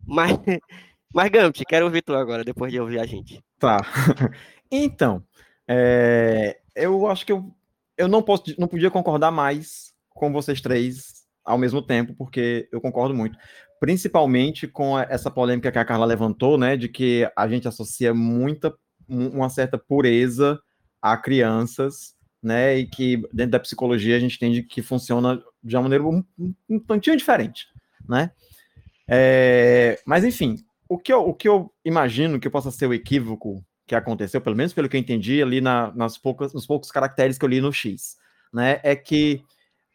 [0.03, 0.33] Mas,
[1.13, 3.45] mas Gambit, quero ouvir tu agora, depois de ouvir a gente.
[3.59, 3.79] Tá.
[4.69, 5.23] Então,
[5.69, 7.55] é, eu acho que eu,
[7.97, 12.81] eu não, posso, não podia concordar mais com vocês três ao mesmo tempo, porque eu
[12.81, 13.39] concordo muito.
[13.79, 18.77] Principalmente com essa polêmica que a Carla levantou, né, de que a gente associa muita,
[19.09, 20.61] uma certa pureza
[21.13, 25.83] a crianças, né, e que dentro da psicologia a gente entende que funciona de uma
[25.83, 26.25] maneira um,
[26.69, 27.67] um, tantinho diferente,
[28.09, 28.31] né?
[29.09, 30.57] É, mas enfim,
[30.89, 34.57] o que, eu, o que eu imagino que possa ser o equívoco que aconteceu, pelo
[34.57, 37.61] menos pelo que eu entendi ali na, nas poucas, nos poucos caracteres que eu li
[37.61, 38.17] no X,
[38.53, 39.43] né, é que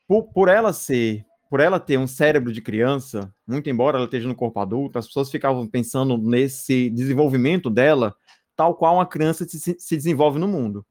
[0.08, 4.28] por, por ela ser, por ela ter um cérebro de criança, muito embora ela esteja
[4.28, 8.16] no corpo adulto, as pessoas ficavam pensando nesse desenvolvimento dela,
[8.56, 10.86] tal qual uma criança se, se desenvolve no mundo.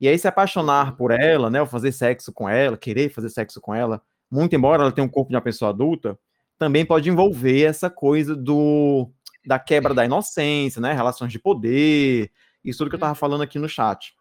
[0.00, 3.60] E aí se apaixonar por ela, né, ou fazer sexo com ela, querer fazer sexo
[3.60, 6.18] com ela, muito embora ela tenha um corpo de uma pessoa adulta,
[6.58, 9.10] também pode envolver essa coisa do
[9.44, 12.30] da quebra da inocência, né, relações de poder,
[12.64, 14.12] isso tudo que eu estava falando aqui no chat.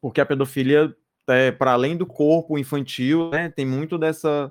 [0.00, 0.92] Porque a pedofilia,
[1.28, 4.50] é, para além do corpo infantil, né, tem muito dessa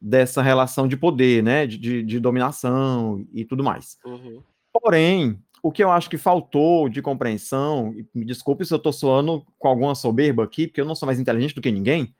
[0.00, 3.96] dessa relação de poder, né, de, de dominação e tudo mais.
[4.04, 4.42] Uhum.
[4.72, 9.46] Porém, o que eu acho que faltou de compreensão, me desculpe se eu estou soando
[9.58, 12.12] com alguma soberba aqui, porque eu não sou mais inteligente do que ninguém,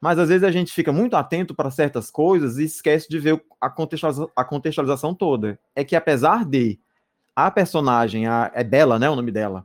[0.00, 3.40] mas às vezes a gente fica muito atento para certas coisas e esquece de ver
[3.60, 5.58] a contextualização, a contextualização toda.
[5.76, 6.78] É que apesar de
[7.34, 9.64] a personagem, a, é Bela, né, o nome dela,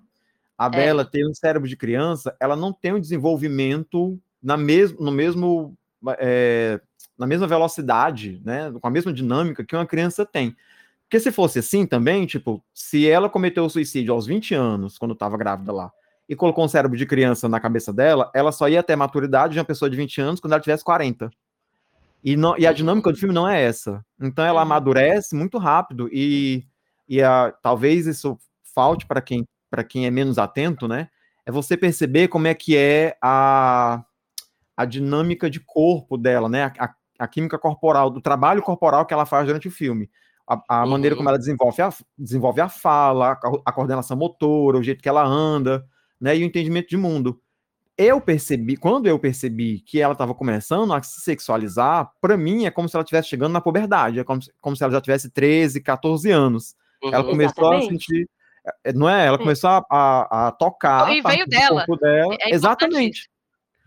[0.56, 0.70] a é.
[0.70, 5.76] Bela ter um cérebro de criança, ela não tem um desenvolvimento na mes no mesmo
[6.20, 6.80] é,
[7.18, 10.56] na mesma velocidade, né, com a mesma dinâmica que uma criança tem.
[11.14, 15.14] Porque se fosse assim também, tipo, se ela cometeu o suicídio aos 20 anos, quando
[15.14, 15.91] estava grávida lá,
[16.28, 19.59] e colocou um cérebro de criança na cabeça dela, ela só ia ter maturidade de
[19.59, 21.30] uma pessoa de 20 anos quando ela tivesse 40.
[22.24, 24.03] E, não, e a dinâmica do filme não é essa.
[24.20, 24.66] Então ela uhum.
[24.66, 26.66] amadurece muito rápido e,
[27.07, 28.36] e a, talvez isso
[28.74, 29.47] falte para quem,
[29.88, 31.09] quem é menos atento, né?
[31.45, 34.03] É você perceber como é que é a,
[34.76, 36.64] a dinâmica de corpo dela, né?
[36.64, 40.09] A, a, a química corporal, do trabalho corporal que ela faz durante o filme
[40.48, 40.91] a, a uhum.
[40.91, 45.10] maneira como ela desenvolve a, desenvolve a fala, a, a, coordenação motora, o jeito que
[45.10, 45.86] ela anda,
[46.20, 47.39] né, e o entendimento de mundo.
[47.96, 52.72] Eu percebi, quando eu percebi que ela estava começando a se sexualizar, para mim é
[52.72, 55.80] como se ela estivesse chegando na puberdade, é como, como se ela já tivesse 13,
[55.82, 56.76] 14 anos.
[57.04, 57.86] Uhum, ela começou exatamente.
[57.86, 58.30] a sentir,
[58.84, 59.28] é, não é?
[59.28, 61.86] Ela começou a, a, a tocar e veio dela.
[61.86, 62.36] corpo dela.
[62.41, 63.30] É exatamente.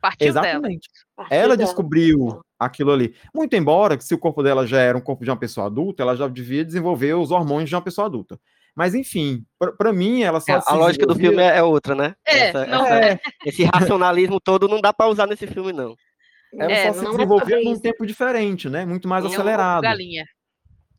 [0.01, 0.89] Partiu exatamente.
[0.89, 1.06] Dela.
[1.31, 3.15] Ela descobriu aquilo ali.
[3.35, 6.03] Muito embora que se o corpo dela já era um corpo de uma pessoa adulta,
[6.03, 8.39] ela já devia desenvolver os hormônios de uma pessoa adulta.
[8.75, 9.45] Mas enfim,
[9.79, 12.15] para mim ela só é, a lógica do filme é, é outra, né?
[12.27, 13.21] É, essa, não essa, é.
[13.47, 15.97] Esse racionalismo todo não dá para usar nesse filme não.
[16.53, 18.85] Ela é, só se desenvolveu num tempo diferente, né?
[18.85, 19.83] Muito mais acelerado.
[19.83, 20.27] Galinha.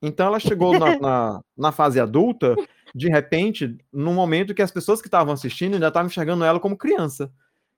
[0.01, 2.55] Então ela chegou na, na, na, fase adulta,
[2.93, 6.78] de repente, num momento que as pessoas que estavam assistindo ainda estavam enxergando ela como
[6.78, 7.32] criança.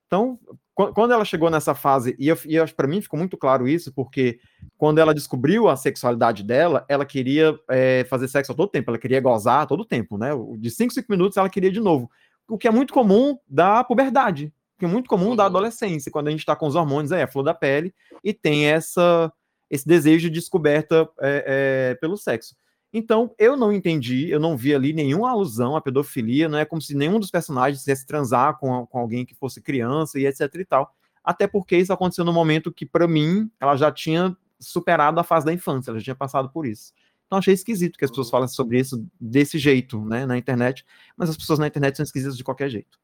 [0.09, 0.39] Então,
[0.73, 4.39] quando ela chegou nessa fase, e, eu, e para mim ficou muito claro isso, porque
[4.75, 8.97] quando ela descobriu a sexualidade dela, ela queria é, fazer sexo a todo tempo, ela
[8.97, 10.31] queria gozar a todo tempo, né?
[10.57, 12.09] De 5 5 minutos ela queria de novo.
[12.47, 16.31] O que é muito comum da puberdade, que é muito comum da adolescência, quando a
[16.31, 17.93] gente está com os hormônios aí, a flor da pele,
[18.23, 19.31] e tem essa,
[19.69, 22.55] esse desejo de descoberta é, é, pelo sexo.
[22.91, 26.81] Então, eu não entendi, eu não vi ali nenhuma alusão à pedofilia, não é como
[26.81, 30.65] se nenhum dos personagens quisesse transar com, com alguém que fosse criança e etc e
[30.65, 30.95] tal.
[31.23, 35.45] Até porque isso aconteceu no momento que, para mim, ela já tinha superado a fase
[35.45, 36.91] da infância, ela já tinha passado por isso.
[37.27, 40.83] Então, achei esquisito que as pessoas falem sobre isso desse jeito, né, na internet,
[41.15, 42.99] mas as pessoas na internet são esquisitas de qualquer jeito.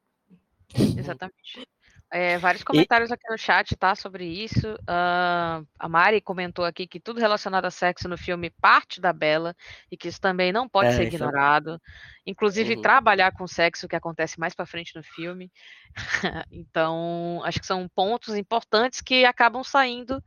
[0.97, 1.67] Exatamente.
[2.12, 3.14] É, vários comentários e...
[3.14, 4.74] aqui no chat, tá, sobre isso.
[4.74, 9.56] Uh, a Mari comentou aqui que tudo relacionado a sexo no filme parte da Bela
[9.91, 11.82] e que isso também não pode é, ser ignorado.
[12.26, 12.82] Inclusive, uhum.
[12.82, 15.51] trabalhar com sexo, que acontece mais para frente no filme.
[16.51, 20.24] então, acho que são pontos importantes que acabam saindo,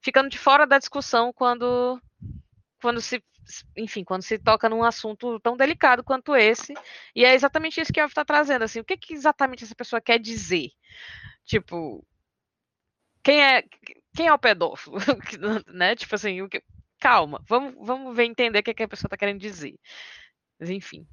[0.00, 2.00] ficando de fora da discussão quando,
[2.80, 3.22] quando se
[3.76, 6.74] enfim, quando se toca num assunto tão delicado quanto esse,
[7.14, 10.00] e é exatamente isso que a está trazendo, assim, o que, que exatamente essa pessoa
[10.00, 10.70] quer dizer?
[11.44, 12.04] Tipo,
[13.22, 13.62] quem é
[14.14, 14.96] quem é o pedófilo,
[15.72, 15.96] né?
[15.96, 16.62] Tipo assim, o que...
[17.00, 19.74] calma, vamos, vamos ver entender o que, que a pessoa está querendo dizer.
[20.58, 21.06] Mas enfim.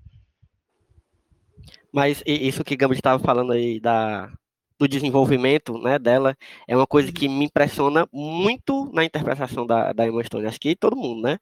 [1.91, 4.31] Mas isso que Gambit estava falando aí da,
[4.77, 10.07] do desenvolvimento né, dela é uma coisa que me impressiona muito na interpretação da, da
[10.07, 10.47] Emma Stone.
[10.47, 11.39] Acho que todo mundo, né?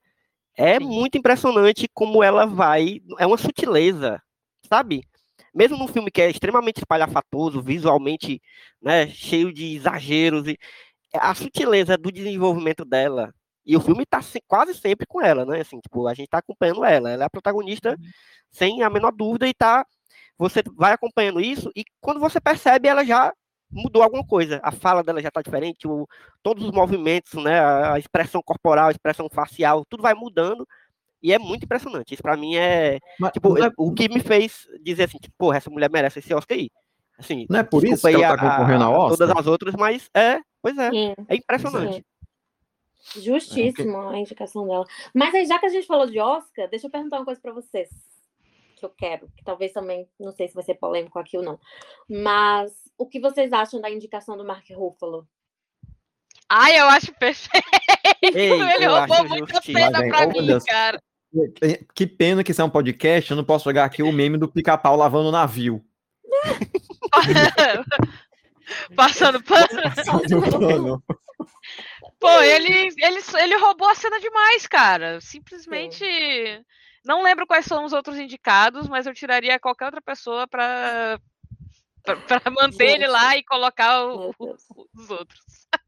[0.58, 0.86] É Sim.
[0.86, 3.00] muito impressionante como ela vai.
[3.20, 4.22] É uma sutileza,
[4.68, 5.04] sabe?
[5.54, 8.42] Mesmo num filme que é extremamente espalhafatoso, visualmente
[8.82, 10.58] né, cheio de exageros, e
[11.14, 13.34] a sutileza do desenvolvimento dela.
[13.66, 15.62] E o filme está quase sempre com ela, né?
[15.62, 17.10] Assim, tipo, a gente está acompanhando ela.
[17.12, 18.10] Ela é a protagonista uhum.
[18.52, 19.86] sem a menor dúvida e tá.
[20.38, 23.34] Você vai acompanhando isso, e quando você percebe, ela já
[23.70, 24.60] mudou alguma coisa.
[24.64, 26.08] A fala dela já está diferente, o,
[26.42, 30.68] todos os movimentos, né, a expressão corporal, a expressão facial, tudo vai mudando
[31.22, 32.14] e é muito impressionante.
[32.14, 33.72] Isso para mim é, Mas, tipo, é...
[33.78, 36.70] o que me fez dizer assim, tipo, porra, essa mulher merece esse Oscar aí.
[37.18, 39.18] Assim, não é por isso que ela tá concorrendo ao Oscar?
[39.18, 41.14] Todas as outras, mas é, pois é, Sim.
[41.28, 41.96] é impressionante.
[41.96, 43.22] Sim.
[43.22, 44.86] Justíssimo a indicação dela.
[45.14, 47.54] Mas aí, já que a gente falou de Oscar, deixa eu perguntar uma coisa para
[47.54, 47.90] vocês.
[48.78, 51.60] Que eu quero, que talvez também, não sei se vai ser polêmico aqui ou não.
[52.08, 55.28] Mas o que vocês acham da indicação do Mark Ruffalo?
[56.48, 57.68] Ai, eu acho perfeito.
[58.22, 60.64] Ei, Ele roubou muita pena pra mim, Deus.
[60.64, 61.02] cara.
[61.96, 64.48] Que pena que isso é um podcast, eu não posso jogar aqui o meme do
[64.48, 65.84] pica-pau lavando o navio.
[68.96, 71.04] Passando pano.
[72.20, 75.20] Pô, ele, ele, ele roubou a cena demais, cara.
[75.20, 75.98] Simplesmente.
[75.98, 76.64] Sim.
[77.08, 81.20] Não lembro quais são os outros indicados, mas eu tiraria qualquer outra pessoa para
[82.04, 84.56] para manter Gente, ele lá e colocar o, o,
[84.96, 85.40] os outros.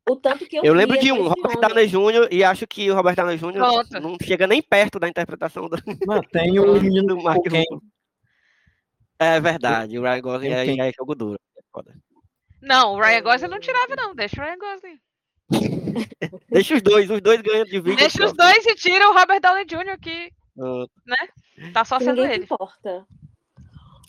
[0.09, 2.95] O tanto que eu, eu lembro de um, Robert Downey Jr., e acho que o
[2.95, 4.01] Robert Downey Jr.
[4.01, 5.78] não chega nem perto da interpretação do.
[6.07, 7.41] Não, tem o menino do Mark
[9.20, 11.39] É verdade, o Ryan Gosling é, é jogo duro.
[11.55, 11.61] É
[12.61, 14.13] não, o Ryan Gosling não tirava, não.
[14.13, 14.99] Deixa o Ryan Gosling.
[16.49, 17.95] Deixa os dois, os dois ganham de vídeo.
[17.95, 19.97] Deixa os dois e tira o Robert Downey Jr.
[20.01, 20.32] que.
[20.58, 20.89] Uh.
[21.06, 21.72] Né?
[21.74, 22.43] Tá só sendo ele.
[22.43, 23.06] Importa.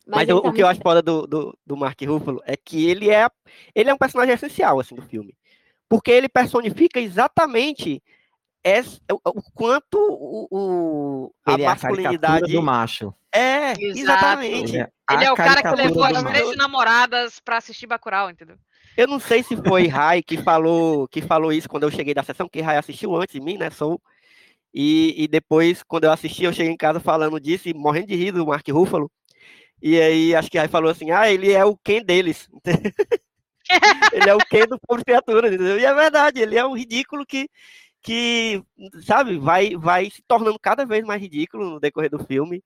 [0.06, 2.56] Mas, Mas o, tá o, que eu acho foda do, do, do Mark Ruffalo é
[2.56, 3.28] que ele é,
[3.74, 5.36] ele é um personagem essencial assim, do filme.
[5.88, 8.02] Porque ele personifica exatamente
[8.62, 12.52] esse, o, o, quanto o, o a ele masculinidade.
[12.52, 13.14] É a do macho.
[13.32, 13.98] É, Exato.
[13.98, 14.72] exatamente.
[14.72, 18.56] Ele é, ele é o cara que levou as três namoradas pra assistir Bacurau, entendeu?
[18.96, 22.22] Eu não sei se foi Rai que falou, que falou isso quando eu cheguei da
[22.22, 23.70] sessão, que Rai assistiu antes de mim, né?
[23.70, 24.00] Sou.
[24.72, 28.16] E, e depois, quando eu assisti, eu cheguei em casa falando disso e morrendo de
[28.16, 29.10] rir do Mark Ruffalo.
[29.82, 32.48] E aí acho que aí falou assim: ah, ele é o Ken deles.
[34.12, 35.78] ele é o Ken do povo criatura, entendeu?
[35.78, 37.48] E é verdade, ele é um ridículo que,
[38.02, 38.62] que
[39.04, 42.62] sabe, vai, vai se tornando cada vez mais ridículo no decorrer do filme.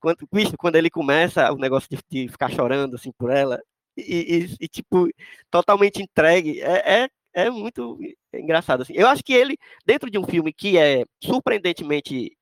[0.00, 0.26] Quando,
[0.58, 3.60] quando ele começa o negócio de, de ficar chorando assim por ela,
[3.96, 5.08] e, e, e tipo,
[5.50, 7.98] totalmente entregue, é, é, é muito
[8.34, 8.82] engraçado.
[8.82, 8.94] Assim.
[8.94, 12.36] Eu acho que ele, dentro de um filme que é surpreendentemente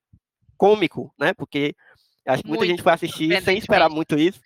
[0.56, 1.34] cômico, né?
[1.34, 1.74] Porque
[2.26, 4.40] Acho que muita muito gente foi assistir sem esperar muito isso.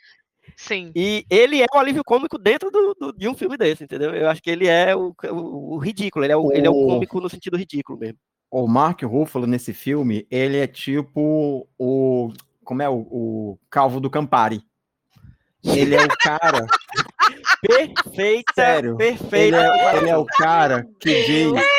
[0.56, 0.90] Sim.
[0.94, 4.14] E ele é o alívio cômico dentro do, do, de um filme desse, entendeu?
[4.14, 6.70] Eu acho que ele é o, o, o ridículo, ele é o, o, ele é
[6.70, 8.18] o cômico no sentido ridículo mesmo.
[8.50, 12.32] O Mark Ruffalo, nesse filme, ele é tipo o.
[12.64, 14.62] Como é o, o Calvo do Campari.
[15.62, 16.66] Ele é o cara.
[17.66, 18.96] Perfeita, Sério.
[18.96, 19.54] Perfeito.
[19.54, 21.52] Ele é, ele é o cara que diz.
[21.52, 21.78] É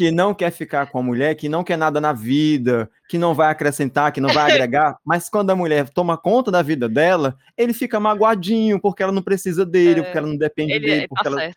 [0.00, 3.34] que não quer ficar com a mulher, que não quer nada na vida, que não
[3.34, 7.36] vai acrescentar, que não vai agregar, mas quando a mulher toma conta da vida dela,
[7.54, 11.08] ele fica magoadinho porque ela não precisa dele, é, porque ela não depende ele, dele,
[11.08, 11.52] porque tá ela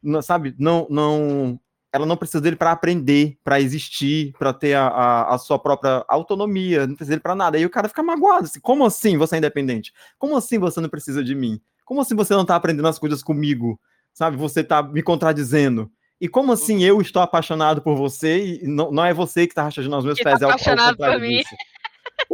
[0.00, 1.58] não, sabe, não não
[1.92, 6.04] ela não precisa dele para aprender, para existir, para ter a, a, a, sua própria
[6.08, 7.58] autonomia, não precisa dele para nada.
[7.58, 9.92] Aí o cara fica magoado, assim, como assim você é independente?
[10.18, 11.60] Como assim você não precisa de mim?
[11.84, 13.80] Como assim você não tá aprendendo as coisas comigo?
[14.12, 15.90] Sabe, você tá me contradizendo.
[16.20, 19.64] E como assim eu estou apaixonado por você e não, não é você que está
[19.64, 20.38] rachando os meus pés?
[20.38, 21.42] Tá apaixonado por mim.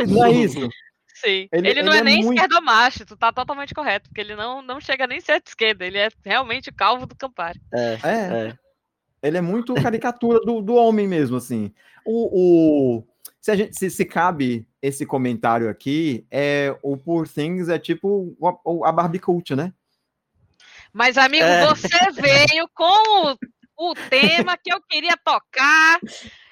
[0.07, 0.69] Não é isso.
[1.15, 1.49] Sim.
[1.51, 2.41] Ele, ele não ele é, é, nem muito...
[2.41, 5.99] esquerdomacho, tu tá totalmente correto, porque ele não, não chega nem ser de esquerda, ele
[5.99, 7.61] é realmente calvo do Campari.
[7.73, 8.49] É, é.
[8.49, 8.59] é.
[9.23, 11.73] Ele é muito caricatura do, do homem mesmo, assim.
[12.05, 13.05] O, o,
[13.49, 18.37] se, a gente, se, se cabe esse comentário aqui, é, o Poor Things é tipo
[18.45, 19.73] a, a Barbie Cult, né?
[20.93, 21.67] Mas, amigo, é.
[21.67, 23.39] você veio com o
[23.81, 26.01] o tema que eu queria tocar.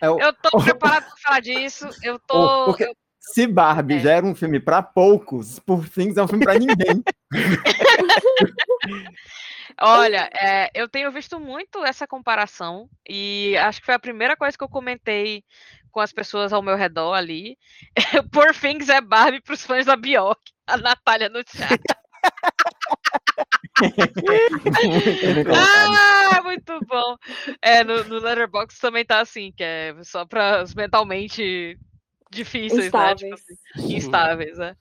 [0.01, 0.21] É o...
[0.21, 1.89] Eu tô preparado para falar disso.
[2.01, 2.67] Eu tô.
[2.67, 2.85] Porque...
[2.85, 2.95] Eu...
[3.19, 3.99] Se Barbie é.
[3.99, 7.03] já era um filme para poucos, por Things é um filme para ninguém.
[9.81, 14.57] Olha, é, eu tenho visto muito essa comparação e acho que foi a primeira coisa
[14.57, 15.45] que eu comentei
[15.97, 17.57] com as pessoas ao meu redor ali.
[18.31, 21.81] Por Things é Barbie para os fãs da Bjork, a Natália no chat.
[25.55, 27.17] ah, muito bom.
[27.63, 31.79] É, no, no Letterboxd também tá assim, que é só para os mentalmente
[32.31, 33.23] difíceis, instáveis.
[33.23, 33.31] né?
[33.31, 33.55] Tipo assim,
[33.97, 34.77] instáveis, né?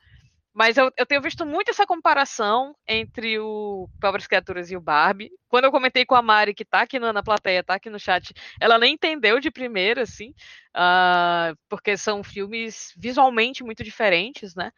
[0.55, 5.29] Mas eu, eu tenho visto muito essa comparação entre o Pobres Criaturas e o Barbie.
[5.49, 8.33] Quando eu comentei com a Mari, que tá aqui na, plateia, tá aqui no chat,
[8.61, 10.29] ela nem entendeu de primeira, assim,
[10.73, 14.71] uh, porque são filmes visualmente muito diferentes, né?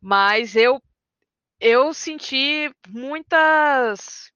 [0.00, 0.82] Mas eu
[1.60, 4.32] eu senti muitas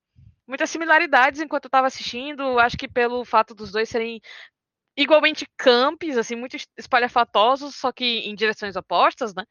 [0.46, 2.58] muitas similaridades enquanto eu estava assistindo.
[2.60, 4.20] Acho que pelo fato dos dois serem
[4.96, 9.44] igualmente campos, assim, muito espalhafatosos, só que em direções opostas, né?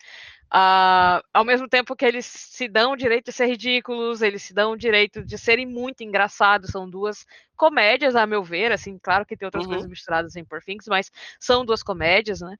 [0.53, 4.53] Uh, ao mesmo tempo que eles se dão o direito de ser ridículos, eles se
[4.53, 7.25] dão o direito de serem muito engraçados, são duas
[7.55, 9.71] comédias, a meu ver, assim, claro que tem outras uhum.
[9.71, 12.55] coisas misturadas em Poor Things, mas são duas comédias, né?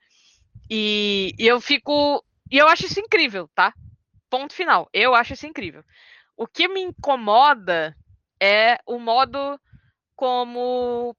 [0.70, 3.74] E, e eu fico, e eu acho isso incrível, tá?
[4.30, 5.84] Ponto final, eu acho isso incrível.
[6.36, 7.96] O que me incomoda
[8.40, 9.60] é o modo
[10.16, 11.16] como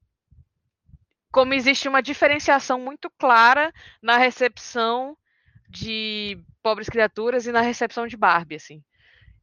[1.35, 5.18] como existe uma diferenciação muito clara na recepção
[5.68, 8.80] de pobres criaturas e na recepção de Barbie, assim.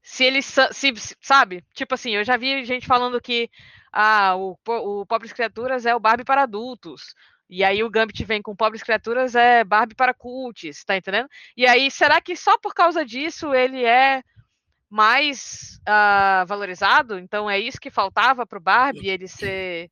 [0.01, 3.49] Se eles, se, sabe, tipo assim, eu já vi gente falando que
[3.91, 7.13] ah, o, o Pobres Criaturas é o Barbie para adultos,
[7.49, 11.27] e aí o Gambit vem com Pobres Criaturas é Barbie para cults, tá entendendo?
[11.57, 14.23] E aí, será que só por causa disso ele é
[14.89, 17.19] mais uh, valorizado?
[17.19, 19.91] Então é isso que faltava pro Barbie, ele ser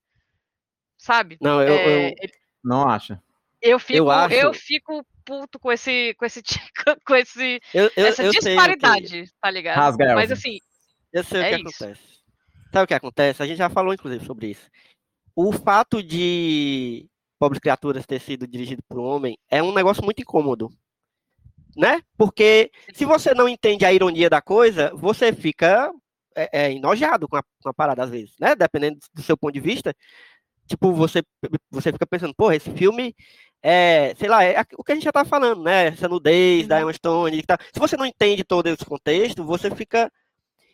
[1.00, 1.38] sabe?
[1.42, 2.16] Não, eu, é, eu
[2.64, 3.18] não acho.
[3.62, 4.36] Eu fico, eu, acho...
[4.36, 6.42] eu fico puto com esse, com esse,
[7.06, 9.32] com esse, eu, eu, essa disparidade, que...
[9.42, 9.78] tá ligado?
[9.78, 10.60] Rasga Mas assim,
[11.12, 11.84] eu sei é o que isso.
[11.84, 12.10] acontece.
[12.72, 13.44] Sabe o que acontece?
[13.44, 14.70] A gente já falou, inclusive, sobre isso.
[15.36, 17.08] O fato de
[17.40, 20.70] Pobres Criaturas ter sido dirigido por um homem é um negócio muito incômodo.
[21.76, 22.02] Né?
[22.18, 25.92] Porque se você não entende a ironia da coisa, você fica
[26.36, 28.56] é, é, enojado com a, com a parada às vezes, né?
[28.56, 29.96] Dependendo do seu ponto de vista
[30.70, 31.24] tipo, você,
[31.70, 33.16] você fica pensando, porra, esse filme
[33.62, 35.88] é, sei lá, é o que a gente já tá falando, né?
[35.88, 36.82] Essa nudez da uhum.
[36.84, 37.44] Emma Stone.
[37.44, 37.58] Tá.
[37.74, 40.12] Se você não entende todo esse contexto, você fica.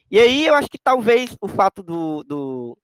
[0.10, 2.78] E aí eu acho que talvez o fato do, do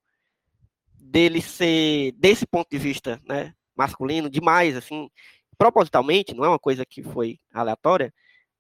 [0.99, 5.09] dele ser, desse ponto de vista, né, masculino, demais, assim,
[5.57, 8.11] propositalmente, não é uma coisa que foi aleatória,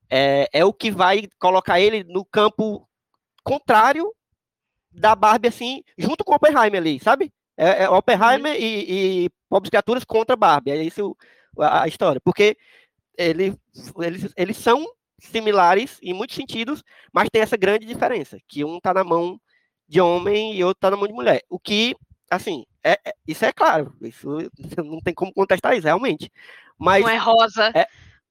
[0.09, 2.87] é, é o que vai colocar ele no campo
[3.43, 4.13] contrário
[4.91, 7.33] da Barbie, assim, junto com o Oppenheimer ali, sabe?
[7.57, 8.59] É, é Oppenheimer uhum.
[8.59, 10.71] e, e Pobres Criaturas contra Barbie.
[10.71, 11.15] É isso
[11.59, 12.21] a, a história.
[12.23, 12.57] Porque
[13.17, 13.57] ele,
[13.99, 14.85] eles, eles são
[15.19, 16.83] similares em muitos sentidos,
[17.13, 19.39] mas tem essa grande diferença, que um está na mão
[19.87, 21.41] de homem e outro está na mão de mulher.
[21.49, 21.95] O que,
[22.29, 24.27] assim, é, é, isso é claro, isso
[24.83, 26.31] não tem como contestar isso, realmente.
[26.77, 27.85] Mas, não é rosa, é,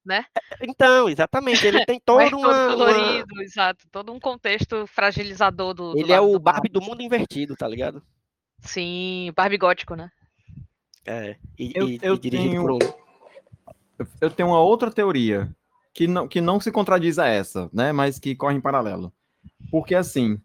[0.05, 0.25] né?
[0.61, 3.43] Então, exatamente, ele tem todo, é todo uma, colorido, uma...
[3.45, 5.93] exato, todo um contexto fragilizador do.
[5.97, 8.03] Ele do é o Barbie do mundo invertido, tá ligado?
[8.63, 10.11] Sim, Barbie gótico, né?
[11.07, 12.79] É, e, eu, e, eu e tenho, por um.
[14.21, 15.55] Eu tenho uma outra teoria
[15.93, 17.93] que não, que não se contradiz a essa, né?
[17.93, 19.13] Mas que corre em paralelo.
[19.71, 20.41] Porque assim,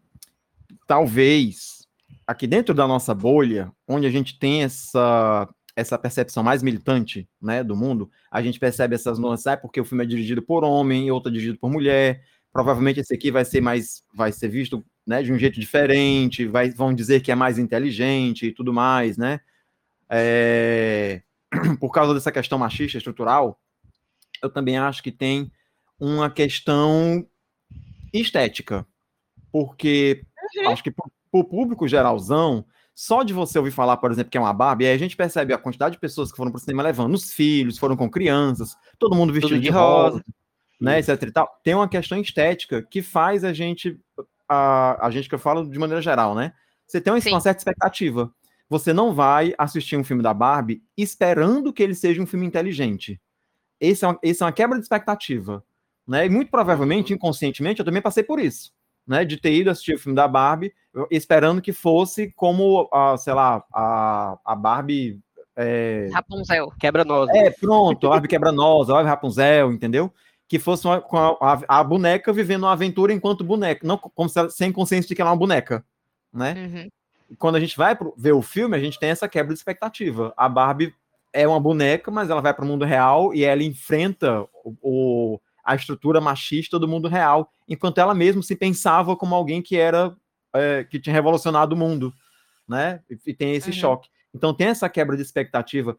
[0.86, 1.86] talvez
[2.26, 7.62] aqui dentro da nossa bolha, onde a gente tem essa essa percepção mais militante, né,
[7.62, 11.10] do mundo, a gente percebe essas nuances, ah, porque o filme é dirigido por homem,
[11.10, 15.22] outro é dirigido por mulher, provavelmente esse aqui vai ser mais vai ser visto né,
[15.22, 19.40] de um jeito diferente, vai, vão dizer que é mais inteligente e tudo mais, né?
[20.10, 21.22] É,
[21.78, 23.60] por causa dessa questão machista estrutural,
[24.42, 25.50] eu também acho que tem
[25.98, 27.26] uma questão
[28.12, 28.86] estética,
[29.52, 30.24] porque
[30.56, 30.70] uhum.
[30.70, 34.40] acho que para o público geralzão, só de você ouvir falar, por exemplo, que é
[34.40, 36.82] uma Barbie, aí a gente percebe a quantidade de pessoas que foram para o cinema
[36.82, 40.24] levando os filhos, foram com crianças, todo mundo vestido de, de rosa, rosa,
[40.80, 41.60] né, etc e tal.
[41.62, 44.00] Tem uma questão estética que faz a gente
[44.48, 46.52] a, a gente que eu falo de maneira geral, né?
[46.86, 48.32] Você tem uma, uma certa expectativa.
[48.68, 53.20] Você não vai assistir um filme da Barbie esperando que ele seja um filme inteligente.
[53.80, 55.64] Esse é uma, esse é uma quebra de expectativa.
[56.06, 56.26] Né?
[56.26, 58.74] E muito provavelmente, inconscientemente, eu também passei por isso.
[59.06, 60.74] Né, de ter ido assistir o filme da Barbie,
[61.12, 65.20] esperando que fosse como, a, sei lá, a, a Barbie.
[65.54, 66.08] É...
[66.12, 66.72] Rapunzel.
[66.76, 67.30] Quebra-noz.
[67.30, 70.12] É, pronto, a Barbie quebra-noz, a Barbie Rapunzel, entendeu?
[70.48, 74.28] Que fosse uma, com a, a, a, boneca vivendo uma aventura enquanto boneca, não como
[74.28, 75.84] se, sem consciência de que ela é uma boneca,
[76.32, 76.54] né?
[76.56, 77.36] Uhum.
[77.38, 80.32] Quando a gente vai pro, ver o filme, a gente tem essa quebra de expectativa.
[80.36, 80.94] A Barbie
[81.32, 85.40] é uma boneca, mas ela vai para o mundo real e ela enfrenta o, o,
[85.64, 90.16] a estrutura machista do mundo real, enquanto ela mesma se pensava como alguém que era
[90.54, 92.14] é, que tinha revolucionado o mundo,
[92.68, 93.00] né?
[93.10, 93.76] E, e tem esse uhum.
[93.76, 94.08] choque.
[94.32, 95.98] Então tem essa quebra de expectativa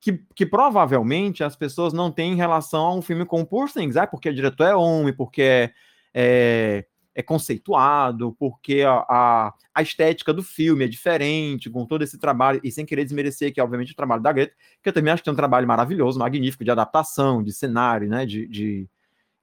[0.00, 3.96] que, que, provavelmente as pessoas não têm em relação a um filme como Poor Things,
[3.96, 5.72] ah, porque o diretor é homem, porque é,
[6.14, 12.18] é, é conceituado, porque a, a, a, estética do filme é diferente, com todo esse
[12.18, 15.22] trabalho, e sem querer desmerecer aqui, obviamente, o trabalho da Greta, que eu também acho
[15.22, 18.88] que tem um trabalho maravilhoso, magnífico, de adaptação, de cenário, né, de, de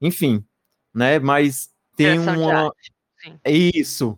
[0.02, 0.44] enfim,
[0.94, 2.72] né, mas tem uma...
[3.44, 4.18] É isso,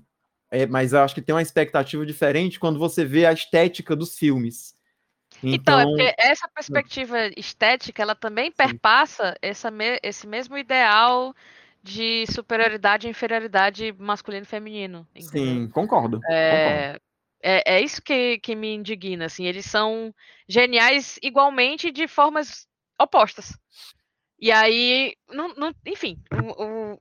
[0.52, 4.18] é, mas eu acho que tem uma expectativa diferente quando você vê a estética dos
[4.18, 4.76] filmes,
[5.44, 10.58] então, é então, é porque essa perspectiva estética, ela também perpassa essa me, esse mesmo
[10.58, 11.34] ideal
[11.82, 15.08] de superioridade e inferioridade masculino e feminino.
[15.16, 15.54] Entendeu?
[15.54, 17.02] Sim, concordo, é, concordo.
[17.42, 19.46] É, é isso que, que me indigna, assim.
[19.46, 20.14] Eles são
[20.48, 22.68] geniais igualmente de formas
[23.00, 23.58] opostas.
[24.42, 26.18] E aí, não, não, enfim,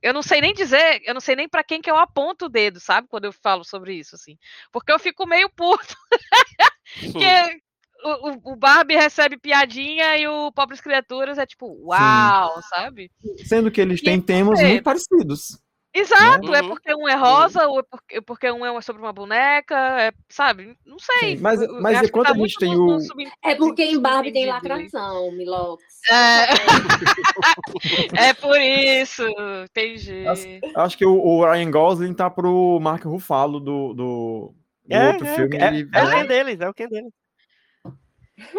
[0.01, 2.49] eu não sei nem dizer, eu não sei nem para quem que eu aponto o
[2.49, 3.07] dedo, sabe?
[3.07, 4.37] Quando eu falo sobre isso, assim.
[4.73, 5.95] Porque eu fico meio puto.
[7.17, 7.61] que
[8.03, 12.67] o, o, Barbie recebe piadinha e o Pobres Criaturas é tipo, uau, Sim.
[12.69, 13.11] sabe?
[13.45, 15.59] Sendo que eles e têm temas muito parecidos.
[15.91, 16.59] Exato, né?
[16.59, 20.11] é porque um é rosa, ou é porque, porque um é sobre uma boneca, é,
[20.29, 20.77] sabe?
[20.85, 21.35] Não sei.
[21.35, 22.99] Sim, mas mas enquanto tá a gente tem o.
[23.43, 25.83] É porque em Barbie tem lacração, Milox.
[26.11, 26.45] É...
[28.29, 29.23] é por isso,
[29.63, 30.27] entendi.
[30.27, 30.45] Acho,
[30.75, 34.53] acho que o, o, Ryan Gosling tá pro Mark Ruffalo do, do,
[34.85, 35.57] do é, outro é, filme.
[35.57, 37.11] É, é, é o que deles, é o que deles.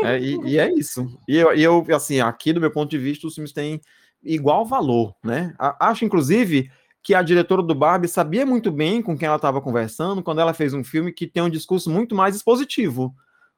[0.02, 1.06] É, e, e, é isso.
[1.26, 3.80] E eu, e eu, assim, aqui do meu ponto de vista, os filmes têm
[4.22, 5.54] igual valor, né?
[5.58, 6.70] Acho, inclusive,
[7.02, 10.52] que a diretora do Barbie sabia muito bem com quem ela estava conversando quando ela
[10.52, 13.14] fez um filme que tem um discurso muito mais expositivo,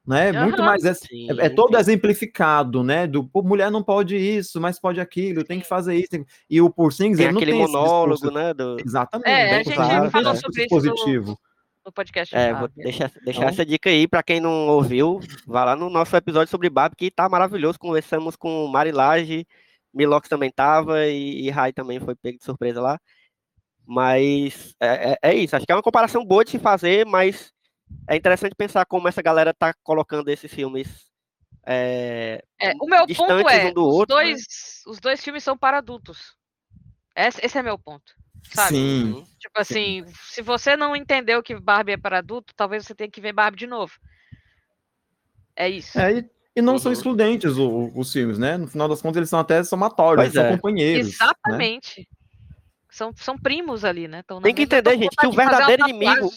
[0.07, 0.31] né?
[0.33, 0.93] Uhum, muito mais é,
[1.39, 3.07] é, todo exemplificado, né?
[3.07, 6.25] Do mulher não pode isso, mas pode aquilo, tem que fazer isso.
[6.49, 8.55] E o Por Things, tem ele aquele não tem monólogo, né?
[8.55, 8.77] Do...
[8.85, 9.29] Exatamente.
[9.29, 11.39] É, a gente falou sobre isso no
[11.91, 12.37] podcast.
[12.37, 13.49] É, vou deixar, deixar então...
[13.49, 17.11] essa dica aí para quem não ouviu, vá lá no nosso episódio sobre Barbie, que
[17.11, 17.79] tá maravilhoso.
[17.79, 19.47] Conversamos com Marilage,
[19.93, 23.01] Milox também tava e, e Rai também foi pego de surpresa lá.
[23.85, 27.53] Mas é, é, é, isso, acho que é uma comparação boa de se fazer, mas
[28.09, 31.11] é interessante pensar como essa galera tá colocando esses filmes.
[31.65, 34.93] É, é o meu ponto é, um os, outro, dois, né?
[34.93, 36.37] os dois filmes são para adultos.
[37.15, 38.15] Esse, esse é meu ponto.
[38.55, 38.77] Sabe?
[38.77, 39.27] Sim.
[39.39, 40.15] Tipo assim, Sim.
[40.31, 43.59] se você não entendeu que Barbie é para adulto, talvez você tenha que ver Barbie
[43.59, 43.93] de novo.
[45.57, 45.99] É isso.
[45.99, 46.79] É, e, e não uhum.
[46.79, 48.57] são excludentes o, os filmes, né?
[48.57, 50.43] No final das contas, eles são até somatórios, eles é.
[50.43, 51.07] são companheiros.
[51.07, 51.13] Né?
[51.13, 52.01] Exatamente.
[52.01, 52.07] Né?
[52.91, 54.23] São, são primos ali, né?
[54.43, 56.31] Tem que entender, gente, que o verdadeiro inimigo.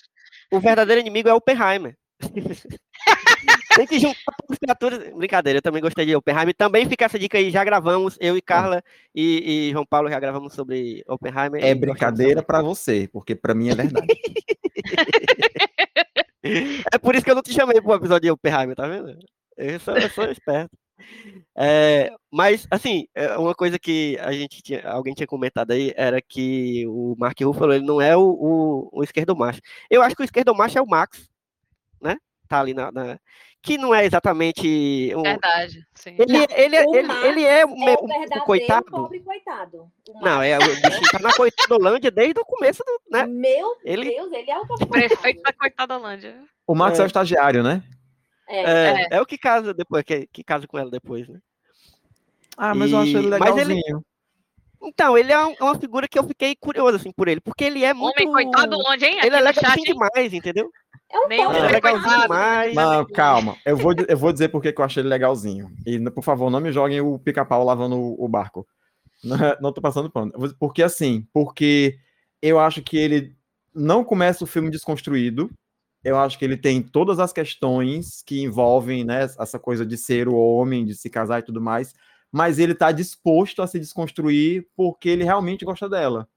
[0.51, 1.97] O verdadeiro inimigo é Oppenheimer.
[3.75, 5.13] Tem que juntar as criaturas.
[5.13, 6.55] Brincadeira, eu também gostei de Oppenheimer.
[6.55, 8.81] Também fica essa dica aí, já gravamos, eu e Carla
[9.13, 11.63] e, e João Paulo já gravamos sobre Oppenheimer.
[11.63, 14.07] É brincadeira para você, porque para mim é verdade.
[16.93, 19.17] é por isso que eu não te chamei pro episódio de Oppenheimer, tá vendo?
[19.57, 20.75] Eu sou, eu sou esperto.
[21.57, 26.21] É, mas, assim, é, uma coisa que a gente tinha, alguém tinha comentado aí era
[26.21, 29.61] que o Mark Ruffalo ele não é o, o, o esquerdo macho.
[29.89, 31.29] Eu acho que o esquerdo macho é o Max,
[32.01, 32.17] né?
[32.47, 33.19] Tá ali na, na
[33.65, 35.23] que não é exatamente um...
[35.23, 35.85] verdade.
[35.95, 36.15] Sim.
[36.19, 38.85] Ele, ele, ele, ele, ele é, um, é o, o coitado.
[38.85, 39.91] Pobre coitado.
[40.07, 43.25] O não, é o bichinho tá na coitadolândia desde o começo do, né?
[43.25, 44.11] Meu ele...
[44.11, 46.43] Deus, ele é o prefeito da coitadolândia.
[46.67, 47.01] O Max é.
[47.01, 47.83] é o estagiário, né?
[48.47, 49.07] É, é, é.
[49.13, 51.39] é, o que casa depois, que, que casa com ela depois, né?
[52.55, 52.93] Ah, mas e...
[52.93, 53.71] eu acho ele legalzinho.
[53.71, 54.01] Ele...
[54.83, 57.83] Então, ele é, é uma figura que eu fiquei curioso, assim, por ele, porque ele
[57.83, 58.21] é muito...
[58.21, 59.19] Homem coitado longe, hein?
[59.23, 60.69] Ele é legalzinho demais, entendeu?
[61.15, 62.75] É um é legalzinho demais.
[62.75, 63.55] Não, calma.
[63.65, 65.71] Eu vou, eu vou dizer porque que eu achei ele legalzinho.
[65.85, 68.67] E, por favor, não me joguem o pica-pau lavando o, o barco.
[69.23, 70.31] Não, não tô passando pano.
[70.59, 71.97] Porque, assim, porque
[72.41, 73.33] eu acho que ele
[73.73, 75.49] não começa o filme desconstruído,
[76.03, 80.27] eu acho que ele tem todas as questões que envolvem né, essa coisa de ser
[80.27, 81.95] o homem, de se casar e tudo mais,
[82.31, 86.27] mas ele está disposto a se desconstruir porque ele realmente gosta dela.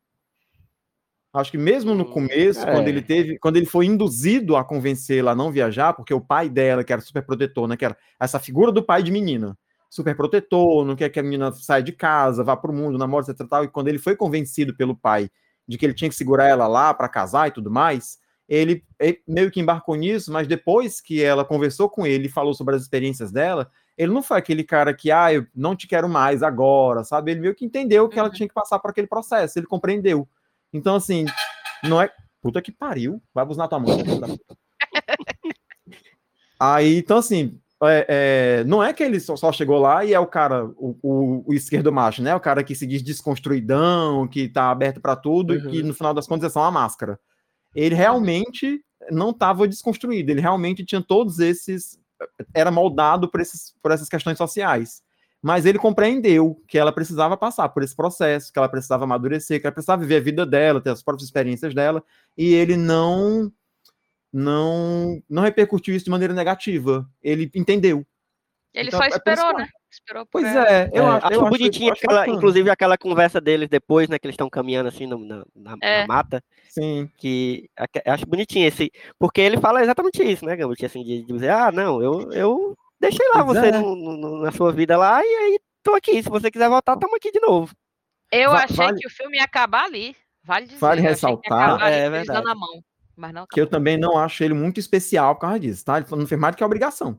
[1.33, 2.73] Acho que mesmo no hum, começo, é.
[2.73, 6.49] quando ele teve, quando ele foi induzido a convencê-la a não viajar, porque o pai
[6.49, 9.57] dela, que era super protetor, né, que era essa figura do pai de menina,
[9.91, 13.27] super protetor, não quer que a menina saia de casa, vá para o mundo, namore,
[13.31, 15.31] etc, tal, e quando ele foi convencido pelo pai
[15.67, 18.19] de que ele tinha que segurar ela lá para casar e tudo mais,
[18.49, 22.55] ele, ele, meio que embarcou nisso, mas depois que ela conversou com ele e falou
[22.55, 26.09] sobre as experiências dela, ele não foi aquele cara que, ah, eu não te quero
[26.09, 27.33] mais agora, sabe?
[27.33, 28.25] Ele meio que entendeu que uhum.
[28.25, 30.27] ela tinha que passar por aquele processo, ele compreendeu.
[30.73, 31.27] Então, assim,
[31.85, 32.11] não é.
[32.41, 33.99] Puta que pariu, vai buscar tua mão.
[36.61, 40.21] Aí, então, assim, é, é, não é que ele só, só, chegou lá e é
[40.21, 42.35] o cara, o, o, o, esquerdo macho, né?
[42.35, 45.59] O cara que se diz desconstruidão, que tá aberto para tudo uhum.
[45.59, 47.19] e que no final das contas é só uma máscara
[47.75, 51.99] ele realmente não estava desconstruído, ele realmente tinha todos esses.
[52.53, 55.03] Era moldado por, esses, por essas questões sociais.
[55.41, 59.67] Mas ele compreendeu que ela precisava passar por esse processo, que ela precisava amadurecer, que
[59.67, 62.03] ela precisava viver a vida dela, ter as próprias experiências dela,
[62.37, 63.53] e ele não
[64.33, 67.09] não não repercutiu isso de maneira negativa.
[67.23, 68.05] Ele entendeu.
[68.75, 69.69] Ele então, só é esperou, é né?
[69.91, 74.19] Esperou pois é, eu, é, acho, acho bonitinho, aquela, inclusive aquela conversa deles depois, né,
[74.19, 76.01] que eles estão caminhando assim no, na, na, é.
[76.03, 76.45] na, mata.
[76.69, 77.11] Sim.
[77.17, 77.71] Que
[78.05, 81.73] acho bonitinho esse, porque ele fala exatamente isso, né, Gambit, assim, de, de, dizer, ah,
[81.73, 83.73] não, eu, eu deixei lá pois você é.
[83.73, 87.17] no, no, na sua vida lá e aí tô aqui, se você quiser voltar, estamos
[87.17, 87.75] aqui de novo.
[88.31, 88.99] Eu Va achei vale...
[88.99, 90.15] que o filme ia acabar ali,
[90.45, 90.79] vale dizer.
[90.79, 92.45] Vale ressaltar, é verdade.
[92.45, 92.83] Na mão.
[93.17, 95.99] Mas não que eu também não acho ele muito especial por causa disso, tá?
[95.99, 97.19] Ele não fez mais do que a obrigação.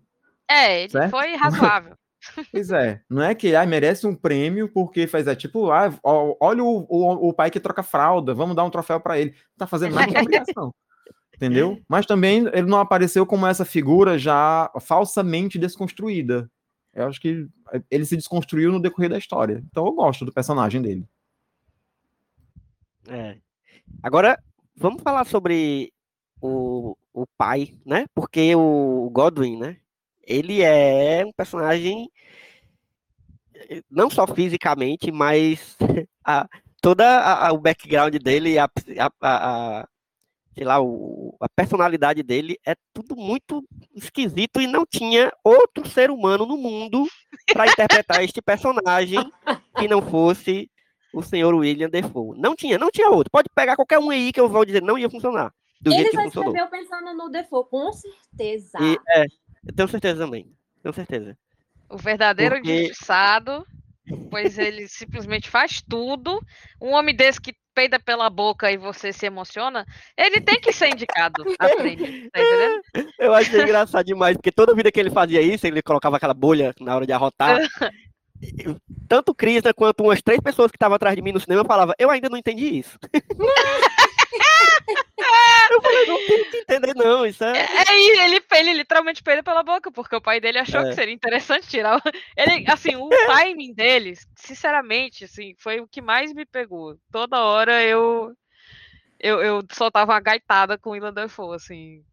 [0.50, 1.12] É, ele Certo?
[1.12, 1.96] foi razoável.
[2.52, 6.62] Pois é, não é que ah, merece um prêmio porque faz é tipo, ah, olha
[6.62, 9.32] o, o, o pai que troca fralda, vamos dar um troféu pra ele.
[9.32, 10.76] Não tá fazendo mais do que a obrigação.
[11.40, 11.82] Entendeu?
[11.88, 16.52] Mas também ele não apareceu como essa figura já falsamente desconstruída.
[16.94, 17.48] Eu acho que
[17.90, 19.64] ele se desconstruiu no decorrer da história.
[19.72, 21.08] Então eu gosto do personagem dele.
[23.08, 23.38] É.
[24.04, 24.38] Agora,
[24.76, 25.94] vamos falar sobre
[26.42, 28.06] o, o pai, né?
[28.14, 29.78] Porque o Godwin, né?
[30.22, 32.10] Ele é um personagem
[33.90, 35.78] não só fisicamente, mas
[36.24, 36.48] a,
[36.82, 38.70] toda a, a- o background dele, a-
[39.22, 39.88] a-
[40.60, 43.64] sei lá, o, a personalidade dele é tudo muito
[43.96, 47.08] esquisito e não tinha outro ser humano no mundo
[47.54, 49.20] para interpretar este personagem
[49.78, 50.70] que não fosse
[51.14, 52.38] o senhor William Defoe.
[52.38, 53.32] Não tinha, não tinha outro.
[53.32, 55.50] Pode pegar qualquer um aí que eu vou dizer, não ia funcionar.
[55.80, 56.54] Do jeito Ele que funcionou.
[56.54, 58.78] escreveu pensando no Default, com certeza.
[58.82, 59.26] E, é,
[59.66, 60.52] eu tenho certeza também.
[60.84, 61.38] Tenho certeza.
[61.90, 63.66] O verdadeiro Porque- injustiçado,
[64.30, 66.38] pois ele simplesmente faz tudo.
[66.82, 69.86] Um homem desse que peida pela boca e você se emociona,
[70.18, 72.82] ele tem que ser indicado a prêmio, tá entendendo?
[73.18, 76.76] Eu achei engraçado demais, porque toda vida que ele fazia isso, ele colocava aquela bolha
[76.82, 77.58] na hora de arrotar.
[79.08, 82.10] Tanto né, quanto umas três pessoas que estavam atrás de mim no cinema falavam, eu
[82.10, 83.00] ainda não entendi isso.
[85.72, 87.26] eu falei, não tem que entender, não.
[87.26, 87.58] Isso é.
[87.58, 90.90] É, e ele, ele literalmente peida pela boca, porque o pai dele achou É.
[90.90, 92.02] que seria interessante tirar o...
[92.38, 96.98] Ele, assim, o timing dele, sinceramente, assim, foi o que mais me pegou.
[97.12, 98.34] Toda hora eu
[99.20, 102.04] eu, eu soltava uma gaitada com o William Dafoe, assim.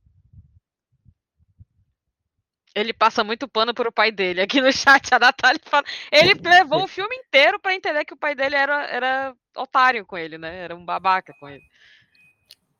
[2.74, 4.43] Ele passa muito pano pro pai dele.
[4.43, 5.84] Aqui no chat a Natália fala.
[6.12, 10.18] Ele levou o filme inteiro pra entender que o pai dele era, era otário com
[10.18, 10.59] ele, né?
[10.64, 11.62] Era um babaca com ele.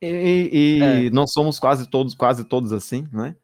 [0.02, 3.35] E, e não somos quase todos, quase todos assim, né?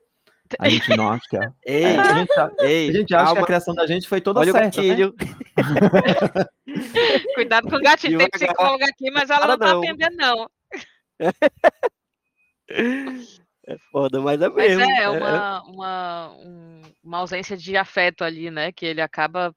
[0.58, 1.50] A gente não acha que é.
[1.64, 4.40] Ei, A gente, a- ei, a gente acha que a criação da gente foi toda
[4.40, 4.82] olha o certa.
[4.82, 4.88] né?
[4.88, 5.14] gatilho.
[7.34, 8.18] Cuidado com o gatinho.
[8.18, 9.78] Tem psicóloga aqui, mas ela não Para tá não.
[9.82, 10.50] atendendo, não.
[13.64, 14.82] É foda, mas é Mas mesmo.
[14.82, 18.72] é, uma, uma, um- uma ausência de afeto ali, né?
[18.72, 19.54] Que ele acaba,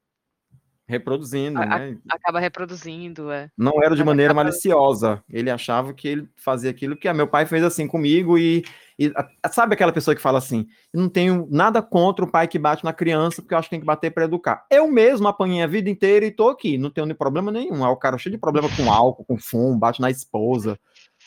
[0.88, 1.98] Reproduzindo, A- né?
[2.10, 3.32] acaba reproduzindo.
[3.32, 3.50] É.
[3.58, 5.24] Não era de Mas maneira acaba- maliciosa.
[5.30, 8.64] Ele achava que ele fazia aquilo que ah, meu pai fez assim comigo e,
[9.00, 9.12] e,
[9.44, 12.60] a- sabe aquela pessoa que fala assim: "Eu não tenho nada contra o pai que
[12.60, 14.64] bate na criança porque eu acho que tem que bater para educar.
[14.70, 17.84] Eu mesmo apanhei a vida inteira e tô aqui, não tenho nem problema nenhum.
[17.84, 20.78] Ah, o cara cheio de problema com álcool, com fumo, bate na esposa,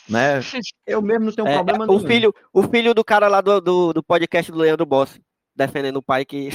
[0.07, 0.39] né?
[0.87, 2.07] Eu mesmo não tenho É, problema o nenhum.
[2.07, 5.19] filho, o filho do cara lá do, do, do podcast do Leandro Boss,
[5.53, 6.49] defendendo o pai que.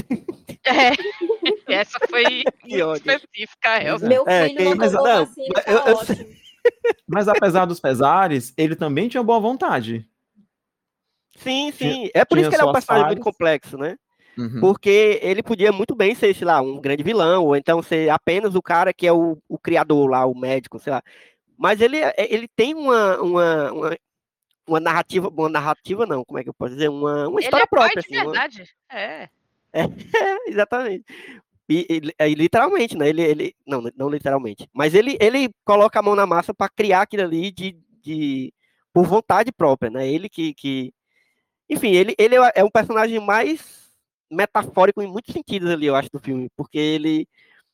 [0.66, 0.92] É,
[1.68, 4.08] Essa foi específica, Elza.
[4.08, 6.34] Meu É, filho não mas tomou não, vacina, mas tá eu- eu ótimo.
[7.06, 10.08] Mas apesar dos pesares, ele também tinha boa vontade.
[11.36, 12.08] Sim, sim.
[12.14, 13.96] É por isso que ele é um personagem muito complexo, né?
[14.38, 14.60] Uhum.
[14.60, 18.54] Porque ele podia muito bem ser, sei lá, um grande vilão, ou então ser apenas
[18.54, 21.02] o cara que é o, o criador lá, o médico, sei lá.
[21.56, 23.96] Mas ele, é- ele tem uma, uma, uma,
[24.66, 26.88] uma narrativa, uma narrativa não, como é que eu posso dizer?
[26.88, 28.16] Uma, uma Ele história é pai própria, de assim.
[28.16, 28.68] uma- verdade.
[28.90, 29.28] É.
[29.74, 29.82] É,
[30.48, 31.04] exatamente.
[31.68, 31.86] E,
[32.18, 33.08] e- literalmente, né?
[33.08, 34.68] Ele, ele, não, não literalmente.
[34.72, 38.54] Mas ele, ele coloca a mão na massa para criar aquilo ali de, de,
[38.92, 40.08] por vontade própria, né?
[40.08, 40.94] Ele que, que...
[41.68, 43.90] Enfim, ele, ele é um personagem mais
[44.30, 46.48] metafórico em muitos sentidos ali, eu acho, do filme.
[46.56, 47.26] Porque ele...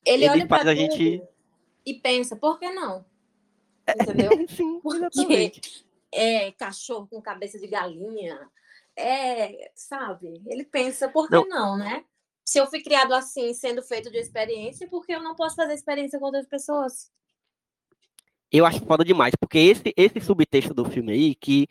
[0.06, 1.22] Ele, Ele olha faz pra a gente-
[1.84, 3.04] e pensa, por que não?
[3.88, 4.30] Entendeu?
[4.48, 5.86] Sim, Porque exatamente.
[6.12, 8.48] é cachorro com cabeça de galinha.
[9.00, 10.42] É, sabe?
[10.46, 11.48] Ele pensa, por que Não.
[11.48, 12.04] não, né?
[12.44, 15.74] Se eu fui criado assim, sendo feito de experiência, por que eu não posso fazer
[15.74, 17.10] experiência com outras pessoas?
[18.52, 21.68] eu acho foda demais, porque esse, esse subtexto do filme aí, que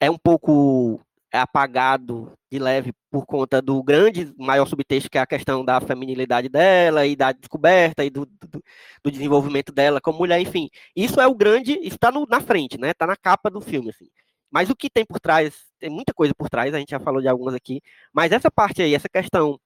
[0.00, 1.00] é um pouco
[1.32, 6.48] apagado de leve por conta do grande, maior subtexto, que é a questão da feminilidade
[6.48, 8.62] dela e da descoberta e do, do,
[9.04, 10.68] do desenvolvimento dela como mulher, enfim.
[10.94, 12.92] Isso é o grande, isso tá no, na frente, né?
[12.94, 14.08] Tá na capa do filme, assim.
[14.50, 17.20] Mas o que tem por trás, tem muita coisa por trás, a gente já falou
[17.22, 17.80] de algumas aqui,
[18.12, 19.60] mas essa parte aí, essa questão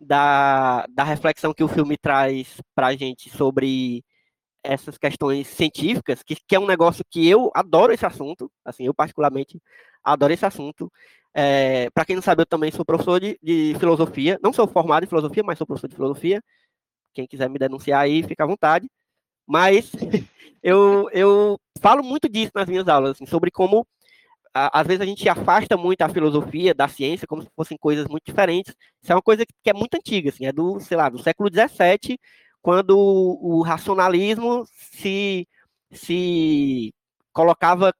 [0.00, 4.04] da, da reflexão que o filme traz pra gente sobre
[4.62, 8.94] essas questões científicas, que, que é um negócio que eu adoro esse assunto, assim, eu
[8.94, 9.60] particularmente
[10.02, 10.90] adoro esse assunto.
[11.34, 15.04] É, para quem não sabe, eu também sou professor de, de filosofia, não sou formado
[15.04, 16.42] em filosofia, mas sou professor de filosofia.
[17.14, 18.88] Quem quiser me denunciar aí, fica à vontade.
[19.46, 19.92] Mas
[20.62, 23.84] eu, eu falo muito disso nas minhas aulas, assim, sobre como a-
[24.54, 28.24] às vezes a gente afasta muito a filosofia da ciência, como se fossem coisas muito
[28.24, 28.72] diferentes.
[29.02, 31.50] Isso é uma coisa que é muito antiga, assim, é do, sei lá, do século
[31.50, 32.18] XVII,
[32.62, 35.48] quando o racionalismo se,
[35.90, 36.94] se
[37.32, 37.92] colocava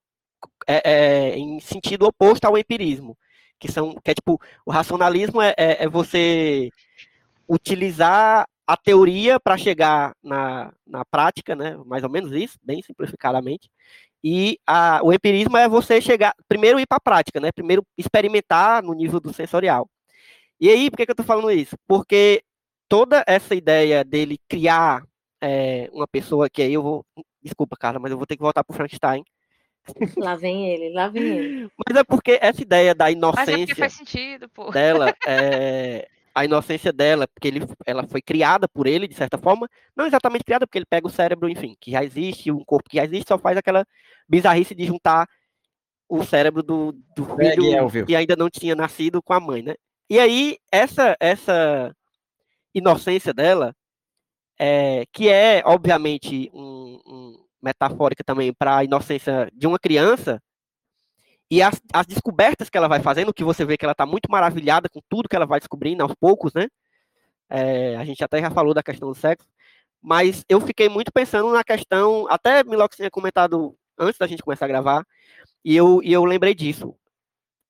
[0.66, 0.90] é,
[1.32, 3.16] é, em sentido oposto ao empirismo,
[3.59, 6.70] que são que é tipo o racionalismo é, é, é você
[7.48, 11.76] utilizar a teoria para chegar na, na prática, né?
[11.85, 13.70] Mais ou menos isso, bem simplificadamente.
[14.26, 17.52] E a, o empirismo é você chegar, primeiro ir para a prática, né?
[17.52, 19.86] Primeiro experimentar no nível do sensorial.
[20.59, 21.76] E aí, por que, que eu estou falando isso?
[21.86, 22.42] Porque
[22.88, 25.05] toda essa ideia dele criar
[25.42, 27.05] é, uma pessoa que aí eu vou.
[27.42, 29.22] Desculpa, Carla, mas eu vou ter que voltar para o Frankenstein.
[30.16, 31.70] Lá vem ele, lá vem ele.
[31.86, 34.70] Mas é porque essa ideia da inocência Mas é faz sentido, pô.
[34.70, 39.69] dela, é, a inocência dela, porque ele, ela foi criada por ele, de certa forma,
[39.97, 42.97] não exatamente criada, porque ele pega o cérebro, enfim, que já existe, um corpo que
[42.97, 43.86] já existe, só faz aquela
[44.28, 45.28] bizarrice de juntar
[46.09, 49.74] o cérebro do, do filho que ainda não tinha nascido com a mãe, né?
[50.11, 51.94] E aí, essa, essa
[52.74, 53.74] inocência dela,
[54.59, 60.43] é, que é, obviamente, um, um metafórica também para a inocência de uma criança,
[61.50, 64.30] e as, as descobertas que ela vai fazendo, que você vê que ela está muito
[64.30, 66.68] maravilhada com tudo que ela vai descobrindo aos poucos, né?
[67.48, 69.46] É, a gente até já falou da questão do sexo,
[70.02, 74.64] mas eu fiquei muito pensando na questão, até Milox tinha comentado antes da gente começar
[74.64, 75.06] a gravar,
[75.64, 76.96] e eu, e eu lembrei disso,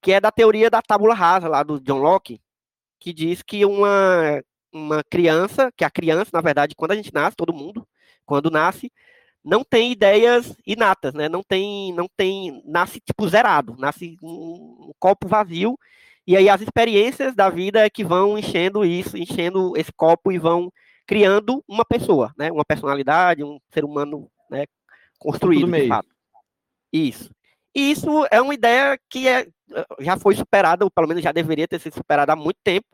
[0.00, 2.40] que é da teoria da tábula rasa lá do John Locke,
[2.98, 4.42] que diz que uma,
[4.72, 7.86] uma criança, que a criança, na verdade, quando a gente nasce, todo mundo,
[8.24, 8.90] quando nasce,
[9.44, 11.28] não tem ideias inatas, né?
[11.28, 15.78] Não tem, não tem, nasce tipo zerado, nasce um, um copo vazio
[16.26, 20.38] e aí as experiências da vida é que vão enchendo isso, enchendo esse copo e
[20.38, 20.72] vão
[21.06, 22.50] criando uma pessoa, né?
[22.50, 24.64] Uma personalidade, um ser humano, né?
[25.18, 26.08] Construído de fato.
[26.90, 27.30] Isso.
[27.74, 29.46] E isso é uma ideia que é,
[30.00, 32.86] já foi superada, ou pelo menos já deveria ter sido superada há muito tempo,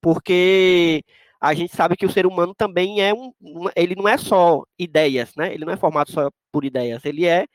[0.00, 1.04] porque
[1.40, 3.32] a gente sabe que o ser humano também é um,
[3.74, 5.52] ele não é só ideias, né?
[5.52, 7.46] Ele não é formado só por ideias, ele é,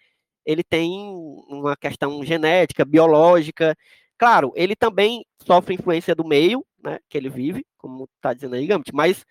[0.46, 0.92] ele tem
[1.50, 3.76] uma questão genética, biológica.
[4.18, 7.00] Claro, ele também sofre influência do meio, né?
[7.10, 9.26] Que ele vive, como está dizendo aí, Gambit, mas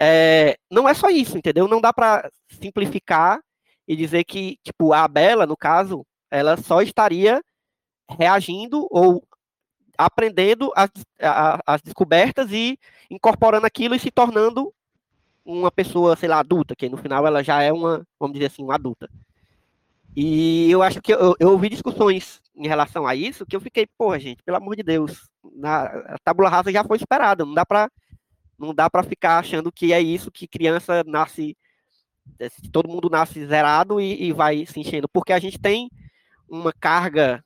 [0.00, 1.68] é, não é só isso, entendeu?
[1.68, 2.30] Não dá para
[2.60, 3.40] simplificar
[3.86, 7.42] e dizer que, tipo, a Bela, no caso, ela só estaria
[8.18, 9.22] reagindo ou
[10.06, 10.90] aprendendo as,
[11.66, 12.78] as descobertas e
[13.10, 14.72] incorporando aquilo e se tornando
[15.44, 18.62] uma pessoa, sei lá, adulta, que no final ela já é uma, vamos dizer assim,
[18.62, 19.08] uma adulta.
[20.14, 23.86] E eu acho que eu, eu ouvi discussões em relação a isso que eu fiquei,
[23.98, 27.64] porra, gente, pelo amor de Deus, na, a tábula rasa já foi esperada, não dá
[27.64, 27.90] para
[28.58, 31.56] não dá para ficar achando que é isso que criança nasce
[32.70, 35.90] todo mundo nasce zerado e, e vai se enchendo, porque a gente tem
[36.48, 37.42] uma carga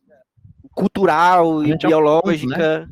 [0.77, 2.55] cultural e biológica.
[2.55, 2.89] É, um né?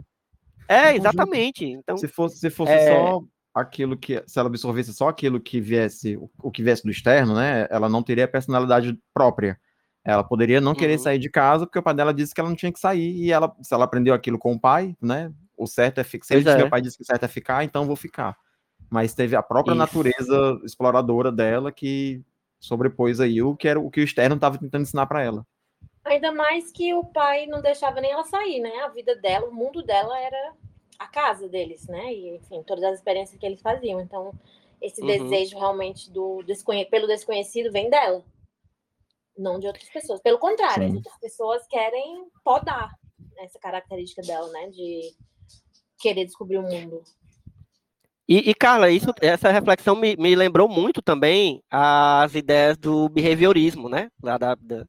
[0.66, 1.66] é exatamente.
[1.66, 2.88] Então, se fosse, se fosse é...
[2.88, 3.22] só
[3.54, 7.68] aquilo que, se ela absorvesse só aquilo que viesse, o, que viesse do externo, né?
[7.70, 9.60] Ela não teria personalidade própria.
[10.02, 10.98] Ela poderia não querer uhum.
[11.04, 13.30] sair de casa porque o pai dela disse que ela não tinha que sair e
[13.30, 15.32] ela, se ela aprendeu aquilo com o pai, né?
[15.56, 16.26] O certo é ficar.
[16.26, 16.56] Se é.
[16.56, 18.36] meu pai disse que o certo é ficar, então vou ficar.
[18.90, 19.78] Mas teve a própria Isso.
[19.78, 22.22] natureza exploradora dela que
[22.58, 25.46] sobrepôs aí o que era o que o externo estava tentando ensinar para ela.
[26.04, 28.70] Ainda mais que o pai não deixava nem ela sair, né?
[28.80, 30.54] A vida dela, o mundo dela era
[30.98, 32.12] a casa deles, né?
[32.12, 34.00] E, enfim, todas as experiências que eles faziam.
[34.00, 34.32] Então,
[34.80, 35.06] esse uhum.
[35.06, 38.22] desejo realmente do desconhe pelo desconhecido vem dela,
[39.36, 40.20] não de outras pessoas.
[40.20, 40.90] Pelo contrário, Sim.
[40.90, 42.90] as outras pessoas querem podar
[43.38, 44.68] essa característica dela, né?
[44.68, 45.14] De
[45.98, 47.02] querer descobrir o mundo.
[48.28, 53.88] E, e, Carla, isso, essa reflexão me, me lembrou muito também as ideias do behaviorismo,
[53.88, 54.10] né?
[54.22, 54.86] Lá da, da,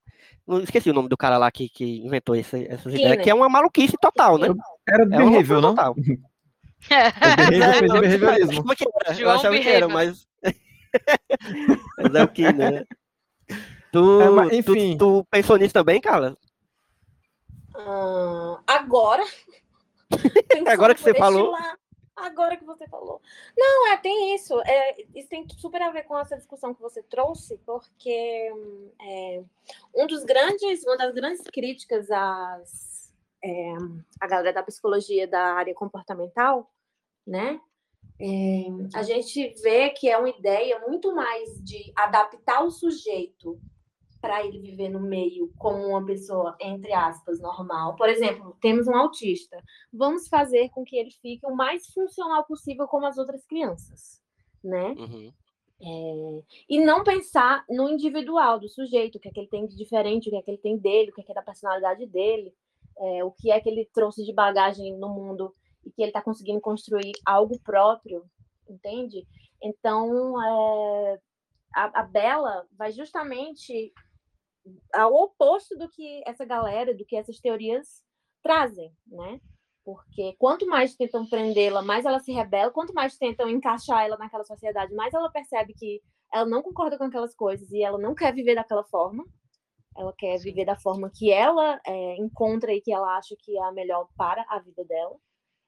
[0.47, 3.34] não esqueci o nome do cara lá que, que inventou essa, essas ideias, que é
[3.34, 4.47] uma maluquice total, né?
[4.88, 5.76] Era do é behavior, não?
[5.76, 5.95] Total.
[6.88, 7.07] É,
[7.88, 8.63] o behaviorismo.
[9.17, 10.27] Eu achava que era, mas.
[11.97, 12.85] mas é o que, né?
[13.91, 14.95] Tu, é, mas, enfim.
[14.95, 16.38] Tu, tu, pensou nisso também, Carla?
[17.76, 19.23] Uh, agora.
[20.67, 21.51] agora que você falou.
[21.51, 21.76] Lá.
[22.15, 23.21] Agora que você falou.
[23.57, 24.59] Não, é, tem isso.
[24.61, 28.51] É, isso tem super a ver com essa discussão que você trouxe, porque
[29.01, 29.43] é,
[29.93, 33.13] um dos grandes, uma das grandes críticas às,
[33.43, 33.73] é,
[34.21, 36.71] à galera da psicologia da área comportamental,
[37.27, 37.59] né?
[38.17, 43.59] É, a gente vê que é uma ideia muito mais de adaptar o sujeito
[44.26, 47.95] para ele viver no meio como uma pessoa, entre aspas, normal.
[47.95, 49.64] Por exemplo, temos um autista.
[49.93, 54.19] Vamos fazer com que ele fique o mais funcional possível como as outras crianças,
[54.64, 54.95] né?
[54.97, 55.31] Uhum.
[55.80, 59.76] É, e não pensar no individual do sujeito, o que é que ele tem de
[59.76, 62.07] diferente, o que é que ele tem dele, o que é que é da personalidade
[62.07, 62.52] dele,
[62.97, 65.53] é, o que é que ele trouxe de bagagem no mundo
[65.85, 68.26] e que ele está conseguindo construir algo próprio,
[68.68, 69.23] entende?
[69.61, 71.19] Então, é,
[71.76, 73.93] a, a Bela vai justamente
[74.93, 78.03] ao oposto do que essa galera, do que essas teorias
[78.41, 79.39] trazem, né?
[79.83, 84.43] Porque quanto mais tentam prendê-la, mais ela se rebela, quanto mais tentam encaixar ela naquela
[84.43, 86.01] sociedade, mais ela percebe que
[86.33, 89.23] ela não concorda com aquelas coisas e ela não quer viver daquela forma.
[89.97, 93.63] Ela quer viver da forma que ela é, encontra e que ela acha que é
[93.63, 95.15] a melhor para a vida dela.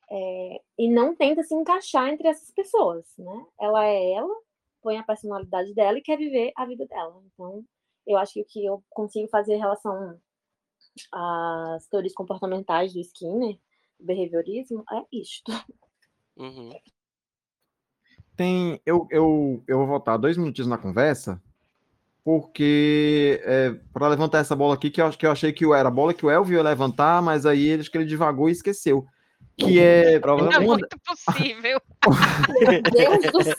[0.09, 3.45] É, e não tenta se encaixar entre essas pessoas, né?
[3.59, 4.35] Ela é ela,
[4.81, 7.21] põe a personalidade dela e quer viver a vida dela.
[7.33, 7.63] Então,
[8.07, 10.17] eu acho que o que eu consigo fazer em relação
[11.11, 13.59] às teorias comportamentais do Skinner,
[13.99, 15.51] do behaviorismo, é isto.
[16.37, 16.71] Uhum.
[18.35, 21.41] Tem, eu, eu, eu vou voltar dois minutinhos na conversa,
[22.23, 25.89] porque é, para levantar essa bola aqui, que eu, acho que eu achei que era
[25.89, 29.05] a bola que o Elvio ia levantar, mas aí acho que ele divagou e esqueceu.
[29.57, 30.13] Que é.
[30.13, 31.81] É muito possível.
[32.61, 33.55] Meu Deus do céu.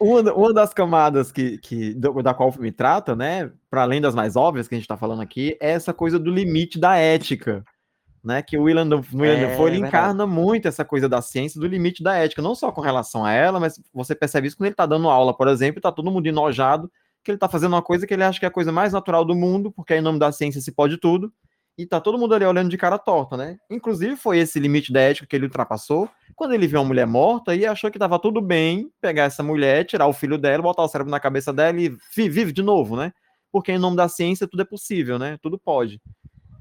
[0.00, 4.14] Uma, uma das camadas que, que, da qual o filme trata, né, para além das
[4.14, 7.64] mais óbvias que a gente está falando aqui, é essa coisa do limite da ética,
[8.22, 11.66] né, que o William, William é, Dafoe, ele encarna muito essa coisa da ciência, do
[11.66, 14.74] limite da ética, não só com relação a ela, mas você percebe isso quando ele
[14.74, 16.90] está dando aula, por exemplo, está todo mundo enojado,
[17.22, 19.24] que ele está fazendo uma coisa que ele acha que é a coisa mais natural
[19.24, 21.32] do mundo, porque em nome da ciência se pode tudo,
[21.78, 23.58] e tá todo mundo ali olhando de cara torta, né?
[23.70, 27.54] Inclusive foi esse limite da ética que ele ultrapassou quando ele viu uma mulher morta
[27.54, 30.88] e achou que tava tudo bem pegar essa mulher, tirar o filho dela, botar o
[30.88, 33.12] cérebro na cabeça dela e vive de novo, né?
[33.50, 35.38] Porque em nome da ciência tudo é possível, né?
[35.42, 36.00] Tudo pode.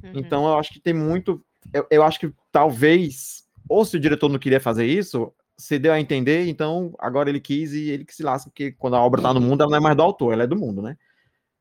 [0.03, 0.11] Uhum.
[0.15, 1.43] Então eu acho que tem muito.
[1.73, 5.91] Eu, eu acho que talvez, ou se o diretor não queria fazer isso, se deu
[5.91, 9.21] a entender, então agora ele quis e ele que se lasca, porque quando a obra
[9.21, 10.97] tá no mundo, ela não é mais do autor, ela é do mundo, né?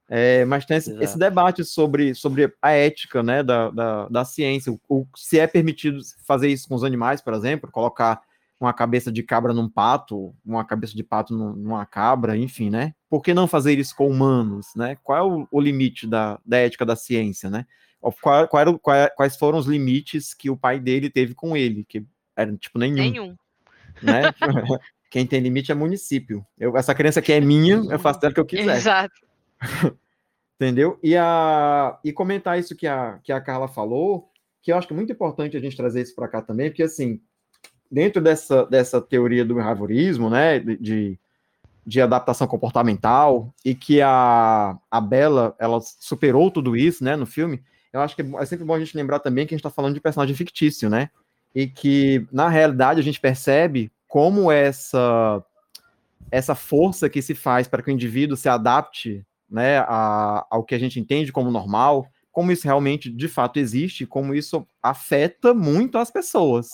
[0.09, 4.71] É, mas tem esse, esse, debate sobre, sobre a ética né, da, da, da ciência,
[4.71, 8.21] o, o, se é permitido fazer isso com os animais, por exemplo, colocar
[8.61, 12.95] uma cabeça de cabra num pato, uma cabeça de pato numa cabra, enfim, né?
[13.09, 14.97] Por que não fazer isso com humanos, né?
[15.03, 17.67] Qual é o, o limite da, da ética da ciência, né?
[18.21, 21.85] Qual, qual era, qual, quais foram os limites que o pai dele teve com ele?
[21.85, 22.05] Que
[22.37, 22.97] era tipo nenhum.
[22.97, 23.37] Nenhum.
[24.03, 24.23] Né?
[25.11, 26.45] Quem tem limite é município.
[26.59, 28.77] Eu, essa criança aqui é minha, eu faço dela o que eu quiser.
[28.77, 29.15] Exato.
[30.57, 30.99] Entendeu?
[31.03, 34.31] E, a, e comentar isso que a, que a Carla falou,
[34.63, 36.83] que eu acho que é muito importante a gente trazer isso para cá também, porque
[36.83, 37.21] assim,
[37.91, 41.19] dentro dessa, dessa teoria do behaviorismo, né, de,
[41.87, 47.63] de adaptação comportamental, e que a, a Bela, ela superou tudo isso, né, no filme,
[47.93, 49.75] eu acho que é, é sempre bom a gente lembrar também que a gente está
[49.75, 51.11] falando de personagem fictício, né,
[51.55, 55.45] e que, na realidade, a gente percebe como essa
[56.31, 59.25] essa força que se faz para que o indivíduo se adapte
[59.55, 64.05] né, a, ao que a gente entende como normal, como isso realmente de fato existe,
[64.05, 66.67] como isso afeta muito as pessoas,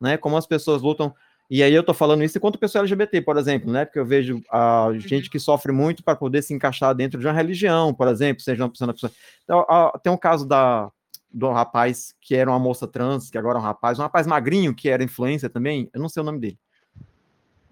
[0.00, 0.16] né?
[0.16, 1.14] Como as pessoas lutam.
[1.48, 3.84] E aí eu tô falando isso enquanto pessoa LGBT, por exemplo, né?
[3.84, 7.32] Porque eu vejo a gente que sofre muito para poder se encaixar dentro de uma
[7.32, 9.12] religião, por exemplo, seja uma pessoa.
[9.44, 9.64] Então,
[10.02, 10.90] tem um caso da
[11.30, 14.74] do rapaz que era uma moça trans, que agora é um rapaz, um rapaz magrinho
[14.74, 16.58] que era influência também, eu não sei o nome dele.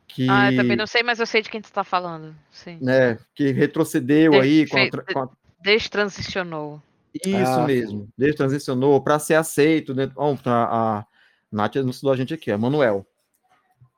[0.07, 2.35] Que, ah, eu também não sei, mas eu sei de quem tu está falando.
[2.51, 2.79] Sim.
[2.81, 5.29] Né, que retrocedeu Des, aí com a, com a...
[5.61, 6.83] Destransicionou.
[7.15, 9.95] Isso ah, mesmo, destransicionou para ser aceito.
[10.17, 11.07] Oh, a, a
[11.51, 13.07] Nath não estudou a gente aqui, a Manuel.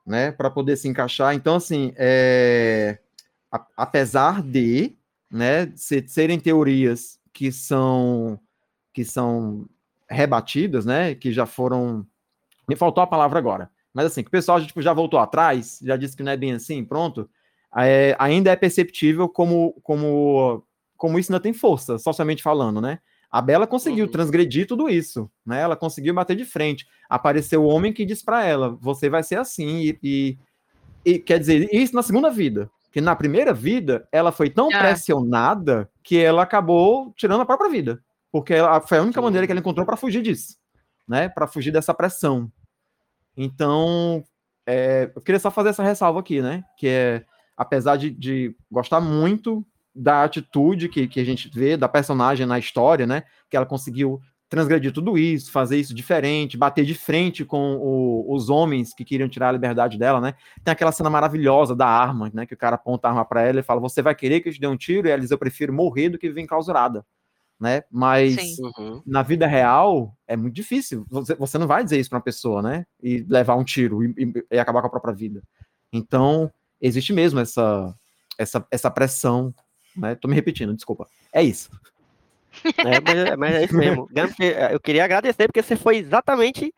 [0.05, 1.35] Né, para poder se encaixar.
[1.35, 2.97] Então, assim, é,
[3.51, 4.95] a, apesar de
[5.29, 8.39] né, serem teorias que são
[8.93, 9.67] que são
[10.09, 12.07] rebatidas, né, que já foram.
[12.67, 15.97] Me faltou a palavra agora mas assim, que o pessoal tipo, já voltou atrás, já
[15.97, 17.27] disse que não é bem assim, pronto,
[17.75, 20.63] é, ainda é perceptível como, como,
[20.95, 22.99] como isso ainda tem força, socialmente falando, né?
[23.31, 24.11] A Bela conseguiu uhum.
[24.11, 25.61] transgredir tudo isso, né?
[25.61, 26.85] Ela conseguiu bater de frente.
[27.09, 30.37] Apareceu o homem que diz para ela: você vai ser assim, e, e,
[31.03, 32.69] e, quer dizer, isso na segunda vida.
[32.91, 34.77] Que na primeira vida ela foi tão é.
[34.77, 37.99] pressionada que ela acabou tirando a própria vida.
[38.31, 39.25] Porque ela, foi a única Sim.
[39.25, 40.55] maneira que ela encontrou para fugir disso,
[41.07, 41.29] né?
[41.29, 42.51] Para fugir dessa pressão.
[43.37, 44.23] Então,
[44.65, 46.63] é, eu queria só fazer essa ressalva aqui, né?
[46.77, 49.65] Que é, apesar de, de gostar muito
[49.95, 53.23] da atitude que, que a gente vê da personagem na história, né?
[53.49, 54.19] Que ela conseguiu
[54.49, 59.27] transgredir tudo isso, fazer isso diferente, bater de frente com o, os homens que queriam
[59.27, 60.33] tirar a liberdade dela, né?
[60.63, 62.45] Tem aquela cena maravilhosa da arma, né?
[62.45, 64.53] Que o cara aponta a arma para ela e fala: Você vai querer que eu
[64.53, 65.07] te dê um tiro?
[65.07, 67.05] E ela diz: Eu prefiro morrer do que viver enclausurada
[67.59, 67.83] né?
[67.91, 69.01] Mas uhum.
[69.05, 71.05] na vida real é muito difícil.
[71.09, 72.85] Você, você não vai dizer isso para uma pessoa, né?
[73.01, 75.41] E levar um tiro e, e, e, acabar com a própria vida.
[75.91, 77.95] Então, existe mesmo essa,
[78.37, 79.53] essa, essa pressão,
[79.95, 80.15] né?
[80.15, 81.07] Tô me repetindo, desculpa.
[81.33, 81.69] É isso.
[82.77, 84.07] É, mas, é, mas é isso mesmo.
[84.71, 86.73] Eu queria agradecer porque você foi exatamente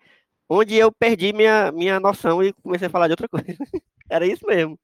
[0.49, 3.55] onde eu perdi minha, minha noção e comecei a falar de outra coisa.
[4.09, 4.79] Era isso mesmo.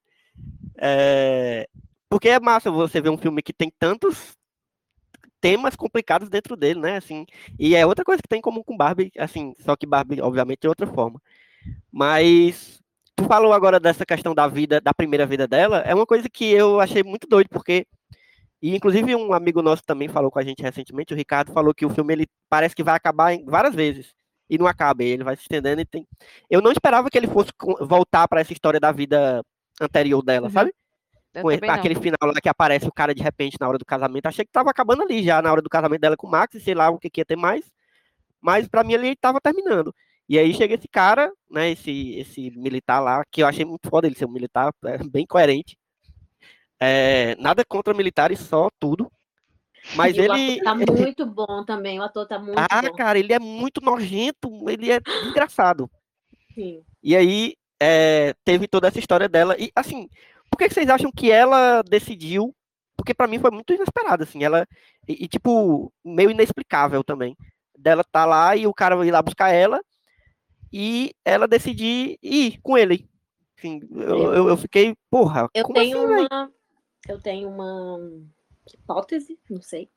[0.77, 1.67] É...
[2.07, 4.37] Porque é massa você ver um filme que tem tantos
[5.41, 6.97] temas complicados dentro dele, né?
[6.97, 7.25] Assim,
[7.59, 10.61] e é outra coisa que tem em comum com Barbie, assim, só que Barbie, obviamente,
[10.61, 11.21] de outra forma.
[11.91, 12.81] Mas
[13.15, 16.45] tu falou agora dessa questão da vida, da primeira vida dela, é uma coisa que
[16.51, 17.85] eu achei muito doido, porque
[18.61, 21.85] e inclusive um amigo nosso também falou com a gente recentemente, o Ricardo falou que
[21.85, 24.13] o filme ele parece que vai acabar várias vezes
[24.49, 26.07] e não acaba, ele vai se estendendo e tem.
[26.49, 27.51] Eu não esperava que ele fosse
[27.81, 29.43] voltar para essa história da vida
[29.81, 30.53] anterior dela, uhum.
[30.53, 30.73] sabe?
[31.41, 34.25] Com aquele final lá que aparece o cara de repente na hora do casamento.
[34.25, 36.73] Achei que tava acabando ali já na hora do casamento dela com o Max, sei
[36.73, 37.63] lá o que, que ia ter mais.
[38.41, 39.93] Mas para mim ele tava terminando.
[40.27, 44.07] E aí chega esse cara, né, esse, esse militar lá, que eu achei muito foda
[44.07, 45.77] ele ser um militar, é, bem coerente.
[46.79, 49.11] É, nada contra militares, só tudo.
[49.95, 50.61] Mas e ele.
[50.61, 52.93] tá muito bom também, o ator tá muito ah, bom.
[52.95, 55.89] Cara, ele é muito nojento, ele é engraçado.
[56.55, 56.83] Sim.
[57.03, 59.55] E aí é, teve toda essa história dela.
[59.59, 60.09] E assim,
[60.49, 62.55] por que vocês acham que ela decidiu?
[62.95, 64.65] Porque para mim foi muito inesperado, assim, ela
[65.07, 67.35] e, e, tipo meio inexplicável também.
[67.77, 69.81] Dela tá lá e o cara ir lá buscar ela
[70.71, 73.07] e ela decidir ir com ele.
[73.57, 75.47] Enfim, eu, eu, eu fiquei, porra.
[75.53, 76.51] Eu tenho assim, uma,
[77.07, 77.99] eu tenho uma
[78.73, 79.89] hipótese, não sei.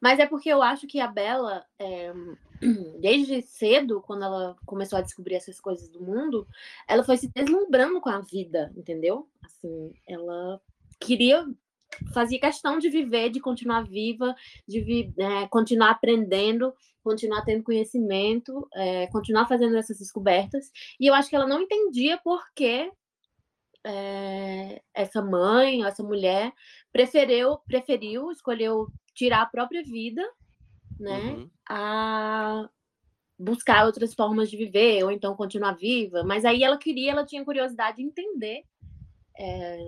[0.00, 2.12] Mas é porque eu acho que a Bela, é,
[3.00, 6.46] desde cedo, quando ela começou a descobrir essas coisas do mundo,
[6.88, 9.28] ela foi se deslumbrando com a vida, entendeu?
[9.44, 10.60] Assim, ela
[11.00, 11.46] queria,
[12.12, 14.34] fazia questão de viver, de continuar viva,
[14.66, 20.70] de é, continuar aprendendo, continuar tendo conhecimento, é, continuar fazendo essas descobertas.
[20.98, 22.90] E eu acho que ela não entendia por que
[23.86, 26.52] é, essa mãe, essa mulher,
[26.92, 30.22] preferiu, preferiu, escolheu tirar a própria vida,
[30.98, 31.50] né, uhum.
[31.68, 32.68] a
[33.38, 36.24] buscar outras formas de viver, ou então continuar viva.
[36.24, 38.64] Mas aí ela queria, ela tinha curiosidade de entender
[39.38, 39.78] é,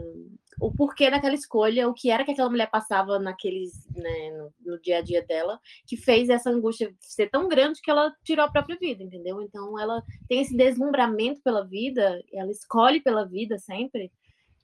[0.60, 4.80] o porquê daquela escolha, o que era que aquela mulher passava naqueles, né, no, no,
[4.80, 8.50] dia a dia dela, que fez essa angústia ser tão grande que ela tirou a
[8.50, 9.40] própria vida, entendeu?
[9.40, 14.10] Então ela tem esse deslumbramento pela vida, ela escolhe pela vida sempre,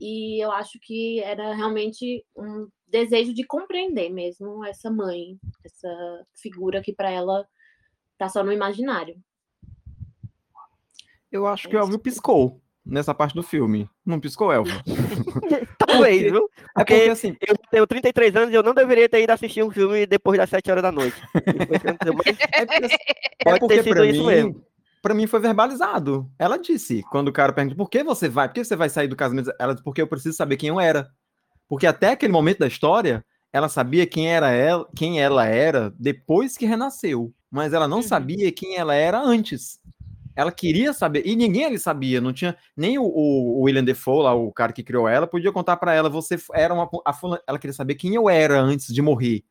[0.01, 6.83] e eu acho que era realmente um desejo de compreender mesmo essa mãe, essa figura
[6.83, 7.47] que para ela
[8.19, 9.17] tá só no imaginário.
[11.31, 13.89] Eu acho que o Elvio piscou nessa parte do filme.
[14.05, 14.75] Não piscou, Elvio?
[15.79, 16.49] Talvez, viu?
[16.77, 19.63] É porque, porque assim, eu tenho 33 anos e eu não deveria ter ido assistir
[19.63, 21.17] um filme depois das 7 horas da noite.
[22.55, 22.97] É porque, assim,
[23.43, 24.65] pode é porque ter sido isso mim, mesmo.
[25.03, 26.31] Pra mim foi verbalizado.
[26.39, 29.09] Ela disse, quando o cara pergunta por que você vai, por que você vai sair
[29.09, 29.53] do casamento?
[29.59, 31.09] Ela disse, porque eu preciso saber quem eu era.
[31.69, 36.57] Porque até aquele momento da história, ela sabia quem era ela, quem ela era depois
[36.57, 38.03] que renasceu, mas ela não uhum.
[38.03, 39.79] sabia quem ela era antes.
[40.37, 44.35] Ela queria saber, e ninguém ali sabia, não tinha nem o, o William Defoe, lá,
[44.35, 46.89] o cara que criou ela, podia contar para ela, você era uma.
[47.07, 47.13] A,
[47.47, 49.45] ela queria saber quem eu era antes de morrer.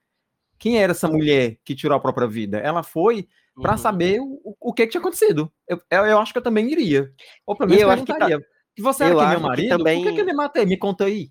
[0.60, 2.58] Quem era essa mulher que tirou a própria vida?
[2.58, 3.28] Ela foi
[3.62, 3.78] para uhum.
[3.78, 5.52] saber o, o que, que tinha acontecido.
[5.68, 7.12] Eu, eu, eu, acho que eu também iria.
[7.46, 8.38] Ou pelo menos eu perguntaria.
[8.38, 8.46] Acho
[8.76, 8.94] que tá...
[8.94, 9.64] você era aqui, meu marido?
[9.64, 10.04] Que também...
[10.04, 10.66] Por que, que ele matei?
[10.66, 11.30] Me conta aí.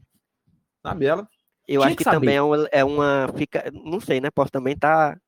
[0.83, 1.29] Sabe, ela.
[1.67, 3.29] Eu acho que, que também é uma, é uma.
[3.37, 4.31] Fica, não sei, né?
[4.31, 5.15] Posso também estar.
[5.15, 5.21] Tá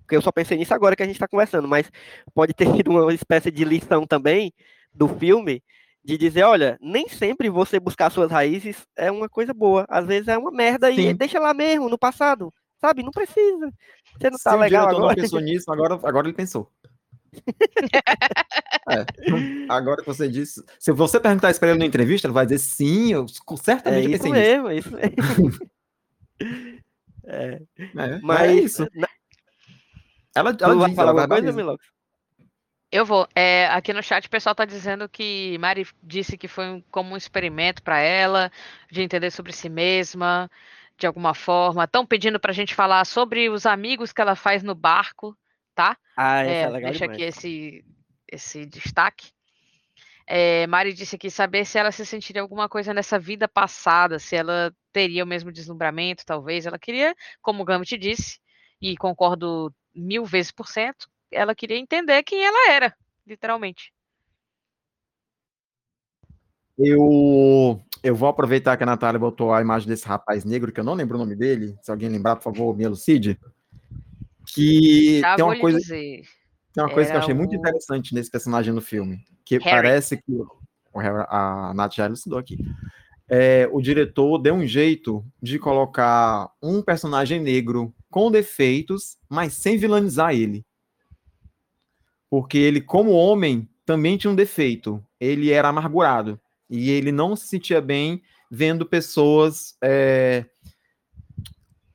[0.00, 1.90] porque eu só pensei nisso agora que a gente está conversando, mas
[2.34, 4.52] pode ter sido uma espécie de lição também
[4.92, 5.62] do filme
[6.04, 9.86] de dizer, olha, nem sempre você buscar suas raízes é uma coisa boa.
[9.88, 11.10] Às vezes é uma merda Sim.
[11.10, 12.52] e deixa lá mesmo, no passado.
[12.80, 13.02] Sabe?
[13.02, 13.72] Não precisa.
[14.18, 15.14] Você não tá legal agora.
[15.14, 16.68] não pensou nisso, agora, agora ele pensou.
[18.90, 19.06] é,
[19.68, 20.62] agora que você disse.
[20.78, 23.26] Se você perguntar isso para ele na entrevista, ele vai dizer sim, eu
[23.56, 24.88] certamente é isso mesmo, nisso.
[24.88, 25.70] Isso mesmo.
[27.24, 27.62] é.
[27.96, 28.88] é, mas é isso.
[28.94, 29.08] Na,
[30.34, 31.84] ela, ela vai falar alguma coisa, Milox?
[32.92, 33.26] Eu vou.
[33.34, 37.14] É, aqui no chat o pessoal está dizendo que Mari disse que foi um, como
[37.14, 38.52] um experimento para ela,
[38.90, 40.50] de entender sobre si mesma,
[40.98, 41.84] de alguma forma.
[41.84, 45.34] Estão pedindo para a gente falar sobre os amigos que ela faz no barco,
[45.74, 45.96] tá?
[46.14, 47.16] Ah, é, é legal Deixa demais.
[47.16, 47.84] aqui esse,
[48.30, 49.30] esse destaque.
[50.26, 54.36] É, Mari disse aqui saber se ela se sentiria alguma coisa nessa vida passada, se
[54.36, 56.66] ela teria o mesmo deslumbramento, talvez.
[56.66, 58.38] Ela queria, como o Gambit disse,
[58.82, 62.94] e concordo mil vezes por cento, ela queria entender quem ela era,
[63.26, 63.92] literalmente.
[66.78, 70.84] Eu, eu vou aproveitar que a Natália botou a imagem desse rapaz negro, que eu
[70.84, 71.76] não lembro o nome dele.
[71.82, 73.38] Se alguém lembrar, por favor, me elucide.
[74.46, 75.78] Que Já tem uma coisa.
[75.78, 76.22] Dizer.
[76.72, 77.36] Tem uma coisa Era que eu achei o...
[77.36, 79.24] muito interessante nesse personagem no filme.
[79.44, 79.70] Que Harry.
[79.70, 80.32] parece que.
[80.94, 82.58] A Nath já elucidou aqui.
[83.28, 89.78] É, o diretor deu um jeito de colocar um personagem negro com defeitos, mas sem
[89.78, 90.64] vilanizar ele.
[92.30, 95.02] Porque ele, como homem, também tinha um defeito.
[95.18, 96.38] Ele era amargurado.
[96.68, 100.44] E ele não se sentia bem vendo pessoas é,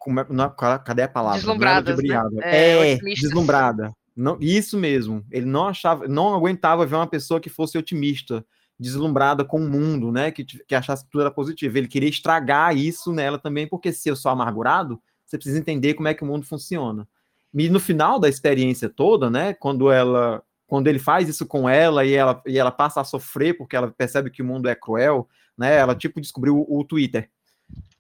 [0.08, 1.38] como é, não, cadê a palavra?
[1.38, 2.16] Deslumbradas, né?
[2.44, 3.92] É, é deslumbrada.
[4.16, 5.22] Não, isso mesmo.
[5.30, 8.46] Ele não achava, não aguentava ver uma pessoa que fosse otimista,
[8.80, 10.32] deslumbrada com o mundo, né?
[10.32, 11.78] Que, que achasse que tudo era positivo.
[11.78, 14.98] Ele queria estragar isso nela também, porque se eu sou amargurado,
[15.28, 17.08] você precisa entender como é que o mundo funciona.
[17.54, 19.54] E no final da experiência toda, né?
[19.54, 23.58] Quando ela, quando ele faz isso com ela e ela, e ela passa a sofrer
[23.58, 25.28] porque ela percebe que o mundo é cruel,
[25.58, 25.76] né?
[25.76, 27.30] Ela tipo descobriu o, o Twitter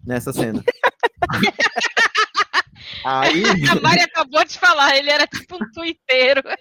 [0.06, 0.64] nessa cena.
[3.04, 3.44] Aí...
[3.70, 6.41] A Mari acabou de falar, ele era tipo um twitteiro.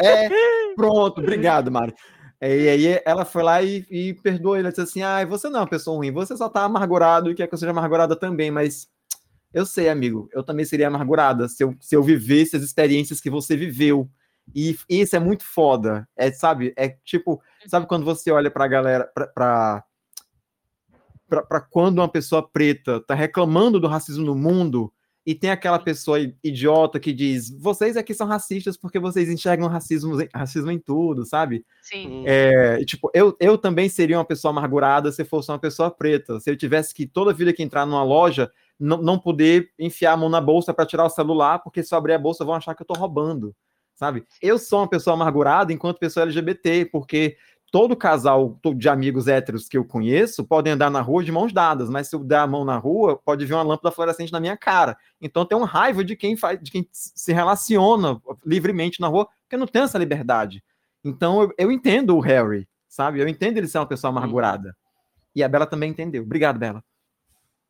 [0.00, 0.28] É,
[0.76, 1.92] pronto, obrigado, Mari.
[2.40, 5.58] E aí ela foi lá e, e perdoou ele, ela disse assim, ah, você não
[5.58, 8.52] é uma pessoa ruim, você só tá amargurado e quer que eu seja amargurada também,
[8.52, 8.88] mas
[9.52, 13.30] eu sei, amigo, eu também seria amargurada se eu, se eu vivesse as experiências que
[13.30, 14.08] você viveu.
[14.54, 16.72] E isso é muito foda, é, sabe?
[16.76, 19.84] É tipo, sabe quando você olha pra galera, pra, pra
[21.28, 24.90] para quando uma pessoa preta tá reclamando do racismo no mundo
[25.26, 30.16] e tem aquela pessoa idiota que diz: vocês aqui são racistas porque vocês enxergam racismo,
[30.34, 31.66] racismo em tudo, sabe?
[31.82, 32.24] Sim.
[32.26, 36.40] É, tipo, eu, eu também seria uma pessoa amargurada se fosse uma pessoa preta.
[36.40, 40.16] Se eu tivesse que toda vida que entrar numa loja não, não poder enfiar a
[40.16, 42.74] mão na bolsa para tirar o celular, porque se eu abrir a bolsa vão achar
[42.74, 43.54] que eu tô roubando,
[43.94, 44.24] sabe?
[44.40, 47.36] Eu sou uma pessoa amargurada enquanto pessoa LGBT, porque
[47.70, 51.90] todo casal de amigos héteros que eu conheço podem andar na rua de mãos dadas,
[51.90, 54.56] mas se eu der a mão na rua, pode vir uma lâmpada fluorescente na minha
[54.56, 54.96] cara.
[55.20, 59.56] Então tem um raiva de quem faz, de quem se relaciona livremente na rua, porque
[59.56, 60.62] não tem essa liberdade.
[61.04, 63.20] Então eu, eu entendo o Harry, sabe?
[63.20, 64.74] Eu entendo ele ser uma pessoa amargurada.
[65.34, 66.22] E a Bela também entendeu.
[66.22, 66.82] Obrigado, Bela.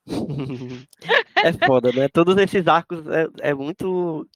[1.36, 2.08] é foda, né?
[2.08, 4.26] Todos esses arcos é, é muito.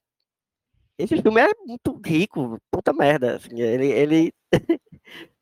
[0.99, 3.37] Esse filme é muito rico, puta merda.
[3.37, 4.33] Assim, ele, ele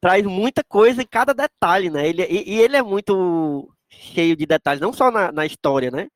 [0.01, 2.09] traz muita coisa em cada detalhe, né?
[2.09, 6.09] Ele, e, e ele é muito cheio de detalhes, não só na, na história, né?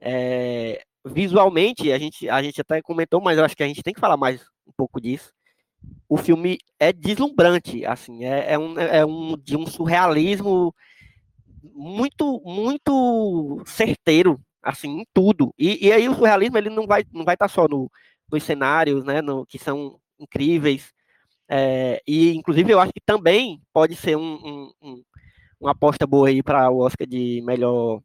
[0.00, 3.94] É, visualmente, a gente, a gente até comentou, mas eu acho que a gente tem
[3.94, 5.32] que falar mais um pouco disso.
[6.08, 10.74] O filme é deslumbrante, assim, é, é, um, é um, de um surrealismo
[11.62, 15.54] muito, muito certeiro, assim, em tudo.
[15.58, 17.90] E, e aí o surrealismo ele não vai, não vai estar só no,
[18.30, 20.92] nos cenários, né, no, que são incríveis,
[21.48, 25.02] é, e, inclusive, eu acho que também pode ser um, um, um,
[25.58, 28.00] uma aposta boa aí para o Oscar de melhor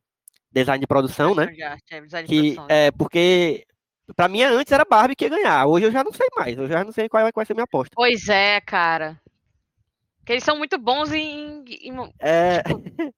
[0.49, 1.53] design de produção, né?
[1.59, 3.65] É, que, é, porque
[4.15, 5.65] para mim antes era Barbie que ia ganhar.
[5.65, 6.57] Hoje eu já não sei mais.
[6.57, 7.91] Eu já não sei qual vai ser a minha aposta.
[7.95, 9.19] Pois é, cara.
[10.19, 11.65] Porque eles são muito bons em.
[11.67, 12.63] em é...
[12.63, 12.81] tipo,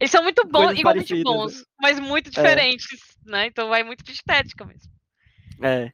[0.00, 1.64] eles são muito bons, igualmente bons, né?
[1.80, 2.30] mas muito é.
[2.30, 3.30] diferentes, é.
[3.30, 3.46] né?
[3.46, 4.90] Então vai muito de estética mesmo.
[5.62, 5.92] É.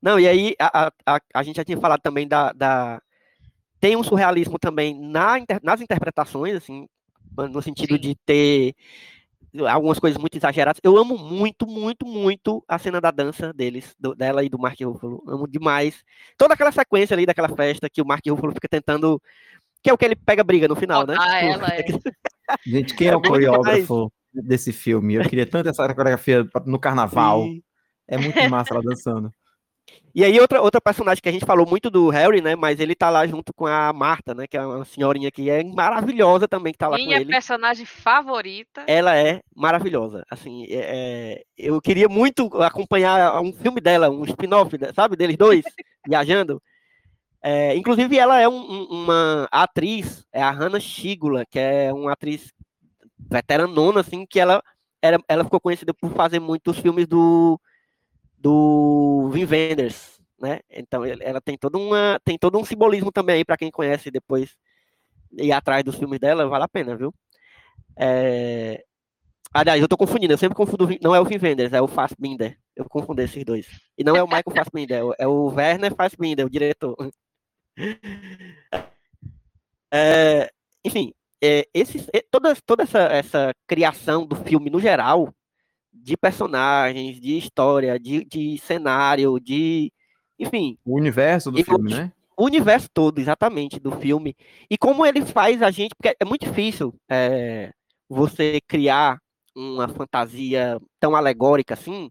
[0.00, 3.02] Não, e aí a, a, a gente já tinha falado também da, da
[3.80, 6.88] tem um surrealismo também na, nas interpretações, assim,
[7.50, 8.00] no sentido Sim.
[8.00, 8.74] de ter
[9.68, 10.80] algumas coisas muito exageradas.
[10.82, 14.78] Eu amo muito, muito, muito a cena da dança deles, do, dela e do Mark
[14.80, 15.22] Ruffalo.
[15.26, 16.02] Amo demais.
[16.36, 19.20] Toda aquela sequência ali daquela festa que o Mark Ruffalo fica tentando.
[19.82, 21.14] Que é o que ele pega briga no final, né?
[21.18, 21.86] Ah, ela é.
[22.66, 25.14] Gente, quem é, é o coreógrafo desse filme?
[25.14, 27.44] Eu queria tanto essa coreografia no carnaval.
[27.44, 27.62] Sim.
[28.06, 29.30] É muito massa ela dançando.
[30.14, 32.56] E aí, outra, outra personagem que a gente falou muito do Harry, né?
[32.56, 34.46] Mas ele tá lá junto com a Marta, né?
[34.46, 37.24] Que é uma senhorinha que é maravilhosa também, que tá lá Minha com ele.
[37.26, 38.84] Minha personagem favorita.
[38.86, 40.24] Ela é maravilhosa.
[40.30, 45.14] Assim, é, é, eu queria muito acompanhar um filme dela, um spin-off, sabe?
[45.14, 45.62] Deles dois,
[46.06, 46.60] viajando.
[47.50, 52.12] É, inclusive, ela é um, um, uma atriz, é a Hannah Shigula, que é uma
[52.12, 52.52] atriz
[53.18, 54.62] veteranona, assim, que ela,
[55.00, 57.58] era, ela ficou conhecida por fazer muitos filmes do
[58.36, 60.60] do Vin Wenders, né?
[60.70, 64.54] Então ela tem toda uma tem todo um simbolismo também aí para quem conhece depois
[65.32, 67.14] ir atrás dos filmes dela, vale a pena, viu?
[67.96, 68.84] É...
[69.54, 72.58] Aliás, eu tô confundindo, eu sempre confundo, não é o Vin Wenders, é o Fassbinder.
[72.76, 73.66] Eu confundo esses dois.
[73.96, 76.94] E não é o Michael Fassbinder, é o Werner Fassbinder, o diretor.
[79.90, 80.50] É...
[80.84, 85.32] Enfim, é, esse, é, toda, toda essa, essa criação do filme no geral,
[85.92, 89.92] de personagens, de história, de, de cenário, de.
[90.38, 90.78] Enfim.
[90.84, 92.12] O universo do filme, né?
[92.36, 94.36] O universo todo, exatamente, do filme.
[94.70, 95.94] E como ele faz a gente.
[95.94, 97.72] Porque é muito difícil é,
[98.08, 99.18] você criar
[99.54, 102.10] uma fantasia tão alegórica assim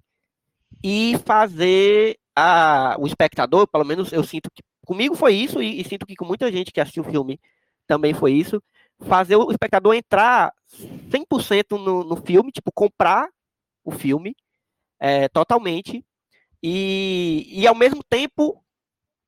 [0.83, 5.83] e fazer a, o espectador, pelo menos eu sinto que comigo foi isso e, e
[5.83, 7.39] sinto que com muita gente que assistiu o filme
[7.85, 8.63] também foi isso,
[9.01, 10.53] fazer o espectador entrar
[11.09, 13.29] 100% no, no filme, tipo, comprar
[13.83, 14.35] o filme
[14.99, 16.03] é, totalmente
[16.63, 18.63] e, e ao mesmo tempo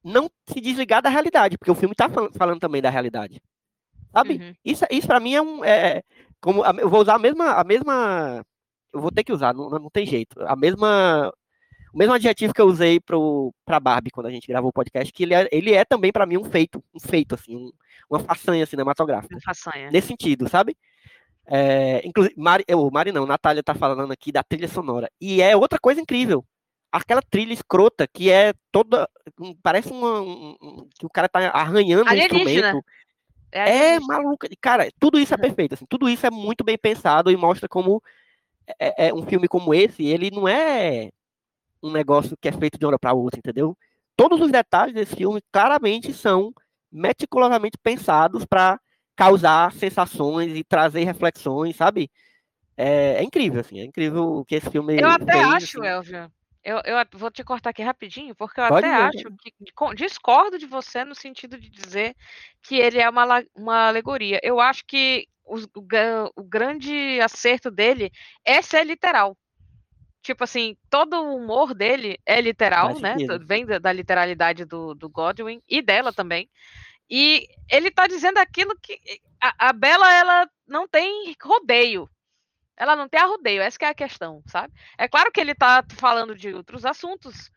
[0.03, 3.41] não se desligar da realidade, porque o filme está falando, falando, também da realidade.
[4.11, 4.35] Sabe?
[4.35, 4.53] Uhum.
[4.63, 5.63] Isso, isso para mim é um.
[5.63, 6.01] É,
[6.41, 8.43] como, eu vou usar a mesma, a mesma
[8.93, 10.41] eu vou ter que usar, não, não tem jeito.
[10.47, 11.31] A mesma
[11.93, 15.23] o mesmo adjetivo que eu usei para Barbie quando a gente gravou o podcast, que
[15.23, 17.71] ele é, ele é também para mim um feito, um feito assim, um,
[18.09, 19.35] uma façanha cinematográfica.
[19.35, 19.89] Uma façanha.
[19.91, 20.77] Nesse sentido, sabe?
[21.47, 25.09] É, inclusive, Mari, eu, Mari não, Natália tá falando aqui da trilha sonora.
[25.19, 26.45] E é outra coisa incrível.
[26.91, 29.09] Aquela trilha escrota que é toda.
[29.61, 32.83] Parece uma, um, que o cara tá arranhando o instrumento.
[33.51, 34.47] É, é maluca.
[34.61, 35.73] Cara, tudo isso é perfeito.
[35.73, 38.01] Assim, tudo isso é muito bem pensado e mostra como
[38.79, 41.09] é, é um filme como esse, ele não é
[41.81, 43.77] um negócio que é feito de uma hora para outra, entendeu?
[44.15, 46.53] Todos os detalhes desse filme claramente são
[46.91, 48.79] meticulosamente pensados para
[49.15, 52.09] causar sensações e trazer reflexões, sabe?
[52.75, 55.89] É, é, incrível, assim, é incrível o que esse filme Eu até fez, acho, assim.
[55.89, 56.31] Elvia,
[56.63, 59.53] eu, eu vou te cortar aqui rapidinho, porque eu Pode até acho que
[59.95, 62.15] discordo de você no sentido de dizer
[62.61, 64.39] que ele é uma, uma alegoria.
[64.43, 65.87] Eu acho que o, o,
[66.37, 68.11] o grande acerto dele
[68.45, 69.37] é ser literal
[70.21, 73.15] tipo assim, todo o humor dele é literal, né?
[73.45, 76.49] Vem da, da, literalidade do, do Godwin e dela também.
[77.09, 78.99] E ele tá dizendo aquilo que
[79.41, 82.09] a, a Bela ela não tem rodeio.
[82.77, 84.73] Ela não tem arrodeio, essa é a questão, sabe?
[84.97, 87.51] É claro que ele tá falando de outros assuntos.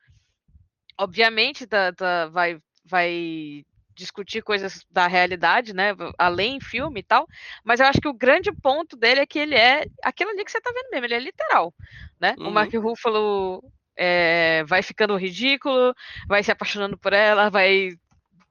[0.98, 3.64] Obviamente, tá, tá, vai, vai
[3.94, 5.94] discutir coisas da realidade, né?
[6.19, 7.27] Além filme e tal.
[7.64, 10.51] Mas eu acho que o grande ponto dele é que ele é aquilo ali que
[10.51, 11.74] você tá vendo mesmo, ele é literal,
[12.20, 12.35] né?
[12.39, 12.48] Uhum.
[12.48, 13.62] O Mark Ruffalo
[13.97, 15.94] é, vai ficando ridículo,
[16.27, 17.90] vai se apaixonando por ela, vai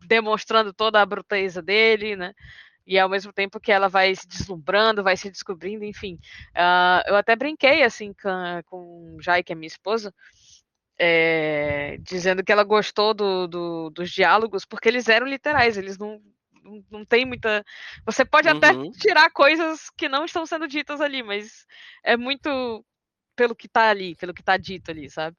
[0.05, 2.33] demonstrando toda a bruteza dele, né?
[2.85, 6.15] E ao mesmo tempo que ela vai se deslumbrando, vai se descobrindo, enfim.
[6.55, 8.29] Uh, eu até brinquei assim com,
[8.65, 10.13] com Jai, que é minha esposa,
[11.03, 16.21] é, dizendo que ela gostou do, do, dos diálogos porque eles eram literais, eles não,
[16.63, 17.65] não, não tem muita.
[18.05, 18.57] Você pode uhum.
[18.57, 21.65] até tirar coisas que não estão sendo ditas ali, mas
[22.03, 22.85] é muito
[23.35, 25.37] pelo que tá ali, pelo que tá dito ali, sabe?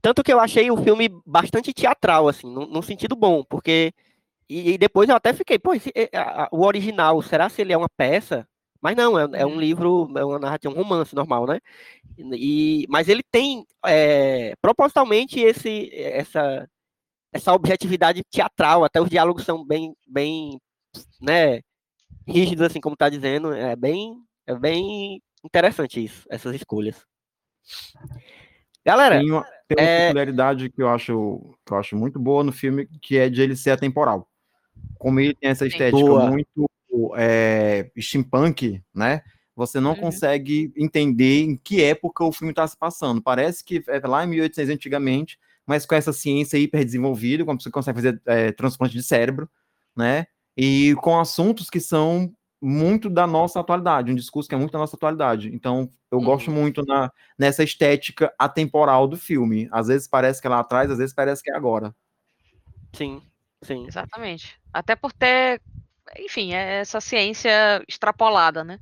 [0.00, 3.94] Tanto que eu achei o filme bastante teatral, assim, num, num sentido bom, porque.
[4.48, 7.72] E, e, depois eu até fiquei, pô, esse, a, a, o original, será se ele
[7.72, 8.46] é uma peça?
[8.82, 9.60] Mas não, é, é um uhum.
[9.60, 11.60] livro, é uma narrativa, um romance normal, né?
[12.18, 16.68] E, mas ele tem é, propositalmente esse, essa,
[17.32, 20.58] essa objetividade teatral, até os diálogos são bem, bem
[21.20, 21.60] né,
[22.26, 24.16] rígidos, assim como está dizendo, é bem,
[24.48, 27.06] é bem interessante isso, essas escolhas.
[28.84, 30.06] Galera, tem uma, tem uma é...
[30.06, 33.54] peculiaridade que eu acho que eu acho muito boa no filme, que é de ele
[33.54, 34.28] ser atemporal.
[34.98, 36.28] Como ele tem essa estética boa.
[36.28, 36.68] muito
[37.16, 39.22] é, steampunk, né?
[39.54, 40.00] Você não uhum.
[40.00, 43.22] consegue entender em que época o filme está se passando.
[43.22, 47.70] Parece que é lá em 1800 antigamente, mas com essa ciência hiper desenvolvida, como você
[47.70, 49.48] consegue fazer é, transplante de cérebro,
[49.96, 50.26] né?
[50.56, 54.78] E com assuntos que são muito da nossa atualidade, um discurso que é muito da
[54.78, 55.52] nossa atualidade.
[55.52, 56.24] Então, eu uhum.
[56.24, 59.68] gosto muito na, nessa estética atemporal do filme.
[59.72, 61.94] Às vezes parece que é lá atrás, às vezes parece que é agora.
[62.92, 63.20] Sim,
[63.62, 63.86] sim.
[63.86, 64.60] Exatamente.
[64.72, 65.60] Até por ter
[66.18, 68.78] enfim, é essa ciência extrapolada, né?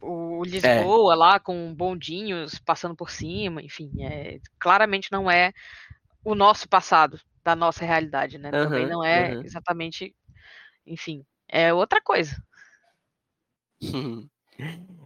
[0.00, 0.48] O é.
[0.48, 1.16] Lisboa é.
[1.16, 5.52] lá com bondinhos passando por cima, enfim, é, claramente não é
[6.24, 8.50] o nosso passado, da nossa realidade, né?
[8.52, 9.42] Uhum, Também não é uhum.
[9.42, 10.14] exatamente,
[10.86, 12.36] enfim, é outra coisa.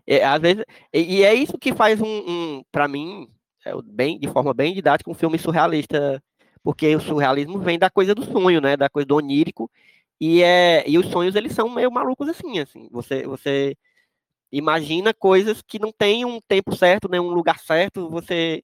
[0.07, 3.29] É, às vezes, e, e, é isso que faz um, um para mim,
[3.65, 6.23] é, bem, de forma bem didática, um filme surrealista,
[6.63, 8.77] porque o surrealismo vem da coisa do sonho, né?
[8.77, 9.71] Da coisa do onírico,
[10.21, 12.89] e, é, e os sonhos, eles são meio malucos assim, assim.
[12.91, 13.77] Você, você
[14.53, 18.63] imagina coisas que não tem um tempo certo, nem um lugar certo, você...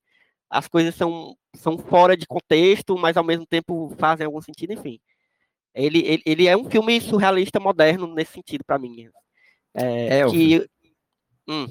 [0.49, 5.01] As coisas são, são fora de contexto, mas ao mesmo tempo fazem algum sentido, enfim.
[5.75, 9.09] Ele, ele, ele é um filme surrealista moderno nesse sentido, para mim.
[9.75, 10.69] É, é que...
[11.49, 11.67] Hum.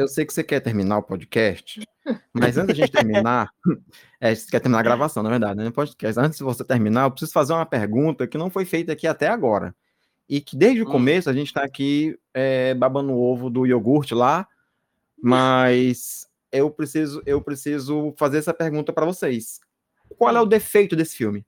[0.00, 1.86] Eu sei que você quer terminar o podcast,
[2.32, 3.50] mas antes de a gente terminar,
[4.18, 5.70] é, você quer terminar a gravação, na verdade, né?
[5.70, 6.18] Podcast.
[6.18, 9.28] Antes de você terminar, eu preciso fazer uma pergunta que não foi feita aqui até
[9.28, 9.74] agora.
[10.26, 10.90] E que desde o hum.
[10.90, 14.48] começo a gente está aqui é, babando o ovo do iogurte lá,
[15.22, 19.60] mas eu preciso, eu preciso fazer essa pergunta para vocês.
[20.16, 21.44] Qual é o defeito desse filme?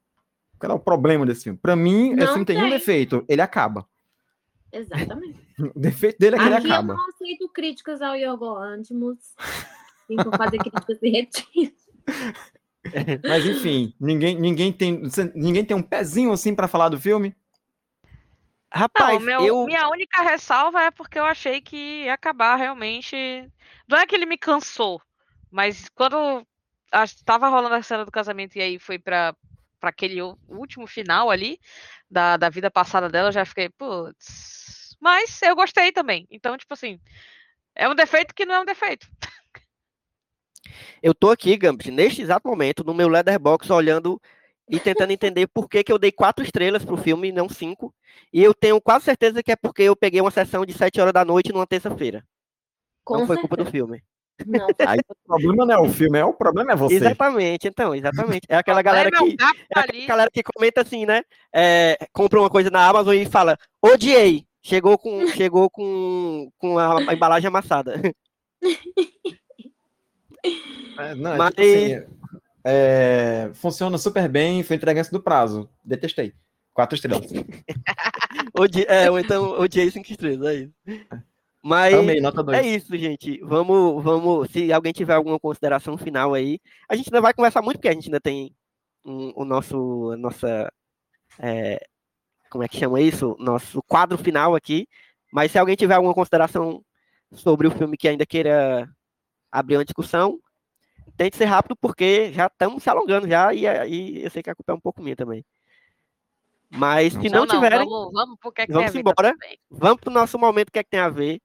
[0.59, 1.59] Qual é o problema desse filme?
[1.59, 2.57] Para mim, não esse filme tem.
[2.57, 3.87] tem um defeito, ele acaba.
[4.73, 5.39] Exatamente.
[5.77, 6.93] O defeito dele é que Aqui ele acaba.
[6.95, 9.19] eu não aceito críticas ao Yogo Antimus.
[10.09, 11.89] Tem que fazer críticas derretidas.
[13.23, 15.03] Mas enfim, ninguém, ninguém, tem,
[15.35, 17.37] ninguém tem um pezinho assim para falar do filme?
[18.73, 19.67] Rapaz, não, meu, eu...
[19.67, 23.15] minha única ressalva é porque eu achei que ia acabar realmente.
[23.87, 25.01] Não é que ele me cansou,
[25.51, 26.45] mas quando
[27.05, 29.37] estava rolando a cena do casamento e aí foi para
[29.83, 31.61] aquele último final ali
[32.11, 34.62] da, da vida passada dela, eu já fiquei, putz,
[35.03, 36.29] mas eu gostei também.
[36.31, 37.01] Então, tipo assim,
[37.75, 39.09] É um defeito que não é um defeito.
[41.03, 44.21] Eu tô aqui, Gambit, neste exato momento, no meu Leatherbox, olhando
[44.69, 47.93] e tentando entender por que, que eu dei quatro estrelas pro filme e não cinco.
[48.33, 51.13] E eu tenho quase certeza que é porque eu peguei uma sessão de sete horas
[51.13, 52.25] da noite numa terça-feira.
[53.09, 53.41] Não foi certeza.
[53.41, 54.03] culpa do filme.
[54.47, 56.95] Não, Aí o problema não é o filme, é o problema é você.
[56.95, 58.47] Exatamente, então, exatamente.
[58.49, 59.43] É aquela galera problema que.
[59.43, 61.23] é É aquela galera que comenta assim, né?
[61.53, 64.47] É, compra uma coisa na Amazon e fala, odiei.
[64.63, 68.01] Chegou com, chegou com, com a, embalagem amassada.
[70.99, 72.05] É, não, é Mas- tipo assim,
[72.65, 75.69] é, funciona super bem, foi entregue antes do prazo.
[75.85, 76.33] Detestei.
[76.73, 77.27] Quatro estrelas.
[78.87, 80.73] É, ou então odiei cinco estrelas, é isso.
[81.63, 82.59] Mas Amei, nota 2.
[82.59, 83.39] é isso, gente.
[83.43, 84.51] Vamos, vamos.
[84.51, 87.93] Se alguém tiver alguma consideração final aí, a gente ainda vai conversar muito, porque a
[87.93, 88.55] gente ainda tem
[89.05, 90.73] um- o nosso, a nossa,
[91.39, 91.85] é,
[92.53, 93.35] como é que chama isso?
[93.41, 94.87] Nosso quadro final aqui.
[95.33, 96.85] Mas se alguém tiver alguma consideração
[97.33, 98.87] sobre o filme que ainda queira
[99.51, 100.39] abrir uma discussão,
[101.17, 104.55] tente ser rápido, porque já estamos se alongando já, e, aí eu sei que a
[104.55, 105.43] culpa é um pouco minha também.
[106.69, 109.11] Mas se não, Então, tiverem, vamos, vamos pro que é que vamos tem a ver,
[109.11, 109.35] embora.
[109.39, 109.59] bem.
[109.71, 111.41] Vamos para o nosso momento que é que tem a ver,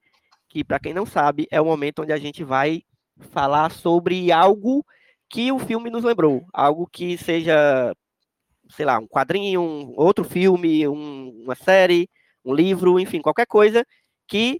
[0.49, 2.83] que para quem não sabe, é o momento onde a gente vai
[3.31, 4.85] falar sobre algo
[5.29, 7.93] que o filme nos lembrou, algo que seja,
[8.69, 12.09] sei lá, um quadrinho, um outro filme, um- uma série,
[12.43, 13.85] um livro, enfim, qualquer coisa
[14.27, 14.59] que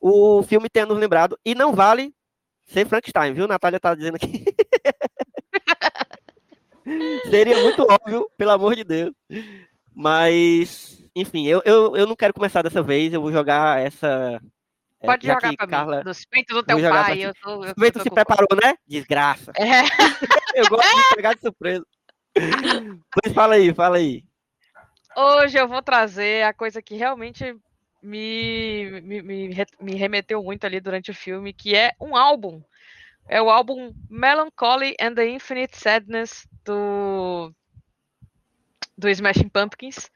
[0.00, 2.12] o filme tenha nos lembrado e não vale
[2.66, 3.46] ser Frankenstein, viu?
[3.48, 4.44] Natália tá dizendo aqui.
[7.30, 9.12] Seria muito óbvio, pelo amor de Deus.
[9.94, 14.40] Mas, enfim, eu, eu, eu não quero começar dessa vez, eu vou jogar essa.
[15.00, 16.04] é, Pode jogar que pra Carla, mim.
[16.04, 17.18] Dos peitos do teu pai.
[17.24, 18.74] Eu tô, eu, se preparou, né?
[18.86, 19.52] Desgraça.
[19.56, 19.82] É,
[20.54, 21.84] Eu gosto de pegar de surpresa.
[23.34, 24.24] Fala aí, fala aí.
[25.16, 27.56] hoje eu vou trazer a coisa que realmente
[28.02, 32.62] me, me, me, me remeteu muito ali durante o filme, que é um álbum.
[33.26, 37.54] É o álbum Melancholy and the Infinite Sadness do,
[38.98, 40.10] do Smashing Pumpkins.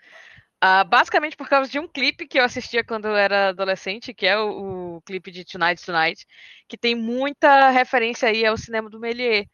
[0.60, 4.26] Ah, basicamente por causa de um clipe que eu assistia quando eu era adolescente, que
[4.26, 6.26] é o, o clipe de Tonight Tonight,
[6.68, 9.46] que tem muita referência aí ao cinema do Méliès.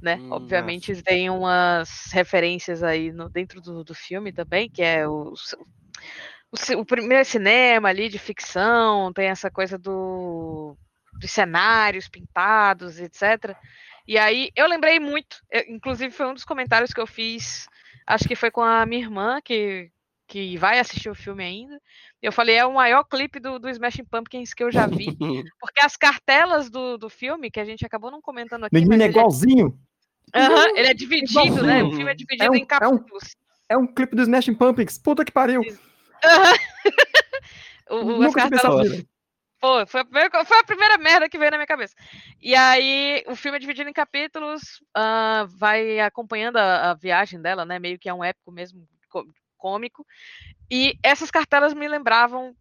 [0.00, 0.16] Né?
[0.16, 5.32] Hum, Obviamente tem umas referências aí no- dentro do, do filme também, que é o,
[6.52, 10.76] o, o primeiro cinema ali de ficção, tem essa coisa do,
[11.20, 13.56] dos cenários pintados, etc.
[14.06, 17.66] E aí eu lembrei muito, eu- inclusive foi um dos comentários que eu fiz,
[18.06, 19.90] acho que foi com a minha irmã, que,
[20.28, 21.80] que vai assistir o filme ainda.
[22.22, 25.16] Eu falei, é o maior clipe do, do Smashing Pumpkins que eu já vi,
[25.58, 29.06] porque as cartelas do, do filme, que a gente acabou não comentando aqui, Menino é
[29.06, 29.76] ele, igualzinho.
[30.34, 31.48] é, Aham, ele é dividido, né?
[31.48, 31.96] O Igualzinho.
[31.96, 33.36] filme é dividido É um- em é um- capítulos.
[33.70, 34.98] É um clipe do Smashing Pumpkins.
[34.98, 35.62] Puta que pariu.
[36.24, 36.54] Aham.
[37.90, 39.06] O- o- as cartelas nisso.
[39.60, 41.94] Foi, a, primeira, foi a primeira merda que veio na minha cabeça.
[42.40, 44.60] E aí, o filme é dividido em capítulos,
[44.94, 47.78] ah, vai acompanhando a, a viagem dela, né?
[47.78, 48.86] Meio que é um épico mesmo,
[49.58, 50.06] cômico.
[50.70, 52.54] E essas cartelas me lembravam.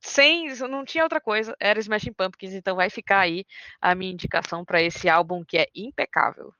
[0.00, 3.46] Sem, não tinha outra coisa, era Smashing Pumpkins, então vai ficar aí
[3.80, 6.52] a minha indicação para esse álbum que é impecável.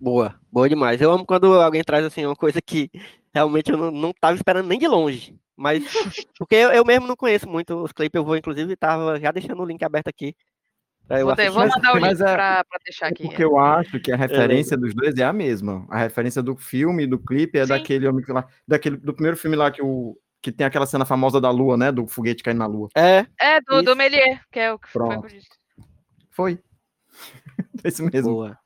[0.00, 1.00] Boa, boa demais.
[1.00, 2.90] Eu amo quando alguém traz assim uma coisa que
[3.34, 5.38] realmente eu não, não tava esperando nem de longe.
[5.56, 5.82] Mas
[6.38, 9.62] porque eu, eu mesmo não conheço muito os clipes, eu vou inclusive tava já deixando
[9.62, 10.34] o link aberto aqui.
[11.06, 13.24] Pra eu Vou, vou mandar o link é- para deixar É aqui.
[13.24, 15.86] porque eu acho que a referência dos dois é a mesma.
[15.90, 17.68] A referência do filme do clipe é Sim.
[17.68, 21.06] daquele homem que lá, daquele do primeiro filme lá que o que tem aquela cena
[21.06, 22.88] famosa da lua, né, do foguete caindo na lua.
[22.94, 23.96] É, É, do, do.
[23.96, 25.26] Melier, que é o que Pronto.
[26.30, 26.58] Foi.
[27.84, 28.30] Esse mesmo.
[28.32, 28.58] boa.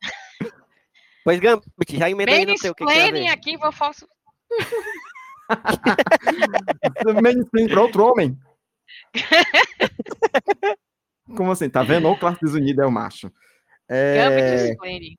[1.25, 4.09] Pois Gambit, já emenda aí no a Mansplaining aqui, vou falso.
[7.23, 8.37] Mainstream pra outro homem.
[11.37, 11.69] Como assim?
[11.69, 12.09] Tá vendo?
[12.09, 13.31] Ou classe desunida é o macho.
[13.89, 15.17] É, explaining.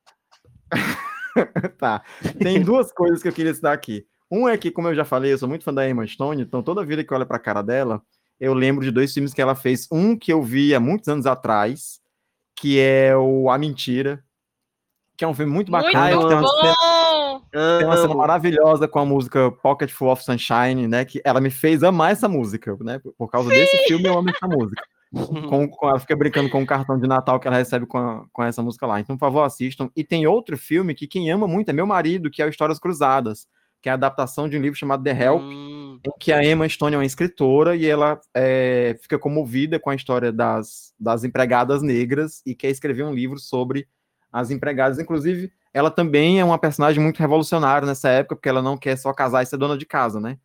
[1.78, 2.04] tá.
[2.42, 4.06] Tem duas coisas que eu queria citar aqui.
[4.32, 6.62] Um é que, como eu já falei, eu sou muito fã da Emma Stone, então
[6.62, 8.02] toda vida que eu olho pra cara dela,
[8.40, 9.88] eu lembro de dois filmes que ela fez.
[9.92, 12.00] Um que eu vi há muitos anos atrás,
[12.56, 14.24] que é o A Mentira,
[15.18, 16.12] que é um filme muito Muito bacana.
[16.22, 17.42] que tem uma cena- bom!
[17.52, 21.04] Tem uma cena maravilhosa com a música Pocket Full of Sunshine, né?
[21.04, 23.00] Que ela me fez amar essa música, né?
[23.00, 24.84] Por- Por causa desse filme, eu amo essa música.
[25.12, 28.26] Com, com- ela fica brincando com o cartão de Natal que ela recebe com, a-
[28.32, 29.00] com essa música lá.
[29.00, 29.90] Então, por favor, assistam.
[29.96, 32.80] E tem outro filme que quem ama muito é meu marido, que é o Histórias
[32.80, 33.48] Cruzadas,
[33.82, 36.68] que é a adaptação de um livro chamado The Help, Hum, em que a Emma
[36.70, 41.82] Stone é uma escritora e ela é, fica comovida com a história das, das empregadas
[41.82, 43.88] negras e quer escrever um livro sobre
[44.32, 45.00] as empregadas.
[45.00, 49.12] Inclusive, ela também é uma personagem muito revolucionária nessa época, porque ela não quer só
[49.12, 50.38] casar e ser dona de casa, né?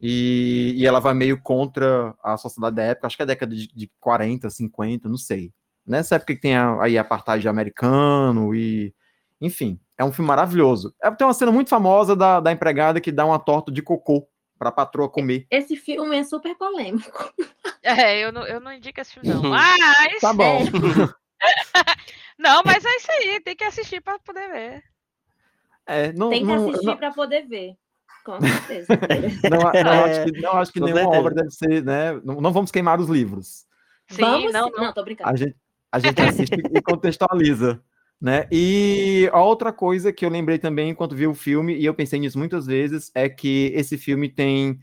[0.00, 3.66] E, e ela vai meio contra a sociedade da época, acho que é década de,
[3.68, 5.52] de 40, 50, não sei.
[5.86, 8.94] Nessa época que tem a, aí apartheid americano e.
[9.40, 10.94] Enfim, é um filme maravilhoso.
[11.02, 14.28] É, tem uma cena muito famosa da, da empregada que dá uma torta de cocô
[14.58, 15.46] para a patroa comer.
[15.50, 17.32] Esse filme é super polêmico.
[17.82, 19.42] É, eu não, eu não indico esse filme, não.
[19.42, 20.20] Mas.
[20.20, 20.58] Tá bom.
[22.36, 24.82] não, mas é isso aí, tem que assistir para poder ver.
[25.86, 27.76] É, não, Tem que não, assistir não, para poder ver.
[28.26, 28.88] Com certeza.
[29.48, 31.20] não, não É, acho que, não acho que com nenhuma certeza.
[31.20, 32.20] obra deve ser, né?
[32.24, 33.64] Não, não vamos queimar os livros.
[34.10, 34.86] Sim, Vamos não, não.
[34.86, 35.30] Não, tô brincando.
[35.30, 35.54] A gente,
[35.92, 37.80] a gente assiste e contextualiza.
[38.20, 38.48] Né?
[38.50, 42.18] E a outra coisa que eu lembrei também enquanto vi o filme, e eu pensei
[42.18, 44.80] nisso muitas vezes, é que esse filme tem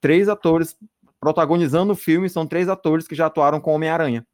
[0.00, 0.74] três atores
[1.20, 4.26] protagonizando o filme, são três atores que já atuaram com Homem-Aranha.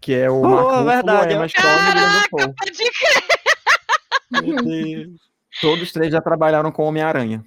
[0.00, 1.48] Que é o Pô, Mark Ruffalo, verdade, Emma.
[1.48, 1.66] Stone
[4.30, 4.44] e o.
[4.46, 5.31] Meu Deus.
[5.60, 7.44] Todos três já trabalharam com Homem-Aranha.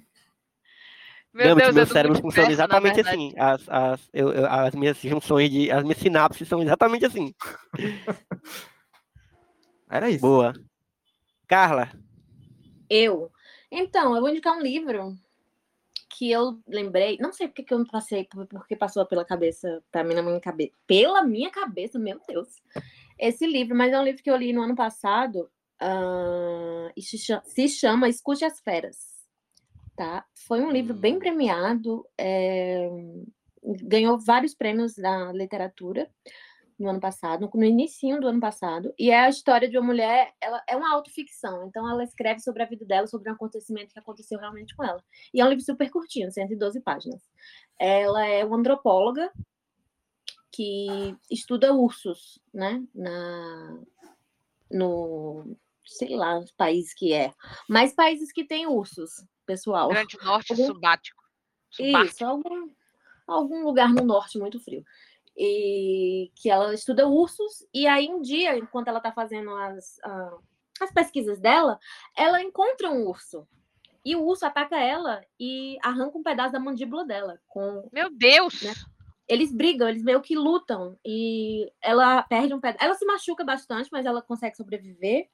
[1.32, 3.34] Meu Deus, meu cérebro funciona exatamente assim.
[3.36, 5.70] As, as, eu- eu- as minhas junções de.
[5.70, 7.34] As minhas sinapses são exatamente assim.
[9.90, 10.20] Era isso.
[10.20, 10.54] Boa.
[11.46, 11.90] Carla.
[12.88, 13.30] Eu.
[13.70, 15.14] Então, eu vou indicar um livro
[16.08, 19.82] que eu lembrei, não sei porque que eu me passei, por- porque passou pela cabeça,
[19.92, 22.48] pra mim na minha cabeça, pela minha cabeça, meu Deus,
[23.18, 25.50] esse livro, mas é um livro que eu li no ano passado,
[25.80, 28.98] ah, e se cha- se chama Escute as Feras,
[29.96, 30.24] tá?
[30.46, 32.88] Foi um livro bem premiado, é,
[33.82, 36.10] ganhou vários prêmios da literatura,
[36.78, 40.34] no ano passado, no início do ano passado, e é a história de uma mulher,
[40.40, 43.98] ela é uma autoficção, então ela escreve sobre a vida dela, sobre um acontecimento que
[43.98, 45.02] aconteceu realmente com ela.
[45.32, 47.22] E é um livro super curtinho, 112 páginas.
[47.78, 49.32] Ela é uma antropóloga
[50.52, 53.78] que estuda ursos, né, na
[54.70, 55.56] no
[55.86, 57.32] sei lá, os países que é,
[57.68, 59.88] mas países que têm ursos, pessoal.
[59.88, 61.22] Grande Norte Algum- subático.
[61.70, 62.14] Subártico.
[62.14, 62.70] Isso, algum,
[63.26, 64.84] algum lugar no norte muito frio.
[65.36, 70.38] E que ela estuda ursos, e aí um dia, enquanto ela está fazendo as, ah,
[70.80, 71.78] as pesquisas dela,
[72.16, 73.46] ela encontra um urso.
[74.04, 77.40] E o urso ataca ela e arranca um pedaço da mandíbula dela.
[77.48, 77.88] Com...
[77.92, 78.62] Meu Deus!
[78.62, 78.72] Né?
[79.28, 80.96] Eles brigam, eles meio que lutam.
[81.04, 82.84] E ela perde um pedaço.
[82.84, 85.28] Ela se machuca bastante, mas ela consegue sobreviver.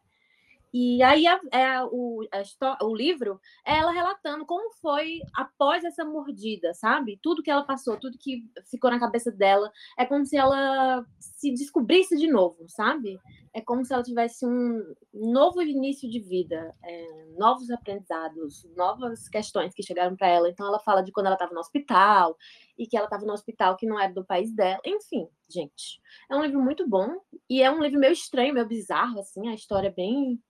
[0.73, 6.03] E aí a, é, o, a o livro é ela relatando como foi após essa
[6.05, 7.19] mordida, sabe?
[7.23, 9.71] Tudo que ela passou, tudo que ficou na cabeça dela.
[9.99, 13.19] É como se ela se descobrisse de novo, sabe?
[13.53, 14.83] É como se ela tivesse um
[15.13, 20.49] novo início de vida, é, novos aprendizados, novas questões que chegaram para ela.
[20.49, 22.35] Então ela fala de quando ela estava no hospital
[22.79, 24.81] e que ela estava no hospital que não era do país dela.
[24.87, 26.01] Enfim, gente,
[26.31, 27.15] é um livro muito bom
[27.49, 30.41] e é um livro meio estranho, meio bizarro, assim, a história é bem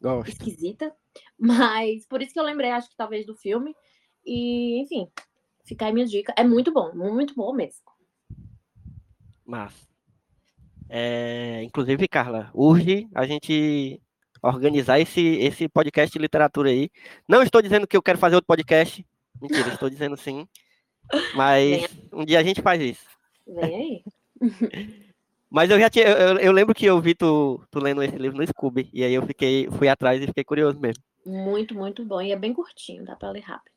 [0.00, 0.30] Gosto.
[0.30, 0.94] esquisita,
[1.38, 3.74] mas por isso que eu lembrei, acho que talvez do filme.
[4.24, 5.08] E, enfim,
[5.64, 6.32] fica aí minha dica.
[6.36, 7.82] É muito bom, muito bom mesmo.
[9.44, 9.88] Mas.
[10.88, 14.00] É, inclusive, Carla, urge a gente
[14.42, 16.90] organizar esse, esse podcast de literatura aí.
[17.28, 19.06] Não estou dizendo que eu quero fazer outro podcast.
[19.40, 20.48] Mentira, estou dizendo sim.
[21.34, 23.06] Mas um dia a gente faz isso.
[23.46, 24.04] Vem aí.
[25.50, 26.06] Mas eu já tinha.
[26.06, 28.88] Eu, eu- lembro que eu vi tu, tu lendo esse livro no Scooby.
[28.92, 31.02] E aí eu fiquei, fui atrás e fiquei curioso mesmo.
[31.26, 32.22] Muito, muito bom.
[32.22, 33.70] E é bem curtinho, dá pra ler rápido.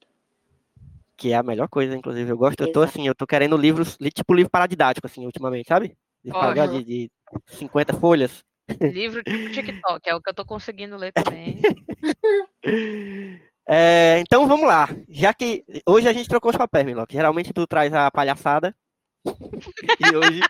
[1.18, 2.30] Que é a melhor coisa, inclusive.
[2.32, 3.00] Eu gosto, eu tô Exato.
[3.00, 5.96] assim, eu tô querendo livros, li- tipo livro paradidático, assim, ultimamente, sabe?
[6.24, 7.12] De pagar de, de
[7.48, 8.44] 50 folhas.
[8.80, 11.60] Livro tipo TikTok, é o que eu tô conseguindo ler também.
[13.66, 14.90] É, então vamos lá.
[15.08, 17.10] Já que hoje a gente trocou os papéis, Miloc.
[17.10, 18.76] Geralmente tu traz a palhaçada.
[19.26, 20.42] e hoje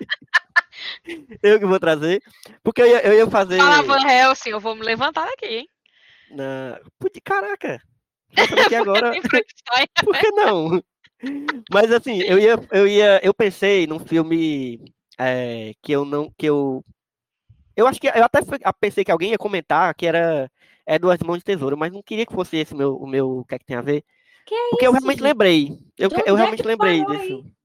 [1.41, 2.21] eu que vou trazer.
[2.63, 3.57] Porque eu ia, eu ia fazer.
[3.57, 5.69] Fala Van Helsing, eu vou me levantar daqui, hein?
[6.31, 6.80] Na...
[6.99, 7.81] Putz, Caraca!
[8.65, 9.13] Aqui agora.
[10.03, 10.84] Por que não?
[11.71, 14.84] Mas assim, eu ia, eu ia, eu pensei num filme
[15.17, 16.84] é, que eu não, que eu,
[17.75, 18.39] eu acho que eu até
[18.80, 20.51] pensei que alguém ia comentar que era
[20.85, 23.55] Edward Mãos de Tesouro, mas não queria que fosse esse meu, o meu, o que
[23.55, 24.03] é que tem a ver?
[24.45, 25.23] Que é Porque eu isso, realmente gente?
[25.23, 27.55] lembrei, eu, eu é realmente lembrei filme.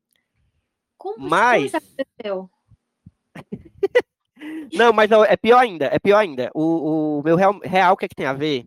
[0.97, 2.51] Como, como Mas- isso aconteceu?
[4.73, 6.51] Não, mas é pior ainda, é pior ainda.
[6.55, 8.67] O, o meu real, real, o que é que tem a ver?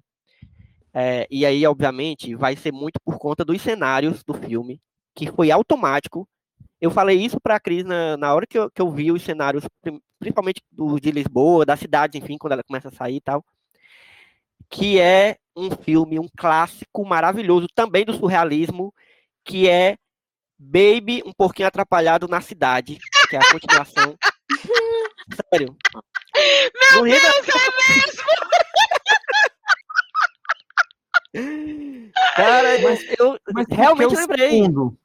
[0.93, 4.81] É, e aí, obviamente, vai ser muito por conta dos cenários do filme,
[5.15, 6.27] que foi automático.
[6.79, 9.21] Eu falei isso para a Cris na, na hora que eu, que eu vi os
[9.21, 9.63] cenários,
[10.19, 13.45] principalmente do, de Lisboa, da cidade, enfim, quando ela começa a sair e tal.
[14.69, 18.93] Que é um filme, um clássico maravilhoso também do surrealismo,
[19.43, 19.97] que é
[20.57, 22.99] Baby, um pouquinho atrapalhado na cidade,
[23.29, 24.15] que é a continuação.
[25.51, 25.75] Sério.
[26.93, 28.23] Meu Deus, é mesmo!
[32.35, 34.49] Cara, mas eu Mas por realmente o lembrei.
[34.51, 34.97] segundo?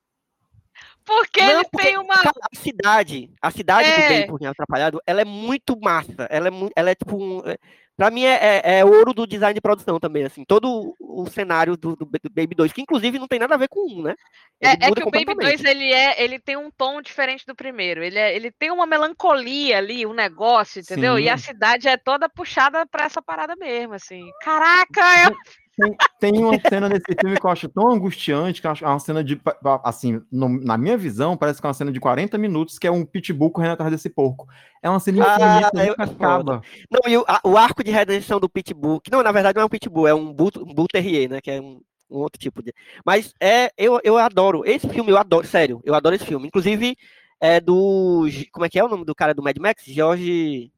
[1.05, 2.15] Porque Não, ele porque, tem uma.
[2.17, 3.95] cara, a cidade, a cidade É.
[3.95, 6.27] do Baby Porquinho Atrapalhado, ela é muito massa.
[6.29, 7.57] Ela é, ela é tipo um, é-
[7.97, 10.45] Pra mim é, é- é ouro do design de produção também, assim.
[10.45, 13.59] Todo o cenário do, do Ba- do Baby 2, que inclusive não tem nada a
[13.59, 14.15] ver com um, né?
[14.61, 15.63] É, Ele é muda que o Baby completamente.
[15.63, 18.05] 2 ele é, ele tem um tom diferente do primeiro.
[18.05, 21.19] Ele, é- ele tem uma melancolia ali, um negócio, entendeu?
[21.19, 21.45] E a Sim.
[21.47, 24.29] cidade é toda puxada pra essa parada mesmo, assim.
[24.43, 25.31] Caraca, é
[25.79, 29.23] Tem, tem uma cena nesse filme que eu acho tão angustiante, que é uma cena
[29.23, 29.39] de,
[29.85, 32.91] assim, no- na minha visão, parece que é uma cena de 40 minutos, que é
[32.91, 34.49] um pitbull correndo atrás desse porco.
[34.83, 36.63] É uma cena Ah, infinita, nunca acaba.
[36.91, 39.63] Não, e o, a- o arco de redenção do Pitbull, que não, na verdade não
[39.63, 41.41] é um Pitbull, é um Bull, um Bull Terrier, né?
[41.43, 42.73] Que é um, um outro tipo de.
[43.05, 44.63] Mas é, eu, eu adoro.
[44.65, 46.47] Esse filme eu adoro, sério, eu adoro esse filme.
[46.47, 46.97] Inclusive,
[47.39, 48.27] é do.
[48.51, 49.83] Como é que é o nome do cara do Mad Max?
[49.85, 50.73] George.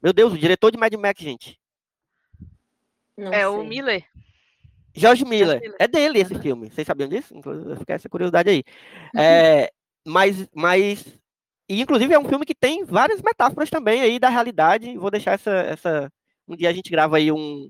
[0.00, 1.58] Meu Deus, o diretor de Mad Max, gente.
[3.18, 3.68] Não É o sei.
[3.68, 4.04] Miller.
[4.94, 5.60] George Miller.
[5.78, 6.70] É dele esse filme.
[6.70, 7.36] Vocês sabiam disso?
[7.36, 8.64] Inclusive, Fica essa curiosidade aí.
[9.16, 9.70] É,
[10.06, 11.04] mas, mas.
[11.68, 14.96] E, inclusive, é um filme que tem várias metáforas também aí da realidade.
[14.96, 15.50] Vou deixar essa.
[15.50, 16.12] essa
[16.46, 17.68] um dia a gente grava aí um,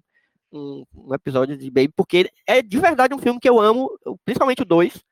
[0.52, 3.90] um, um episódio de Baby, porque é de verdade um filme que eu amo,
[4.24, 5.02] principalmente o 2.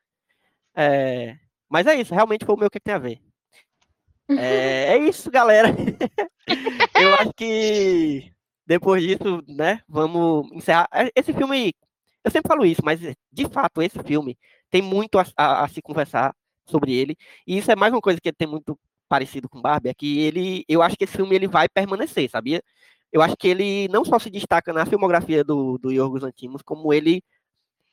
[0.76, 1.36] É,
[1.68, 3.18] mas é isso, realmente foi o meu que tem a ver.
[4.30, 5.68] É, é isso, galera.
[6.94, 8.32] eu acho que
[8.66, 10.88] depois disso, né, vamos encerrar.
[10.92, 11.74] É, Esse filme,
[12.24, 14.38] eu sempre falo isso, mas de fato, esse filme
[14.70, 16.34] tem muito a, a- a se conversar
[16.68, 17.16] sobre ele.
[17.46, 18.78] E isso é mais uma coisa que tem muito
[19.08, 22.62] parecido com Barbie, é que ele, eu acho que esse filme ele vai permanecer, sabia?
[23.12, 26.92] Eu acho que ele não só se destaca na filmografia do, do Yorgos Lanthimos, como
[26.92, 27.22] ele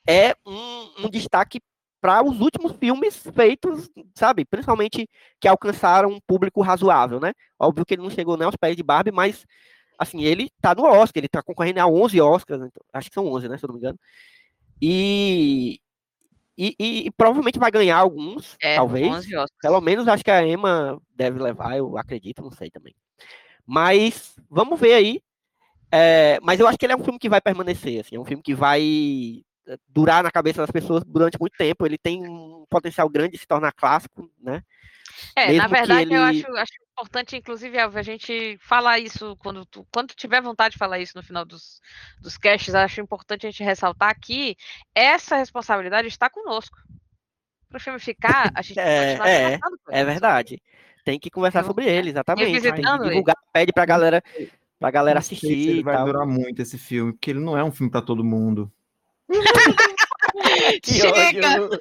[0.08, 1.60] é um, um destaque
[2.02, 4.44] para os últimos filmes feitos, sabe?
[4.45, 5.08] Principalmente
[5.40, 7.32] que alcançaram um público razoável, né?
[7.58, 9.45] Óbvio que ele não chegou nem aos pés de Barbie, mas
[9.98, 13.28] assim, ele tá no Oscar, ele tá concorrendo a 11 Oscars, então, acho que são
[13.28, 13.99] 11, né, se eu não me engano.
[14.82, 15.80] E,
[16.57, 19.07] e, e- e provavelmente vai ganhar alguns, É, talvez.
[19.07, 19.60] 11 Oscars.
[19.61, 22.94] Pelo menos acho que a Emma deve levar, eu acredito, não sei também.
[23.65, 25.22] Mas vamos ver aí.
[25.91, 28.26] É, mas eu acho que ele é um filme que vai permanecer, assim, é um
[28.26, 28.82] filme que vai
[29.68, 31.86] eh, durar na cabeça das pessoas durante muito tempo.
[31.86, 34.64] Ele tem um potencial grande de se tornar clássico, né?
[35.36, 39.36] É, Mesmo na verdade, eu ele- acho, acho importante, inclusive, Elvio, a gente falar isso
[39.38, 41.82] quando tu, quando tu tiver vontade de falar isso no final dos,
[42.22, 44.56] dos casts, acho importante a gente ressaltar que
[44.94, 46.78] essa responsabilidade está conosco.
[47.70, 49.60] Para o filme ficar, a gente É, continuar é,
[49.90, 50.62] É verdade.
[51.04, 52.52] Tem que conversar Eu- sobre ele, exatamente.
[52.52, 53.10] Revisitando ele.
[53.10, 54.24] divulgar, pede pra galera,
[54.80, 56.06] pra galera Não sei se assistir ele e vai tal.
[56.06, 58.72] durar muito esse filme, porque ele não é um filme pra todo mundo.
[60.84, 61.62] Que Chega!
[61.64, 61.80] ódio.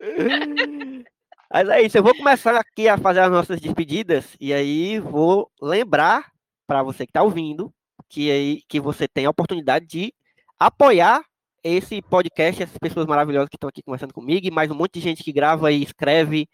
[1.50, 5.50] Mas é isso, eu vou começar aqui a fazer as nossas despedidas e aí vou
[5.60, 6.32] lembrar
[6.66, 7.72] para você que está ouvindo
[8.08, 10.14] que aí que você tem a oportunidade de
[10.58, 11.24] apoiar
[11.62, 15.00] esse podcast, essas pessoas maravilhosas que estão aqui conversando comigo e mais um monte de
[15.00, 16.48] gente que grava e escreve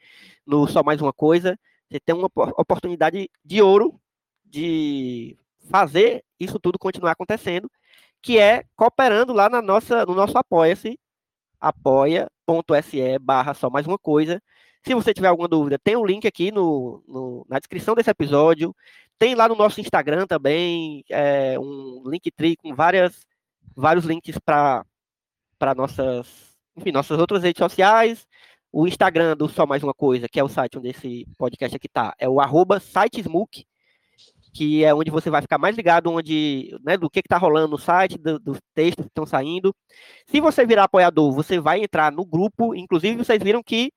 [0.46, 1.58] no Só Mais Uma Coisa.
[1.90, 4.00] Você tem uma opor- oportunidade de ouro
[4.44, 5.36] de
[5.70, 7.70] fazer isso tudo continuar acontecendo,
[8.22, 10.98] que é cooperando lá na nossa, no nosso Apoia-se,
[11.60, 14.40] apoia.se barra só mais uma coisa.
[14.85, 18.74] Se você tiver alguma dúvida, tem o link aqui no, no- na descrição desse episódio.
[19.19, 23.27] Tem lá no nosso Instagram também é, um Linktree com várias,
[23.77, 24.85] vários links para
[25.77, 26.27] nossas,
[26.93, 28.27] nossas outras redes sociais.
[28.73, 31.89] O Instagram do Só Mais Uma Coisa, que é o site onde esse podcast aqui
[31.89, 33.66] tá, é o arroba sitesmook,
[34.55, 37.78] que é onde você vai ficar mais ligado onde, né, do que está rolando no
[37.78, 39.74] site, do- dos textos que estão saindo.
[40.27, 42.74] Se você virar apoiador, você vai entrar no grupo.
[42.74, 43.93] Inclusive, vocês viram que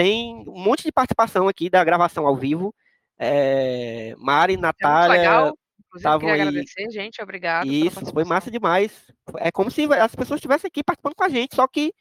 [0.00, 2.74] tem um monte de participação aqui da gravação ao vivo.
[3.18, 5.52] É, Mari, Natália.
[5.94, 7.20] estavam aí- agradecer, gente.
[7.22, 7.66] Obrigado.
[7.70, 8.90] Isso, foi massa demais.
[9.36, 11.92] É como se as pessoas estivessem aqui participando com a gente, só que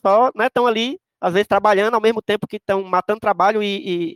[0.00, 4.14] só estão ali, às vezes, trabalhando ao mesmo tempo que estão matando trabalho e, e,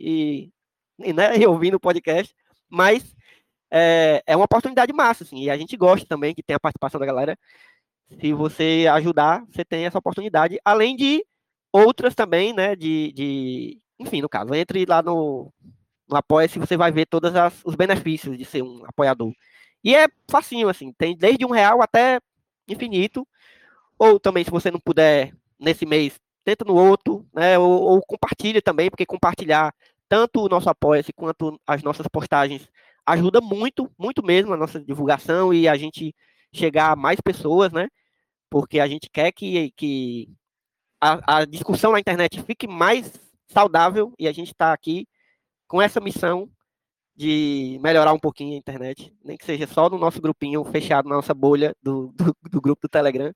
[1.03, 2.33] e- e, né, e ouvindo o podcast.
[2.69, 3.13] Mas
[3.69, 6.97] é, é uma oportunidade massa, assim, e a gente gosta também que tem a participação
[6.97, 7.37] da galera.
[8.21, 11.25] Se você ajudar, você tem essa oportunidade, além de
[11.71, 12.75] outras também, né?
[12.75, 15.51] De, de enfim, no caso, entre lá no,
[16.09, 17.31] no Apoia-se, você vai ver todos
[17.65, 19.33] os benefícios de ser um apoiador.
[19.83, 22.19] E é facinho, assim, tem desde um real até
[22.67, 23.27] infinito.
[23.97, 27.57] Ou também, se você não puder nesse mês, tenta no outro, né?
[27.59, 29.73] Ou, ou compartilha também, porque compartilhar
[30.09, 32.69] tanto o nosso apoia-se quanto as nossas postagens
[33.05, 36.15] ajuda muito, muito mesmo a nossa divulgação e a gente
[36.53, 37.87] chegar a mais pessoas, né?
[38.49, 40.29] Porque a gente quer que, que
[41.01, 43.11] a, a discussão na internet fique mais
[43.47, 45.07] saudável e a gente está aqui
[45.67, 46.47] com essa missão
[47.15, 51.15] de melhorar um pouquinho a internet, nem que seja só no nosso grupinho fechado, na
[51.15, 53.33] nossa bolha do, do, do grupo do Telegram.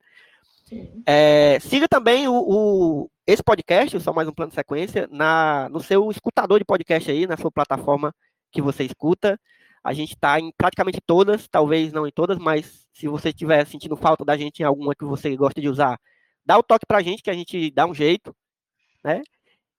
[1.05, 5.79] É, siga também o, o, esse podcast, só mais um plano de sequência, na, no
[5.79, 8.13] seu escutador de podcast aí, na sua plataforma
[8.51, 9.39] que você escuta.
[9.83, 13.95] A gente está em praticamente todas, talvez não em todas, mas se você estiver sentindo
[13.95, 15.99] falta da gente em alguma que você gosta de usar,
[16.45, 18.35] dá o toque para a gente, que a gente dá um jeito,
[19.03, 19.21] né?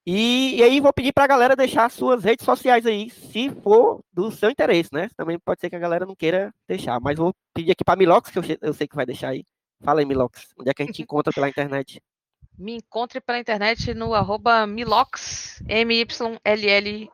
[0.07, 4.01] E, e aí vou pedir para a galera deixar suas redes sociais aí, se for
[4.13, 5.11] do seu interesse, né?
[5.17, 8.31] Também pode ser que a galera não queira deixar, mas vou pedir aqui para Milox,
[8.31, 9.45] que eu, eu sei que vai deixar aí.
[9.83, 12.01] Fala aí, Milox, onde é que a gente encontra pela internet?
[12.57, 17.11] Me encontre pela internet no arroba Milox, M-Y-L-L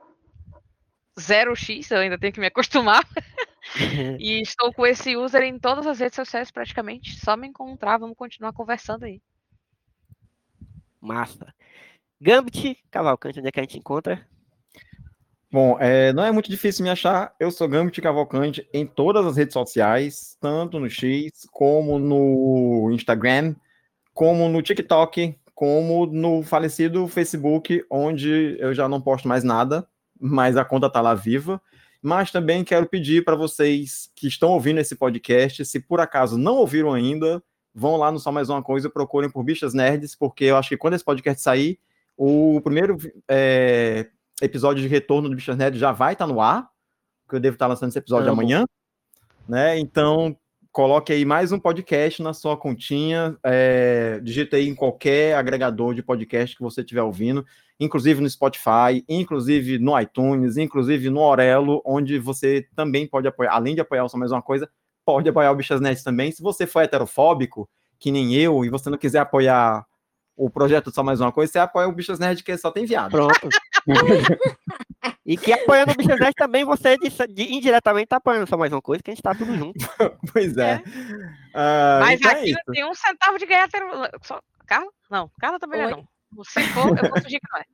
[1.19, 3.07] 0x, eu ainda tenho que me acostumar.
[4.21, 7.19] e estou com esse user em todas as redes sociais praticamente.
[7.19, 9.21] Só me encontrar, vamos continuar conversando aí.
[11.03, 11.53] Massa.
[12.21, 14.25] Gambit, Cavalcante, onde é que a gente encontra?
[15.51, 17.35] Bom, é, não é muito difícil me achar.
[17.39, 23.55] Eu sou Gambit Cavalcante em todas as redes sociais, tanto no X, como no Instagram,
[24.15, 29.87] como no TikTok, como no falecido Facebook, onde eu já não posto mais nada,
[30.19, 31.61] mas a conta está lá viva.
[32.01, 36.57] Mas também quero pedir para vocês que estão ouvindo esse podcast, se por acaso não
[36.57, 37.43] ouviram ainda,
[37.75, 40.77] vão lá no Só Mais Uma Coisa, procurem por Bichas Nerds, porque eu acho que
[40.77, 41.79] quando esse podcast sair,
[42.17, 42.97] o primeiro
[43.29, 44.09] é,
[44.41, 46.69] episódio de retorno do Bichas Nerd já vai estar tá no ar,
[47.29, 48.41] que eu devo estar tá lançando esse episódio Amo.
[48.41, 48.65] amanhã,
[49.49, 49.79] né?
[49.79, 50.37] Então,
[50.71, 56.03] coloque aí mais um podcast na sua continha, é, digite aí em qualquer agregador de
[56.03, 57.45] podcast que você estiver ouvindo,
[57.79, 63.75] inclusive no Spotify, inclusive no iTunes, inclusive no Orelo, onde você também pode apoiar, além
[63.75, 64.69] de apoiar só mais uma coisa,
[65.05, 66.31] pode apoiar o Bichas Nerd também.
[66.31, 67.69] Se você for heterofóbico,
[67.99, 69.87] que nem eu, e você não quiser apoiar
[70.37, 73.11] o projeto Só Mais Uma Coisa, você apoia o Bichas Nerd, que só tem viado.
[73.11, 73.49] Pronto.
[75.25, 78.73] e que apoiando o Bichas Nerd também, você de, de, indiretamente tá apoiando Só Mais
[78.73, 79.79] Uma Coisa, que a gente tá tudo junto.
[80.33, 80.73] pois é.
[80.73, 80.79] é.
[80.79, 83.83] Uh, Mas então aqui é não tem um centavo de ganhar ter...
[84.23, 84.41] Só...
[84.67, 84.91] Carla?
[85.11, 85.91] Não, Carla também Oi?
[85.91, 86.45] não.
[86.45, 87.65] Se for, eu vou fingir que não é.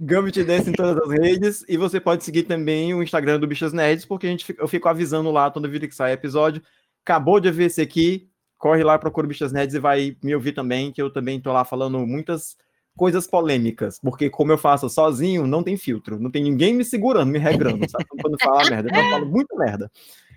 [0.00, 1.64] Gambit Dance em todas as redes.
[1.68, 4.88] E você pode seguir também o Instagram do Bichas Nerds, porque a gente, eu fico
[4.88, 6.62] avisando lá toda vida que sai episódio.
[7.04, 10.92] Acabou de ver esse aqui, corre lá, procura Bichas Nerds e vai me ouvir também,
[10.92, 12.56] que eu também tô lá falando muitas
[12.96, 17.30] coisas polêmicas, porque como eu faço sozinho, não tem filtro, não tem ninguém me segurando,
[17.30, 18.04] me regrando, sabe?
[18.22, 19.90] Quando falar merda, eu falo muita merda.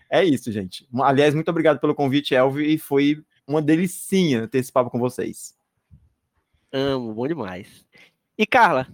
[0.10, 0.88] É isso, gente.
[1.02, 5.56] Aliás, muito obrigado pelo convite, Elvio, e foi uma delicinha ter esse papo com vocês.
[6.72, 7.86] Amo, bom demais.
[8.38, 8.88] E Carla?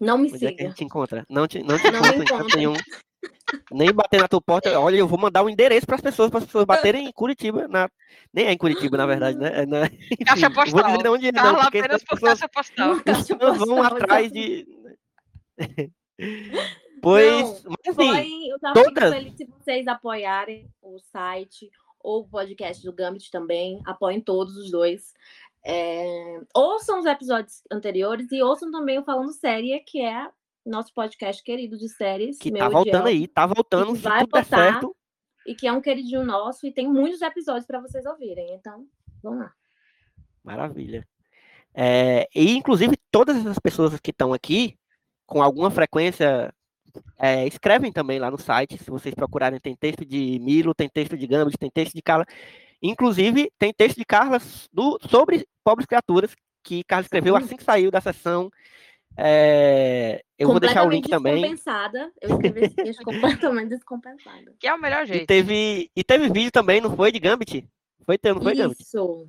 [0.00, 0.48] Não me siga.
[0.48, 1.26] É que a gente encontra?
[1.28, 2.74] Não te, não te não encontra nenhum.
[3.72, 4.78] Nem bater na tua porta.
[4.78, 7.66] Olha, eu vou mandar um endereço para as pessoas, para as pessoas baterem em Curitiba.
[7.66, 7.90] Na...
[8.32, 9.62] Nem é em Curitiba, na verdade, né?
[9.62, 9.88] É na...
[10.26, 10.82] Caixa postal.
[10.84, 12.92] Vou dizer onde é, não, porque apenas por pessoas, caixa postal.
[13.06, 14.66] As pessoas vão atrás de.
[17.02, 19.14] pois, não, mas assim, eu já todas...
[19.14, 21.70] feliz se vocês apoiarem o site
[22.00, 23.80] ou o podcast do Gambit também.
[23.86, 25.12] Apoiem todos os dois.
[25.64, 26.40] É...
[26.54, 30.28] Ouçam os episódios anteriores e ouçam também o Falando Série, que é
[30.64, 32.38] nosso podcast querido de séries.
[32.38, 34.96] Que tá voltando aí, tá voltando, se vai tudo botar, certo.
[35.46, 38.54] E que é um queridinho nosso e tem muitos episódios para vocês ouvirem.
[38.54, 38.86] Então,
[39.22, 39.52] vamos lá.
[40.44, 41.06] Maravilha.
[41.74, 44.78] É, e, inclusive, todas essas pessoas que estão aqui,
[45.26, 46.52] com alguma frequência,
[47.18, 48.78] é, escrevem também lá no site.
[48.78, 52.26] Se vocês procurarem, tem texto de Milo, tem texto de Gambit, tem texto de Carla.
[52.82, 54.38] Inclusive, tem texto de Carla
[54.72, 58.50] do, sobre pobres criaturas, que Carla escreveu assim que saiu da sessão.
[59.16, 61.40] É, eu vou deixar o link também.
[61.40, 62.12] Descompensada.
[62.22, 64.54] Eu escrevi esse texto completamente descompensada.
[64.60, 65.24] Que é o melhor jeito.
[65.24, 67.66] E teve, e teve vídeo também, não foi, de Gambit?
[68.06, 68.80] Foi, não foi, Gambit?
[68.80, 69.28] Isso.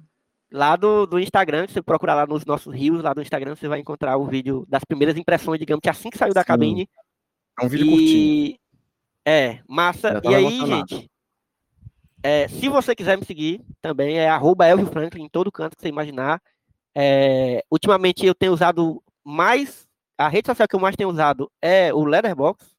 [0.51, 3.67] Lá do, do Instagram, se você procurar lá nos nossos rios, lá do Instagram, você
[3.67, 6.47] vai encontrar o vídeo das primeiras impressões de Gambit assim que saiu da Sim.
[6.47, 6.89] cabine.
[7.59, 7.89] É um vídeo e...
[7.89, 8.59] curtinho.
[9.25, 10.21] É, massa.
[10.23, 11.09] E aí, gente,
[12.23, 15.81] é, se você quiser me seguir, também é arroba Elvio Franklin em todo canto que
[15.81, 16.41] você imaginar.
[16.95, 19.87] É, ultimamente eu tenho usado mais
[20.17, 22.75] a rede social que eu mais tenho usado é o Letterbox,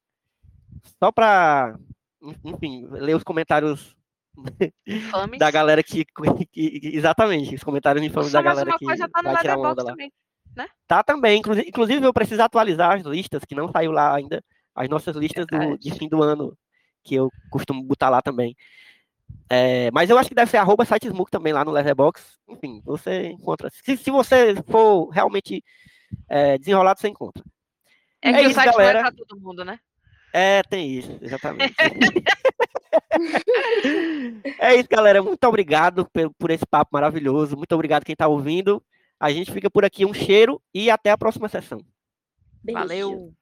[1.01, 1.75] só para,
[2.43, 3.95] enfim, ler os comentários
[4.85, 5.39] infames.
[5.39, 9.57] da galera que, que, que, exatamente, os comentários infames da galera que tá vai tirar
[9.57, 9.91] onda lá.
[9.91, 10.11] Também,
[10.55, 10.67] né?
[10.87, 14.43] Tá também, inclusive, inclusive eu preciso atualizar as listas que não saiu lá ainda,
[14.75, 16.55] as nossas listas do, de fim do ano
[17.03, 18.55] que eu costumo botar lá também.
[19.49, 22.39] É, mas eu acho que deve ser arroba sitesmook também lá no Letterbox.
[22.47, 23.69] Enfim, você encontra.
[23.69, 25.63] Se, se você for realmente
[26.29, 27.43] é, desenrolado você encontra.
[28.21, 29.01] É, é que isso, o site galera.
[29.01, 29.79] não é pra todo mundo, né?
[30.33, 31.75] É, tem isso, exatamente.
[34.59, 35.21] é isso, galera.
[35.21, 37.57] Muito obrigado por, por esse papo maravilhoso.
[37.57, 38.81] Muito obrigado quem está ouvindo.
[39.19, 40.05] A gente fica por aqui.
[40.05, 41.79] Um cheiro e até a próxima sessão.
[42.63, 42.79] Beijo.
[42.79, 43.33] Valeu.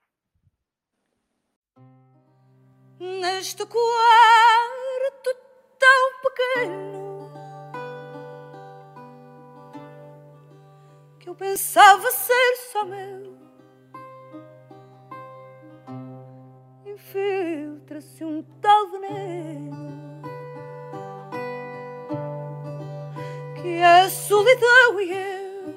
[2.99, 5.38] neste quarto
[5.80, 7.31] tão pequeno
[11.19, 13.39] que eu pensava ser só meu.
[16.85, 20.22] Infiltra-se um tal veneno
[23.56, 25.76] que é a solidão e eu.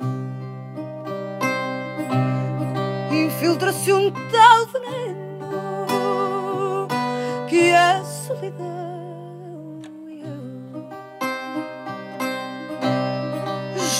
[3.27, 5.23] Infiltra-se um tal veneno
[7.49, 8.92] que é a solidão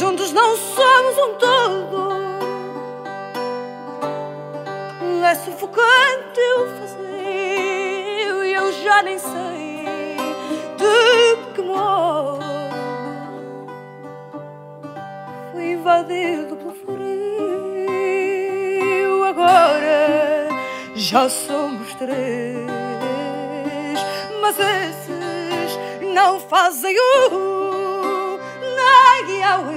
[0.03, 2.13] Juntos não somos um todo.
[5.25, 9.87] É sufocante o fazer e eu já nem sei
[10.77, 12.43] de que modo
[15.53, 18.03] fui invadido pelo frio.
[19.23, 20.49] Agora
[20.97, 22.67] já somos três
[24.41, 25.79] mas esses
[26.13, 27.63] não fazem o
[29.33, 29.73] nem ao